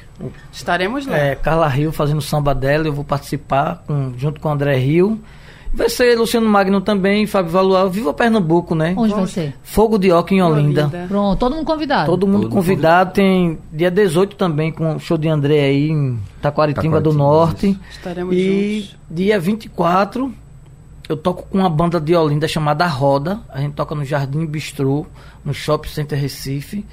Estaremos 0.53 1.07
lá. 1.07 1.17
É, 1.17 1.35
Carla 1.37 1.69
Rio 1.69 1.93
fazendo 1.93 2.21
samba 2.21 2.53
dela, 2.55 2.87
eu 2.89 2.93
vou 2.93 3.05
participar 3.05 3.83
com- 3.87 4.13
junto 4.17 4.41
com 4.41 4.49
o 4.49 4.53
André 4.53 4.77
Rio. 4.77 5.21
Vai 5.75 5.89
ser 5.89 6.19
Luciano 6.19 6.47
Magno 6.49 6.81
também, 6.83 7.27
Fábio 7.27 7.51
Valual, 7.51 7.89
Viva 7.89 8.13
Pernambuco, 8.13 8.75
né? 8.75 8.95
Onde 8.97 9.15
vai 9.15 9.27
ser? 9.27 9.55
Fogo 9.63 9.99
de 9.99 10.13
Oca 10.13 10.35
em 10.35 10.43
Olinda. 10.43 10.83
Olinda. 10.83 11.07
Pronto, 11.09 11.39
todo 11.39 11.55
mundo 11.57 11.65
convidado. 11.65 12.07
Todo 12.11 12.27
mundo 12.27 12.43
Todo 12.43 12.53
convidado. 12.53 13.13
Tem 13.15 13.59
dia 13.73 13.91
18 13.91 14.37
também 14.37 14.71
com 14.71 14.97
o 14.97 15.01
show 15.01 15.17
de 15.17 15.29
André 15.29 15.61
aí 15.65 15.89
em 15.91 16.19
Taquaritinga 16.43 17.01
do 17.01 17.13
Norte. 17.13 17.69
isso. 17.71 17.81
Estaremos 17.91 18.35
E 18.37 18.81
juntos. 18.81 18.97
dia 19.11 19.41
24 19.41 20.33
eu 21.09 21.17
toco 21.17 21.47
com 21.49 21.59
uma 21.59 21.71
banda 21.71 22.01
de 22.01 22.15
Olinda 22.15 22.47
chamada 22.47 22.87
Roda. 22.87 23.41
A 23.49 23.61
gente 23.61 23.73
toca 23.75 23.95
no 23.95 24.05
Jardim 24.05 24.47
Bistrô, 24.47 25.07
no 25.45 25.53
Shopping 25.55 25.89
Center 25.89 26.19
Recife. 26.19 26.85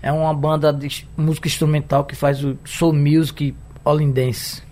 É 0.00 0.12
uma 0.12 0.32
banda 0.32 0.72
de 0.72 1.06
música 1.16 1.48
instrumental 1.48 2.04
que 2.04 2.14
faz 2.14 2.42
o 2.44 2.56
soul 2.64 2.92
music 2.92 3.54
olindense. 3.84 4.62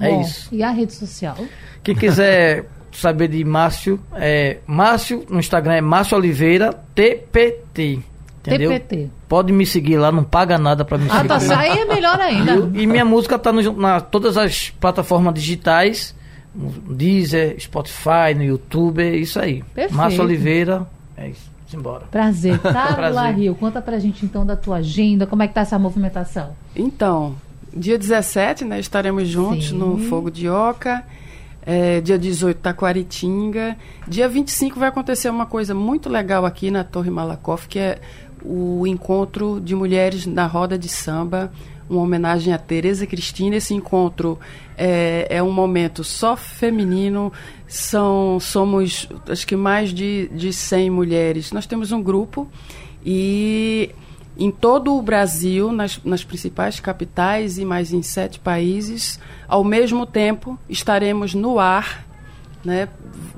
É 0.00 0.08
Bom, 0.10 0.20
isso. 0.22 0.48
E 0.52 0.62
a 0.62 0.70
rede 0.70 0.92
social? 0.92 1.36
Quem 1.82 1.94
quiser 1.94 2.66
saber 2.92 3.28
de 3.28 3.44
Márcio, 3.44 3.98
é 4.14 4.58
Márcio 4.66 5.24
no 5.28 5.38
Instagram 5.40 5.74
é 5.74 5.80
Márcio 5.80 6.16
Oliveira 6.16 6.72
TPT. 6.94 8.00
Entendeu? 8.40 8.70
TPT. 8.70 9.08
Pode 9.28 9.52
me 9.52 9.64
seguir 9.64 9.96
lá, 9.98 10.10
não 10.10 10.24
paga 10.24 10.58
nada 10.58 10.84
pra 10.84 10.98
me 10.98 11.06
Ah, 11.08 11.16
seguir. 11.38 11.48
tá, 11.48 11.58
aí 11.60 11.78
é 11.78 11.84
melhor 11.84 12.18
ainda. 12.20 12.70
E 12.74 12.86
minha 12.86 13.04
música 13.04 13.38
tá 13.38 13.52
no, 13.52 13.72
na 13.76 14.00
todas 14.00 14.36
as 14.36 14.70
plataformas 14.70 15.32
digitais, 15.34 16.14
no 16.54 16.70
Deezer, 16.94 17.56
Spotify, 17.60 18.34
no 18.36 18.42
YouTube, 18.42 19.00
é 19.02 19.16
isso 19.16 19.38
aí. 19.40 19.62
Perfeito. 19.74 19.94
Márcio 19.94 20.22
Oliveira, 20.22 20.86
é 21.16 21.28
isso. 21.28 21.50
Simbora. 21.68 22.04
Prazer. 22.10 22.58
Carla 22.60 22.94
Prazer. 22.96 23.34
Rio, 23.36 23.54
conta 23.54 23.80
pra 23.80 23.98
gente 23.98 24.26
então 24.26 24.44
da 24.44 24.56
tua 24.56 24.76
agenda, 24.78 25.26
como 25.26 25.42
é 25.42 25.48
que 25.48 25.54
tá 25.54 25.60
essa 25.62 25.78
movimentação? 25.78 26.50
Então, 26.76 27.34
dia 27.74 27.96
17, 27.96 28.64
né, 28.64 28.78
estaremos 28.80 29.26
juntos 29.28 29.68
Sim. 29.68 29.78
no 29.78 29.96
Fogo 29.98 30.30
de 30.30 30.48
Oca. 30.48 31.04
É, 31.64 32.00
dia 32.00 32.18
18, 32.18 32.58
Taquaritinga. 32.58 33.76
Dia 34.06 34.28
25 34.28 34.78
vai 34.78 34.88
acontecer 34.88 35.30
uma 35.30 35.46
coisa 35.46 35.74
muito 35.74 36.08
legal 36.08 36.44
aqui 36.44 36.70
na 36.70 36.82
Torre 36.82 37.10
Malakoff, 37.10 37.68
que 37.68 37.78
é 37.78 38.00
o 38.44 38.86
encontro 38.86 39.60
de 39.60 39.74
mulheres 39.74 40.26
na 40.26 40.46
roda 40.46 40.76
de 40.76 40.88
samba, 40.88 41.52
uma 41.88 42.02
homenagem 42.02 42.52
a 42.52 42.58
Tereza 42.58 43.06
Cristina. 43.06 43.56
Esse 43.56 43.74
encontro 43.74 44.38
é, 44.76 45.26
é 45.30 45.42
um 45.42 45.52
momento 45.52 46.02
só 46.02 46.36
feminino, 46.36 47.32
são, 47.68 48.40
somos 48.40 49.08
acho 49.28 49.46
que 49.46 49.54
mais 49.54 49.90
de, 49.90 50.28
de 50.34 50.52
100 50.52 50.90
mulheres. 50.90 51.52
Nós 51.52 51.66
temos 51.66 51.92
um 51.92 52.02
grupo 52.02 52.48
e 53.06 53.90
em 54.36 54.50
todo 54.50 54.96
o 54.96 55.02
Brasil, 55.02 55.72
nas, 55.72 56.00
nas 56.04 56.24
principais 56.24 56.80
capitais 56.80 57.58
e 57.58 57.64
mais 57.64 57.92
em 57.92 58.02
sete 58.02 58.38
países. 58.38 59.20
Ao 59.46 59.62
mesmo 59.62 60.06
tempo, 60.06 60.58
estaremos 60.68 61.34
no 61.34 61.58
ar, 61.58 62.06
né, 62.64 62.88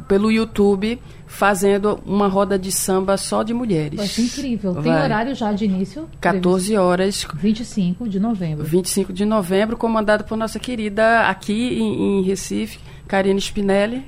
pelo 0.07 0.31
YouTube, 0.31 1.01
fazendo 1.27 2.01
uma 2.07 2.29
roda 2.29 2.57
de 2.57 2.71
samba 2.71 3.17
só 3.17 3.43
de 3.43 3.53
mulheres. 3.53 3.99
Vai 3.99 4.07
ser 4.07 4.23
incrível. 4.23 4.75
Tem 4.75 4.93
Vai. 4.93 5.03
horário 5.03 5.35
já 5.35 5.53
de 5.53 5.65
início? 5.65 6.09
14 6.21 6.77
horas, 6.77 7.27
25 7.35 8.09
de 8.09 8.21
novembro. 8.21 8.65
25 8.65 9.13
de 9.13 9.25
novembro, 9.25 9.77
comandado 9.77 10.25
por 10.25 10.37
nossa 10.37 10.61
querida 10.61 11.23
aqui 11.23 11.81
em, 11.81 12.21
em 12.21 12.23
Recife, 12.23 12.79
Karine 13.09 13.41
Spinelli, 13.41 14.05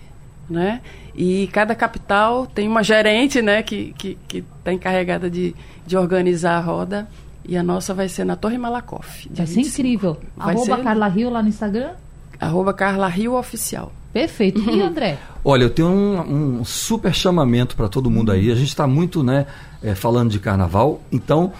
né? 0.48 0.80
E 1.16 1.48
cada 1.48 1.74
capital 1.74 2.46
tem 2.46 2.68
uma 2.68 2.84
gerente, 2.84 3.42
né, 3.42 3.62
que 3.62 3.92
que 3.98 4.18
que 4.28 4.44
está 4.58 4.72
encarregada 4.72 5.28
de, 5.28 5.54
de 5.86 5.96
organizar 5.96 6.56
a 6.56 6.60
roda. 6.60 7.08
E 7.48 7.56
a 7.56 7.62
nossa 7.62 7.94
vai 7.94 8.08
ser 8.08 8.24
na 8.24 8.34
Torre 8.34 8.58
Malakoff. 8.58 9.28
Vai 9.32 9.46
ser 9.46 9.54
25. 9.54 9.78
incrível. 9.80 10.16
Vai 10.36 10.54
Arroba 10.54 10.76
ser- 10.76 10.82
Carla 10.82 11.06
Rio 11.08 11.30
lá 11.30 11.42
no 11.42 11.48
Instagram? 11.48 11.90
Arroba 12.40 12.74
Carla 12.74 13.06
Rio 13.08 13.34
Oficial. 13.34 13.92
Perfeito. 14.12 14.60
E 14.68 14.80
André? 14.82 15.16
Olha, 15.44 15.62
eu 15.62 15.70
tenho 15.70 15.88
um, 15.88 16.58
um 16.60 16.64
super 16.64 17.14
chamamento 17.14 17.76
para 17.76 17.88
todo 17.88 18.10
mundo 18.10 18.32
aí. 18.32 18.50
A 18.50 18.54
gente 18.56 18.68
está 18.68 18.86
muito, 18.86 19.22
né, 19.22 19.46
eh, 19.82 19.94
falando 19.94 20.30
de 20.30 20.40
carnaval, 20.40 21.00
então 21.12 21.52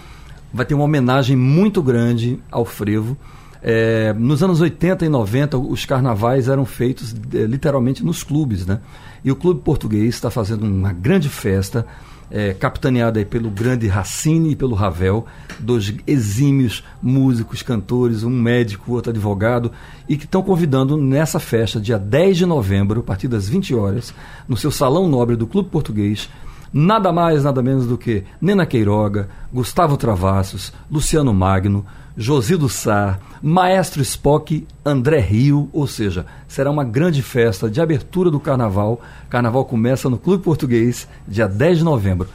vai 0.53 0.65
ter 0.65 0.73
uma 0.73 0.83
homenagem 0.83 1.37
muito 1.37 1.81
grande 1.81 2.37
ao 2.51 2.65
frevo. 2.65 3.15
Eh, 3.63 4.13
nos 4.17 4.43
anos 4.43 4.59
80 4.59 5.05
e 5.05 5.09
90, 5.09 5.57
os 5.57 5.85
carnavais 5.85 6.49
eram 6.49 6.65
feitos 6.65 7.15
eh, 7.33 7.45
literalmente 7.45 8.03
nos 8.03 8.23
clubes, 8.23 8.65
né? 8.65 8.79
E 9.23 9.31
o 9.31 9.35
Clube 9.35 9.61
Português 9.61 10.15
está 10.15 10.29
fazendo 10.29 10.63
uma 10.65 10.91
grande 10.93 11.29
festa, 11.29 11.85
eh, 12.31 12.53
capitaneada 12.53 13.23
pelo 13.25 13.49
grande 13.49 13.87
Racine 13.87 14.51
e 14.51 14.55
pelo 14.55 14.75
Ravel, 14.75 15.25
dois 15.59 15.93
exímios 16.05 16.83
músicos, 17.01 17.61
cantores, 17.61 18.23
um 18.23 18.29
médico, 18.29 18.93
outro 18.93 19.11
advogado, 19.11 19.71
e 20.07 20.17
que 20.17 20.25
estão 20.25 20.41
convidando 20.41 20.97
nessa 20.97 21.39
festa, 21.39 21.79
dia 21.79 21.97
10 21.97 22.37
de 22.37 22.45
novembro, 22.45 22.99
a 22.99 23.03
partir 23.03 23.27
das 23.27 23.47
20 23.47 23.73
horas, 23.75 24.13
no 24.47 24.57
seu 24.57 24.71
Salão 24.71 25.07
Nobre 25.07 25.35
do 25.35 25.47
Clube 25.47 25.69
Português, 25.69 26.29
nada 26.71 27.11
mais, 27.11 27.43
nada 27.43 27.61
menos 27.61 27.87
do 27.87 27.97
que 27.97 28.23
Nena 28.41 28.65
Queiroga, 28.65 29.29
Gustavo 29.51 29.97
Travassos, 29.97 30.73
Luciano 30.91 31.33
Magno, 31.33 31.85
Josildo 32.19 32.67
Sá, 32.67 33.19
Maestro 33.43 34.01
Spock, 34.01 34.65
André 34.83 35.19
Rio, 35.19 35.69
ou 35.71 35.85
seja, 35.85 36.25
será 36.47 36.71
uma 36.71 36.83
grande 36.83 37.21
festa 37.21 37.69
de 37.69 37.79
abertura 37.79 38.31
do 38.31 38.39
carnaval. 38.39 38.99
Carnaval 39.29 39.63
começa 39.65 40.09
no 40.09 40.17
Clube 40.17 40.43
Português, 40.43 41.07
dia 41.27 41.47
10 41.47 41.77
de 41.77 41.83
novembro. 41.83 42.27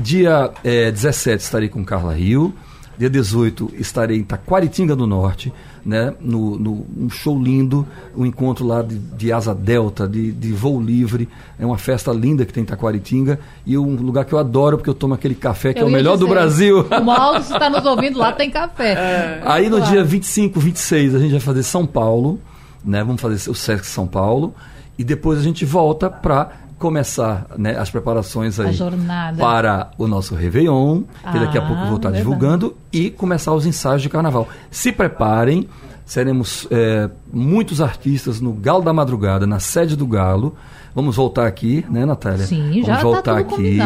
Dia 0.00 0.50
eh, 0.64 0.90
17 0.90 1.40
estarei 1.40 1.68
com 1.68 1.84
Carla 1.84 2.14
Rio. 2.14 2.52
Dia 2.98 3.08
18 3.08 3.74
estarei 3.78 4.18
em 4.18 4.24
Taquaritinga 4.24 4.96
do 4.96 5.06
Norte, 5.06 5.52
né, 5.84 6.14
no, 6.20 6.58
no- 6.58 6.86
um 6.98 7.08
show 7.10 7.40
lindo, 7.40 7.86
um 8.16 8.26
encontro 8.26 8.66
lá 8.66 8.82
de, 8.82 8.98
de 8.98 9.32
asa 9.32 9.54
delta, 9.54 10.06
de, 10.08 10.32
de 10.32 10.52
voo 10.52 10.80
livre. 10.80 11.28
É 11.58 11.64
uma 11.64 11.78
festa 11.78 12.12
linda 12.12 12.44
que 12.44 12.52
tem 12.52 12.62
em 12.62 12.66
Taquaritinga 12.66 13.38
e 13.66 13.76
um 13.78 13.94
lugar 13.96 14.24
que 14.24 14.32
eu 14.32 14.38
adoro 14.38 14.76
porque 14.78 14.90
eu 14.90 14.94
tomo 14.94 15.14
aquele 15.14 15.34
café 15.34 15.72
que 15.72 15.78
é 15.80 15.82
Eu 15.82 15.86
o 15.86 15.90
ia 15.90 15.96
melhor 15.96 16.16
do 16.16 16.24
dizer, 16.24 16.30
Brasil. 16.34 16.80
O 16.90 17.04
Mauro, 17.04 17.42
se 17.42 17.52
está 17.52 17.70
nos 17.70 17.84
ouvindo, 17.86 18.18
lá 18.18 18.32
tem 18.32 18.50
café. 18.50 19.40
Aí 19.44 19.68
no 19.68 19.76
Claro. 19.78 19.92
dia 19.92 20.04
25, 20.04 20.60
26 20.60 21.14
a 21.14 21.18
gente 21.18 21.30
vai 21.32 21.40
fazer 21.40 21.62
São 21.62 21.86
Paulo, 21.86 22.38
né? 22.84 23.02
Vamos 23.04 23.20
fazer 23.20 23.50
o 23.50 23.54
Sesc 23.54 23.86
São 23.86 24.06
Paulo 24.06 24.54
e 24.98 25.04
depois 25.04 25.38
a 25.38 25.42
gente 25.42 25.64
volta 25.64 26.10
para 26.10 26.50
começar 26.78 27.46
né, 27.58 27.76
as 27.78 27.90
preparações 27.90 28.58
aí 28.60 28.76
para 29.38 29.90
o 29.98 30.06
nosso 30.06 30.34
Réveillon, 30.34 31.02
que 31.32 31.38
daqui 31.38 31.58
a 31.58 31.62
Ah, 31.62 31.66
pouco 31.66 31.82
eu 31.82 31.86
vou 31.88 31.96
estar 31.96 32.10
verdade. 32.10 32.18
divulgando, 32.18 32.76
e 32.92 33.10
começar 33.10 33.52
os 33.52 33.66
ensaios 33.66 34.00
de 34.02 34.08
carnaval. 34.08 34.48
Se 34.70 34.92
preparem, 34.92 35.68
seremos 36.06 36.66
é, 36.70 37.10
muitos 37.32 37.80
artistas 37.80 38.40
no 38.40 38.52
Galo 38.52 38.82
da 38.82 38.92
Madrugada, 38.92 39.46
na 39.46 39.58
sede 39.58 39.96
do 39.96 40.06
Galo. 40.06 40.54
Vamos 40.98 41.14
voltar 41.14 41.46
aqui, 41.46 41.86
né, 41.88 42.04
Natália? 42.04 42.44
Sim, 42.44 42.70
Vamos 42.70 42.86
já 42.88 42.96
tá 42.96 43.02
voltar 43.02 43.44
tudo 43.44 43.54
aqui 43.54 43.78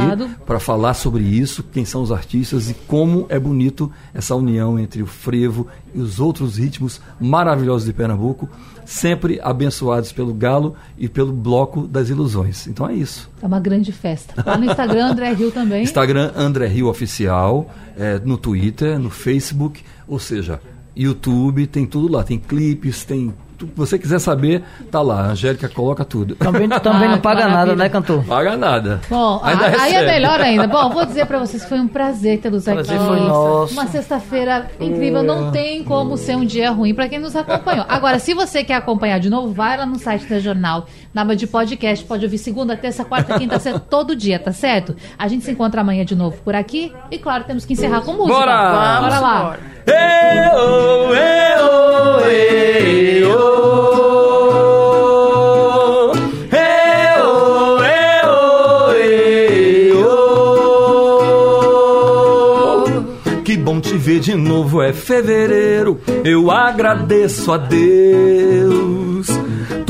para 0.46 0.58
falar 0.58 0.94
sobre 0.94 1.22
isso, 1.22 1.62
quem 1.62 1.84
são 1.84 2.00
os 2.00 2.10
artistas 2.10 2.70
e 2.70 2.74
como 2.88 3.26
é 3.28 3.38
bonito 3.38 3.92
essa 4.14 4.34
união 4.34 4.78
entre 4.78 5.02
o 5.02 5.06
frevo 5.06 5.66
e 5.94 6.00
os 6.00 6.18
outros 6.18 6.56
ritmos 6.56 7.02
maravilhosos 7.20 7.84
de 7.84 7.92
Pernambuco, 7.92 8.48
sempre 8.86 9.38
abençoados 9.42 10.10
pelo 10.10 10.32
Galo 10.32 10.74
e 10.96 11.06
pelo 11.06 11.34
Bloco 11.34 11.86
das 11.86 12.08
Ilusões. 12.08 12.66
Então 12.66 12.88
é 12.88 12.94
isso. 12.94 13.30
É 13.42 13.46
uma 13.46 13.60
grande 13.60 13.92
festa. 13.92 14.42
Lá 14.46 14.56
no 14.56 14.64
Instagram, 14.64 15.08
André 15.08 15.34
Rio 15.34 15.50
também. 15.50 15.82
Instagram 15.82 16.32
André 16.34 16.66
Rio 16.66 16.88
Oficial, 16.88 17.70
é, 17.94 18.18
no 18.24 18.38
Twitter, 18.38 18.98
no 18.98 19.10
Facebook, 19.10 19.84
ou 20.08 20.18
seja, 20.18 20.62
YouTube, 20.96 21.66
tem 21.66 21.84
tudo 21.84 22.10
lá, 22.10 22.24
tem 22.24 22.38
clipes, 22.38 23.04
tem. 23.04 23.34
Que 23.66 23.76
você 23.76 23.98
quiser 23.98 24.18
saber, 24.18 24.62
tá 24.90 25.00
lá. 25.02 25.20
A 25.22 25.26
Angélica 25.32 25.68
coloca 25.68 26.04
tudo. 26.04 26.34
Também, 26.36 26.68
também 26.68 27.04
Ah, 27.04 27.08
não 27.10 27.16
que 27.16 27.22
paga 27.22 27.48
nada, 27.48 27.74
né, 27.76 27.88
cantor? 27.88 28.24
Paga 28.24 28.56
nada. 28.56 29.00
Bom, 29.08 29.40
Ainda 29.42 29.66
a- 29.66 29.82
aí 29.82 29.94
é 29.94 30.06
melhor 30.06 30.40
ainda. 30.40 30.66
Bom, 30.66 30.90
vou 30.90 31.04
dizer 31.04 31.26
pra 31.26 31.38
vocês 31.38 31.62
que 31.62 31.68
foi 31.68 31.78
um 31.80 31.88
prazer 31.88 32.40
tê-los 32.40 32.66
aqui. 32.68 32.82
Prazer 32.84 32.98
foi 33.00 33.20
nosso. 33.20 33.72
Uma 33.72 33.86
sexta-feira 33.86 34.70
incrível, 34.80 35.22
não 35.22 35.50
tem 35.50 35.82
como 35.84 36.16
ser 36.16 36.36
um 36.36 36.44
dia 36.44 36.70
ruim 36.70 36.94
pra 36.94 37.08
quem 37.08 37.18
nos 37.18 37.34
acompanhou. 37.36 37.84
Agora, 37.88 38.18
se 38.18 38.34
você 38.34 38.62
quer 38.64 38.74
acompanhar 38.74 39.18
de 39.18 39.28
novo, 39.30 39.52
vai 39.52 39.76
lá 39.76 39.86
no 39.86 39.98
site 39.98 40.26
da 40.26 40.38
Jornal, 40.38 40.86
na 41.12 41.34
de 41.34 41.46
podcast, 41.46 42.04
pode 42.04 42.24
ouvir 42.24 42.38
segunda, 42.38 42.76
terça, 42.76 43.04
quarta, 43.04 43.38
quinta, 43.38 43.58
sexta, 43.58 43.80
todo 43.88 44.16
dia, 44.16 44.38
tá 44.38 44.52
certo? 44.52 44.96
A 45.18 45.28
gente 45.28 45.44
se 45.44 45.50
encontra 45.50 45.80
amanhã 45.80 46.04
de 46.04 46.14
novo 46.14 46.36
por 46.44 46.54
aqui 46.54 46.92
e, 47.10 47.18
claro, 47.18 47.44
temos 47.44 47.64
que 47.64 47.72
encerrar 47.74 48.02
com 48.02 48.12
música. 48.12 48.34
Bora! 48.34 49.00
Bora 49.00 49.20
lá! 49.20 49.56
ê-ô, 49.86 51.14
ê-ô. 51.14 51.62
Que 63.44 63.56
bom 63.58 63.80
te 63.80 63.98
ver 63.98 64.18
de 64.18 64.34
novo, 64.34 64.80
é 64.80 64.94
fevereiro. 64.94 66.00
Eu 66.24 66.50
agradeço 66.50 67.52
a 67.52 67.58
Deus. 67.58 69.26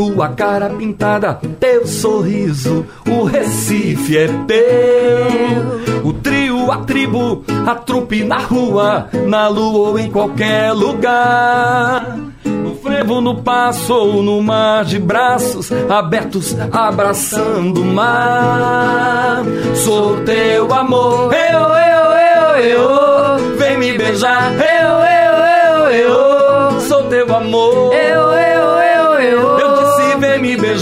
Tua 0.03 0.31
cara 0.31 0.69
pintada, 0.69 1.39
teu 1.61 1.87
sorriso, 1.87 2.85
o 3.09 3.23
Recife 3.23 4.19
é 4.19 4.27
teu. 4.49 6.03
O 6.03 6.13
trio, 6.13 6.73
a 6.73 6.79
tribo, 6.79 7.45
a 7.65 7.77
trupe 7.77 8.25
na 8.25 8.39
rua, 8.39 9.09
na 9.29 9.47
lua 9.47 9.91
ou 9.91 9.99
em 10.01 10.11
qualquer 10.11 10.73
lugar. 10.73 12.19
No 12.45 12.75
frevo, 12.75 13.21
no 13.21 13.43
passo 13.43 13.95
ou 13.95 14.25
no 14.25 14.43
mar 14.43 14.85
de 14.85 14.99
braços 14.99 15.71
abertos, 15.89 16.57
abraçando 16.73 17.81
o 17.81 17.85
mar. 17.85 19.45
Sou 19.85 20.17
teu 20.25 20.75
amor, 20.75 21.33
eu, 21.33 21.61
eu, 21.61 22.57
eu, 22.57 22.71
eu, 22.71 23.57
vem 23.57 23.79
me 23.79 23.97
beijar, 23.97 24.53
eu, 24.53 24.99
eu, 24.99 25.87
eu, 25.87 26.11
eu, 26.11 26.81
sou 26.81 27.05
teu 27.05 27.33
amor, 27.37 27.72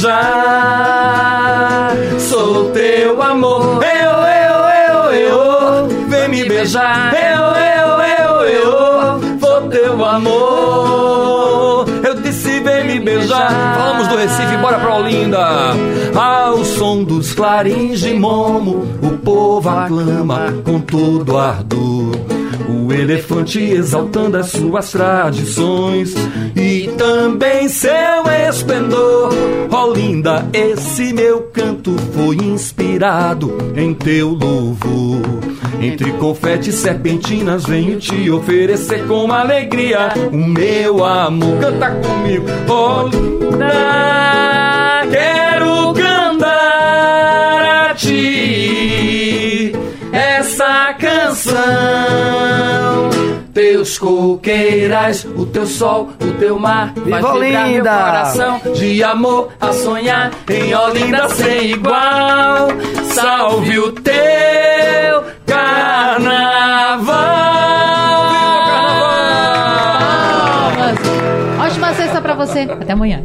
beijar. 0.00 1.90
Sou 2.18 2.70
teu 2.70 3.22
amor, 3.22 3.80
eu, 3.84 4.10
eu, 4.26 4.56
eu, 4.88 5.10
eu, 5.14 5.88
vem 6.08 6.28
me 6.28 6.48
beijar, 6.48 7.12
eu, 7.14 7.42
eu, 7.60 8.00
eu, 8.00 8.40
eu, 8.48 9.20
vou 9.38 9.68
teu 9.68 10.02
amor. 10.04 11.86
Eu 12.02 12.14
disse 12.22 12.60
vem 12.60 12.86
me 12.86 13.00
beijar. 13.00 13.76
Falamos 13.76 14.08
do 14.08 14.16
Recife, 14.16 14.56
bora 14.56 14.78
pra 14.78 14.96
Olinda. 14.96 15.74
Ao 16.14 16.64
som 16.64 17.04
dos 17.04 17.34
clarins 17.34 18.00
de 18.00 18.14
momo, 18.14 18.86
o 19.02 19.18
povo 19.18 19.68
aclama 19.68 20.54
com 20.64 20.80
todo 20.80 21.36
ardor. 21.38 22.29
O 22.90 22.92
elefante 22.92 23.60
exaltando 23.60 24.36
as 24.36 24.50
suas 24.50 24.90
tradições 24.90 26.12
e 26.56 26.90
também 26.98 27.68
seu 27.68 27.92
esplendor. 28.48 29.30
Olinda, 29.70 30.44
esse 30.52 31.12
meu 31.12 31.42
canto 31.52 31.94
foi 32.12 32.34
inspirado 32.34 33.56
em 33.76 33.94
teu 33.94 34.30
louvor. 34.30 35.22
Entre 35.80 36.10
confetes 36.14 36.74
e 36.74 36.78
serpentinas 36.78 37.64
venho 37.64 37.96
te 37.96 38.28
oferecer 38.28 39.06
com 39.06 39.32
alegria 39.32 40.08
o 40.32 40.36
meu 40.36 41.04
amor. 41.04 41.60
Canta 41.60 41.90
comigo, 41.90 42.46
Olinda, 42.68 43.70
quero 45.12 45.94
cantar 45.94 47.90
a 47.90 47.94
ti 47.94 48.39
essa 50.60 50.94
canção. 50.94 51.60
Teus 53.54 53.98
coqueiras, 53.98 55.24
o 55.24 55.44
teu 55.46 55.66
sol, 55.66 56.10
o 56.20 56.32
teu 56.38 56.58
mar, 56.58 56.92
vai 56.94 57.20
vibrar 57.20 57.68
meu 57.68 57.82
coração 57.82 58.60
de 58.74 59.02
amor 59.02 59.48
a 59.60 59.72
sonhar 59.72 60.30
em 60.48 60.72
Olinda 60.74 61.28
sem 61.30 61.72
igual. 61.72 62.68
Salve 63.04 63.78
o 63.78 63.92
teu 63.92 65.24
carnaval. 65.46 67.30
Ótima 71.60 71.94
sexta 71.94 72.20
para 72.20 72.34
você. 72.34 72.60
Até 72.60 72.92
amanhã. 72.92 73.24